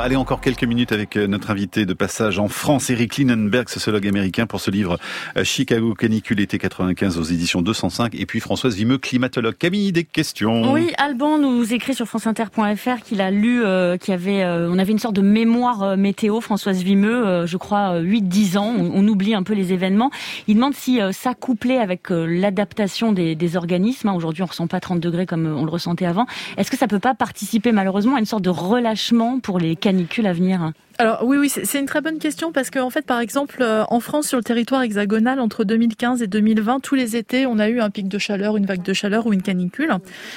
Allez, 0.00 0.14
encore 0.14 0.40
quelques 0.40 0.62
minutes 0.62 0.92
avec 0.92 1.16
euh, 1.16 1.26
notre 1.26 1.50
invité 1.50 1.84
de 1.84 1.92
passage 1.92 2.38
en 2.38 2.46
France, 2.46 2.88
Eric 2.88 3.16
Linenberg, 3.16 3.68
sociologue 3.68 4.06
américain, 4.06 4.46
pour 4.46 4.60
ce 4.60 4.70
livre 4.70 4.96
euh, 5.36 5.42
Chicago 5.42 5.92
Canicule 5.92 6.38
été 6.38 6.56
95 6.56 7.18
aux 7.18 7.24
éditions 7.24 7.62
205. 7.62 8.14
Et 8.14 8.24
puis 8.24 8.38
Françoise 8.38 8.76
Vimeux, 8.76 8.98
climatologue. 8.98 9.56
Camille, 9.56 9.90
des 9.90 10.04
questions? 10.04 10.72
Oui, 10.72 10.92
Alban 10.98 11.38
nous 11.38 11.74
écrit 11.74 11.94
sur 11.94 12.06
franceinter.fr 12.06 13.02
qu'il 13.04 13.20
a 13.20 13.32
lu, 13.32 13.64
euh, 13.64 13.96
qu'il 13.96 14.14
avait, 14.14 14.44
on 14.46 14.78
avait 14.78 14.92
une 14.92 15.00
sorte 15.00 15.16
de 15.16 15.20
mémoire 15.20 15.96
météo, 15.96 16.40
Françoise 16.40 16.80
Vimeux, 16.80 17.44
je 17.46 17.56
crois 17.56 18.00
8-10 18.00 18.56
ans. 18.56 18.72
On, 18.78 19.08
oublie 19.08 19.34
un 19.34 19.42
peu 19.42 19.54
les 19.54 19.72
événements. 19.72 20.12
Il 20.46 20.54
demande 20.54 20.74
si 20.74 21.00
ça 21.10 21.34
couplait 21.34 21.78
avec 21.78 22.10
l'adaptation 22.10 23.10
des, 23.10 23.34
des, 23.34 23.56
organismes. 23.56 24.10
Hein, 24.10 24.14
aujourd'hui, 24.14 24.44
on 24.44 24.46
ressent 24.46 24.68
pas 24.68 24.78
30 24.78 25.00
degrés 25.00 25.26
comme 25.26 25.46
on 25.46 25.64
le 25.64 25.70
ressentait 25.70 26.06
avant. 26.06 26.26
Est-ce 26.56 26.70
que 26.70 26.76
ça 26.76 26.86
peut 26.86 27.00
pas 27.00 27.14
participer 27.14 27.72
malheureusement 27.72 28.14
à 28.14 28.20
une 28.20 28.26
sorte 28.26 28.44
de 28.44 28.50
relâchement 28.50 29.40
pour 29.40 29.58
les 29.58 29.74
canicule 29.88 30.26
à 30.26 30.34
venir 30.34 30.72
alors 31.00 31.22
oui, 31.22 31.36
oui, 31.36 31.48
c'est 31.48 31.78
une 31.78 31.86
très 31.86 32.00
bonne 32.00 32.18
question 32.18 32.50
parce 32.50 32.70
qu'en 32.70 32.86
en 32.86 32.90
fait, 32.90 33.06
par 33.06 33.20
exemple, 33.20 33.58
euh, 33.60 33.84
en 33.88 34.00
France, 34.00 34.26
sur 34.26 34.36
le 34.36 34.42
territoire 34.42 34.82
hexagonal, 34.82 35.38
entre 35.38 35.62
2015 35.62 36.22
et 36.22 36.26
2020, 36.26 36.80
tous 36.80 36.96
les 36.96 37.14
étés, 37.14 37.46
on 37.46 37.60
a 37.60 37.68
eu 37.68 37.78
un 37.78 37.88
pic 37.88 38.08
de 38.08 38.18
chaleur, 38.18 38.56
une 38.56 38.66
vague 38.66 38.82
de 38.82 38.92
chaleur 38.92 39.28
ou 39.28 39.32
une 39.32 39.42
canicule. 39.42 39.94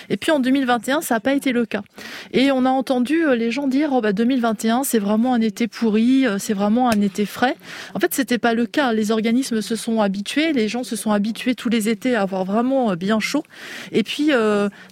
Et 0.09 0.17
puis 0.17 0.29
en 0.29 0.39
2021, 0.39 1.01
ça 1.01 1.15
n'a 1.15 1.19
pas 1.19 1.33
été 1.33 1.51
le 1.51 1.65
cas. 1.65 1.81
Et 2.31 2.51
on 2.51 2.63
a 2.65 2.69
entendu 2.69 3.25
euh, 3.25 3.33
les 3.33 3.49
gens 3.49 3.65
dire, 3.65 3.89
oh 3.91 4.01
bah 4.01 4.13
2021, 4.13 4.83
c'est 4.83 4.99
vraiment 4.99 5.33
un 5.33 5.41
été 5.41 5.67
pourri, 5.67 6.27
euh, 6.27 6.37
c'est 6.37 6.53
vraiment 6.53 6.91
un 6.91 7.01
été 7.01 7.25
frais. 7.25 7.55
En 7.95 7.99
fait, 7.99 8.13
c'était 8.13 8.37
pas 8.37 8.53
le 8.53 8.67
cas. 8.67 8.93
Les 8.93 9.09
organismes 9.09 9.61
se 9.63 9.75
sont 9.75 9.99
habitués, 9.99 10.53
les 10.53 10.67
gens 10.67 10.83
se 10.83 10.95
sont 10.95 11.11
habitués 11.11 11.55
tous 11.55 11.69
les 11.69 11.89
étés 11.89 12.13
à 12.13 12.21
avoir 12.21 12.45
vraiment 12.45 12.95
bien 12.95 13.19
chaud. 13.19 13.43
Et 13.91 14.03
puis 14.03 14.29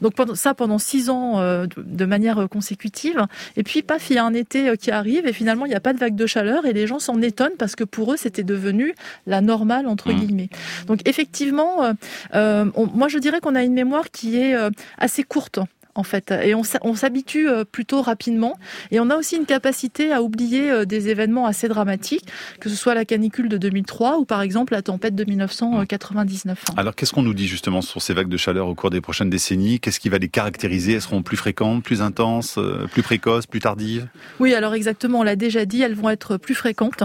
donc 0.02 0.16
pendant 0.16 0.36
ça 0.36 0.56
pendant 0.56 0.80
six 0.80 1.10
ans 1.10 1.42
de 1.78 2.06
manière 2.06 2.48
consécutive. 2.50 3.26
Et 3.56 3.64
puis 3.64 3.84
paf, 3.84 4.10
il 4.10 4.16
y 4.16 4.18
a 4.18 4.26
un 4.26 4.34
été 4.34 4.76
qui 4.78 4.90
arrive 4.90 5.28
et 5.28 5.34
finalement 5.34 5.59
il 5.66 5.70
n'y 5.70 5.76
a 5.76 5.80
pas 5.80 5.94
de 5.94 6.00
vague 6.00 6.16
de 6.16 6.26
chaleur 6.26 6.66
et 6.66 6.74
les 6.74 6.88
gens 6.88 7.00
s'en 7.00 7.22
étonnent 7.22 7.58
parce 7.58 7.76
que 7.76 7.84
pour 7.84 8.14
eux, 8.14 8.18
c'était 8.18 8.44
devenu 8.44 8.94
la 9.28 9.42
normale, 9.42 9.88
entre 9.88 10.12
mmh. 10.12 10.20
guillemets. 10.20 10.50
Donc 10.88 11.08
effectivement, 11.08 11.84
euh, 11.84 11.94
euh, 12.36 12.66
moi 12.94 13.08
je 13.08 13.18
dirais 13.18 13.40
qu'on 13.40 13.56
a 13.56 13.64
une 13.64 13.74
mémoire 13.74 14.12
qui 14.12 14.38
est 14.38 14.56
euh, 14.56 14.70
assez 14.98 15.24
courte 15.24 15.60
en 15.96 16.04
fait. 16.04 16.32
Et 16.32 16.56
on, 16.56 16.64
s'habitue 16.96 17.50
euh, 17.50 17.66
plutôt 17.66 18.02
rapidement. 18.02 18.58
Et 18.92 19.00
on 19.00 19.10
a 19.10 19.16
aussi 19.16 19.36
une 19.36 19.46
capacité 19.46 20.12
à 20.12 20.22
oublier 20.22 20.70
euh, 20.70 20.86
des 20.86 21.10
événements 21.10 21.46
assez 21.46 21.68
dramatiques, 21.68 22.26
que 22.60 22.70
ce 22.70 22.76
soit 22.76 22.94
la 22.94 23.06
canicule 23.06 23.50
de 23.50 23.58
2003 23.58 24.20
ou 24.20 24.26
par 24.26 24.42
exemple 24.42 24.74
la 24.74 24.82
tempête 24.82 25.16
de 25.16 25.24
1999. 25.26 26.66
Alors 26.78 26.96
qu'est-ce 26.96 27.14
qu'on 27.14 27.24
nous 27.24 27.34
dit 27.34 27.48
justement 27.48 27.82
sur 27.82 28.02
ces 28.02 28.14
vagues 28.14 28.30
de 28.30 28.38
chaleur 28.38 28.68
au 28.68 28.76
cours 28.76 28.90
des 28.90 29.02
prochaines 29.02 29.30
décennies? 29.30 29.80
Qu'est-ce 29.80 30.00
qui 30.00 30.10
va 30.10 30.18
les 30.18 30.30
caractériser? 30.30 30.94
Elles 30.94 31.02
seront 31.02 31.24
plus 31.24 31.38
fréquentes, 31.38 31.84
plus 31.84 32.02
intenses, 32.02 32.58
euh, 32.58 32.88
plus 32.92 33.04
précoces, 33.04 33.48
plus 33.48 33.60
tardives? 33.60 34.08
Oui, 34.40 34.54
alors 34.54 34.74
exactement, 34.74 35.20
on 35.20 35.24
l'a 35.24 35.36
déjà 35.36 35.66
dit, 35.66 35.82
elles 35.82 35.96
vont 35.96 36.10
être 36.10 36.38
plus 36.38 36.56
fréquentes, 36.56 37.04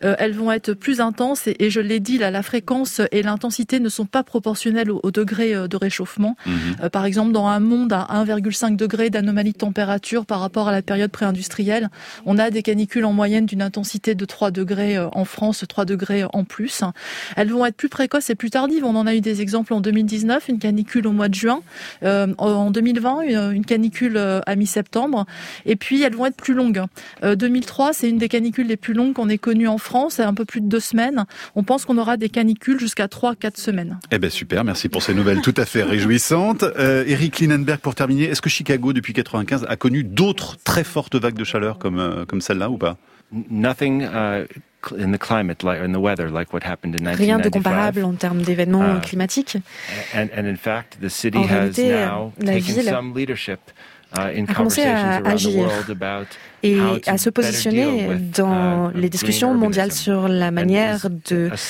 elles 0.00 0.34
vont 0.34 0.52
être 0.52 0.72
plus 0.72 1.00
intenses 1.00 1.46
et, 1.46 1.70
je 1.70 1.80
l'ai 1.80 2.00
dit, 2.00 2.18
là, 2.18 2.30
la 2.30 2.42
fréquence 2.42 3.00
et 3.12 3.22
l'intensité 3.22 3.80
ne 3.80 3.88
sont 3.88 4.06
pas 4.06 4.22
proportionnelles 4.22 4.90
au, 4.90 5.10
degré 5.10 5.68
de 5.68 5.76
réchauffement. 5.76 6.36
Mhm. 6.46 6.88
par 6.90 7.04
exemple, 7.04 7.32
dans 7.32 7.46
un 7.46 7.60
monde 7.60 7.92
à 7.92 8.06
1, 8.10 8.19
1,5 8.24 8.76
degrés 8.76 9.10
d'anomalie 9.10 9.52
de 9.52 9.58
température 9.58 10.26
par 10.26 10.40
rapport 10.40 10.68
à 10.68 10.72
la 10.72 10.82
période 10.82 11.10
pré-industrielle. 11.10 11.88
On 12.26 12.38
a 12.38 12.50
des 12.50 12.62
canicules 12.62 13.04
en 13.04 13.12
moyenne 13.12 13.46
d'une 13.46 13.62
intensité 13.62 14.14
de 14.14 14.24
3 14.24 14.50
degrés 14.50 14.96
euh, 14.96 15.08
en 15.12 15.24
France, 15.24 15.64
3 15.66 15.84
degrés 15.84 16.24
en 16.32 16.44
plus. 16.44 16.82
Elles 17.36 17.50
vont 17.50 17.64
être 17.66 17.76
plus 17.76 17.88
précoces 17.88 18.30
et 18.30 18.34
plus 18.34 18.50
tardives. 18.50 18.84
On 18.84 18.96
en 18.96 19.06
a 19.06 19.14
eu 19.14 19.20
des 19.20 19.40
exemples 19.40 19.72
en 19.74 19.80
2019, 19.80 20.48
une 20.48 20.58
canicule 20.58 21.06
au 21.06 21.12
mois 21.12 21.28
de 21.28 21.34
juin. 21.34 21.62
Euh, 22.02 22.34
en 22.38 22.70
2020, 22.70 23.52
une 23.52 23.64
canicule 23.64 24.16
euh, 24.16 24.40
à 24.46 24.56
mi-septembre. 24.56 25.26
Et 25.66 25.76
puis, 25.76 26.02
elles 26.02 26.14
vont 26.14 26.26
être 26.26 26.36
plus 26.36 26.54
longues. 26.54 26.82
2003, 27.22 27.92
c'est 27.92 28.08
une 28.08 28.18
des 28.18 28.28
canicules 28.28 28.66
les 28.66 28.76
plus 28.76 28.94
longues 28.94 29.12
qu'on 29.12 29.28
ait 29.28 29.38
connues 29.38 29.68
en 29.68 29.78
France, 29.78 30.20
un 30.20 30.34
peu 30.34 30.44
plus 30.44 30.60
de 30.60 30.66
deux 30.66 30.80
semaines. 30.80 31.24
On 31.54 31.62
pense 31.62 31.84
qu'on 31.84 31.98
aura 31.98 32.16
des 32.16 32.28
canicules 32.28 32.78
jusqu'à 32.78 33.06
3-4 33.06 33.60
semaines. 33.60 33.98
Eh 34.10 34.18
ben 34.18 34.30
super, 34.30 34.64
merci 34.64 34.88
pour 34.88 35.02
ces 35.02 35.14
nouvelles 35.14 35.40
tout 35.40 35.54
à 35.56 35.64
fait 35.64 35.82
réjouissantes. 35.82 36.64
Eric 36.78 37.40
Linenberg, 37.40 37.80
pour 37.80 37.94
terminer, 37.94 38.09
est-ce 38.18 38.40
que 38.40 38.50
Chicago, 38.50 38.92
depuis 38.92 39.12
95, 39.12 39.66
a 39.68 39.76
connu 39.76 40.04
d'autres 40.04 40.56
très 40.62 40.84
fortes 40.84 41.16
vagues 41.16 41.34
de 41.34 41.44
chaleur 41.44 41.78
comme, 41.78 41.98
euh, 41.98 42.24
comme 42.24 42.40
celle-là 42.40 42.70
ou 42.70 42.78
pas? 42.78 42.96
Nothing, 43.32 44.02
uh, 44.02 44.46
in 44.98 45.12
the 45.12 45.18
climate, 45.18 45.62
like, 45.62 45.80
in 45.80 45.92
the 45.92 46.00
weather, 46.00 46.30
like 46.30 46.52
what 46.52 46.60
happened 46.64 46.96
in 47.00 47.06
Rien 47.14 47.38
de 47.38 47.48
comparable 47.48 48.04
en 48.04 48.14
termes 48.14 48.42
d'événements 48.42 48.96
uh, 48.96 49.00
climatiques. 49.00 49.56
And, 50.14 50.28
and 50.36 50.46
in 50.46 50.56
fact, 50.56 50.98
the 51.00 51.08
city 51.08 51.38
en 51.38 51.44
has 51.44 51.48
réalité, 51.48 51.88
now 51.90 52.32
la 52.40 52.58
ville 52.58 52.84
some 52.84 53.14
leadership 53.16 53.60
a 54.12 54.30
commencé 54.54 54.82
à 54.82 55.16
agir 55.24 55.68
et 56.62 56.78
à 57.06 57.16
se 57.16 57.30
positionner 57.30 58.08
dans 58.36 58.90
les 58.94 59.08
discussions 59.08 59.54
mondiales 59.54 59.92
sur 59.92 60.28
la 60.28 60.50
manière 60.50 61.06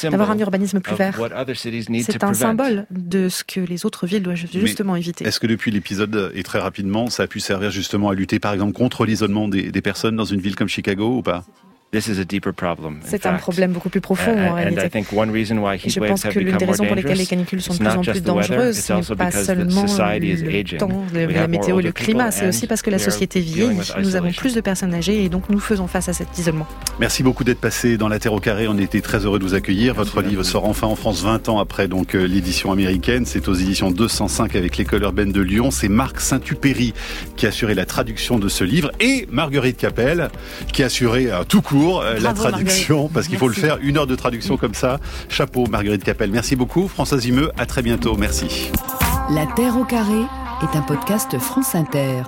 d'avoir 0.03 0.31
un 0.31 0.39
urbanisme 0.39 0.81
plus 0.81 0.97
vert. 0.97 1.21
C'est 1.57 2.25
un 2.25 2.35
symbole 2.35 2.87
de 2.91 3.29
ce 3.29 3.45
que 3.45 3.61
les 3.61 3.85
autres 3.85 4.07
villes 4.07 4.23
doivent 4.23 4.37
justement 4.37 4.97
éviter. 4.97 5.27
Est-ce 5.27 5.41
que 5.41 5.47
depuis 5.47 5.71
l'épisode, 5.71 6.33
et 6.35 6.43
très 6.43 6.61
rapidement, 6.61 7.11
ça 7.11 7.25
a 7.25 7.27
pu 7.27 7.41
servir 7.41 7.71
justement 7.71 8.09
à 8.09 8.15
lutter 8.15 8.39
par 8.39 8.53
exemple 8.53 8.73
contre 8.73 9.05
l'isolement 9.05 9.49
des, 9.49 9.71
des 9.71 9.83
personnes 9.83 10.17
dans 10.17 10.25
une 10.25 10.41
ville 10.41 10.57
comme 10.57 10.69
Chicago 10.69 11.19
ou 11.19 11.23
pas? 11.23 11.45
C'est 11.93 13.27
un 13.27 13.35
problème 13.35 13.73
beaucoup 13.73 13.89
plus 13.89 14.01
profond 14.01 14.31
en 14.31 14.55
réalité. 14.55 15.03
je 15.03 16.01
pense 16.01 16.23
que 16.23 16.39
l'une 16.39 16.57
des 16.57 16.65
raisons 16.65 16.87
pour 16.87 16.95
lesquelles 16.95 17.19
les 17.19 17.27
canicules 17.27 17.61
sont 17.61 17.75
de 17.75 17.79
plus 17.79 17.89
en 17.89 18.03
plus 18.03 18.23
dangereuses, 18.23 18.79
ce 18.79 18.93
n'est 18.93 19.17
pas 19.17 19.33
seulement 19.33 19.83
le 19.83 20.79
temps, 20.79 21.05
la 21.13 21.49
météo 21.49 21.81
et 21.81 21.83
le 21.83 21.93
climat, 21.93 22.31
c'est 22.31 22.47
aussi 22.47 22.67
parce 22.67 22.83
que 22.83 22.91
la 22.91 22.99
société 22.99 23.41
vieillit. 23.41 23.81
Nous 23.99 24.17
avons 24.17 24.31
plus 24.31 24.55
de 24.55 24.61
personnes 24.61 24.95
âgées 24.95 25.25
et 25.25 25.29
donc 25.29 25.49
nous 25.49 25.59
faisons 25.59 25.89
face 25.89 26.09
à 26.09 26.13
cet 26.13 26.39
isolement. 26.39 26.67
Merci 27.01 27.23
beaucoup 27.23 27.45
d'être 27.45 27.61
passé 27.61 27.97
dans 27.97 28.09
la 28.09 28.19
Terre 28.19 28.35
au 28.35 28.41
carré. 28.41 28.69
On 28.69 28.79
était 28.79 29.01
très 29.01 29.25
heureux 29.25 29.39
de 29.39 29.45
vous 29.45 29.55
accueillir. 29.55 29.95
Votre 29.95 30.23
livre 30.23 30.43
sort 30.43 30.67
enfin 30.67 30.87
en 30.87 30.97
France 30.97 31.23
20 31.23 31.49
ans 31.49 31.59
après 31.59 31.89
donc 31.89 32.15
euh, 32.15 32.25
l'édition 32.25 32.73
américaine. 32.73 33.25
C'est 33.27 33.49
aux 33.49 33.55
éditions 33.55 33.91
205 33.91 34.55
avec 34.55 34.77
l'école 34.77 35.03
urbaine 35.03 35.33
de 35.33 35.41
Lyon. 35.41 35.71
C'est 35.71 35.89
Marc 35.89 36.21
Saint-Upéry 36.21 36.93
qui 37.37 37.47
a 37.47 37.49
assuré 37.49 37.75
la 37.75 37.87
traduction 37.87 38.39
de 38.39 38.49
ce 38.49 38.65
livre 38.65 38.93
et 39.01 39.27
Marguerite 39.31 39.77
Capel 39.77 40.29
qui 40.73 40.83
a 40.83 40.87
assuré 40.87 41.31
un 41.31 41.45
tout 41.45 41.63
court 41.63 41.80
euh, 41.89 42.19
la 42.21 42.33
traduction, 42.33 43.09
parce 43.09 43.29
qu'il 43.29 43.39
faut 43.39 43.49
le 43.49 43.55
faire, 43.55 43.79
une 43.83 43.97
heure 43.97 44.07
de 44.07 44.17
traduction 44.17 44.57
comme 44.57 44.75
ça. 44.75 44.99
Chapeau, 45.29 45.67
Marguerite 45.67 46.05
Capel. 46.05 46.31
Merci 46.31 46.57
beaucoup. 46.57 46.89
François 46.89 47.19
Zimeux, 47.19 47.51
à 47.59 47.67
très 47.67 47.83
bientôt. 47.83 48.17
Merci. 48.17 48.71
La 49.31 49.47
Terre 49.47 49.77
au 49.77 49.85
carré 49.85 50.23
est 50.63 50.77
un 50.77 50.83
podcast 50.83 51.39
France 51.39 51.75
Inter. 51.75 52.23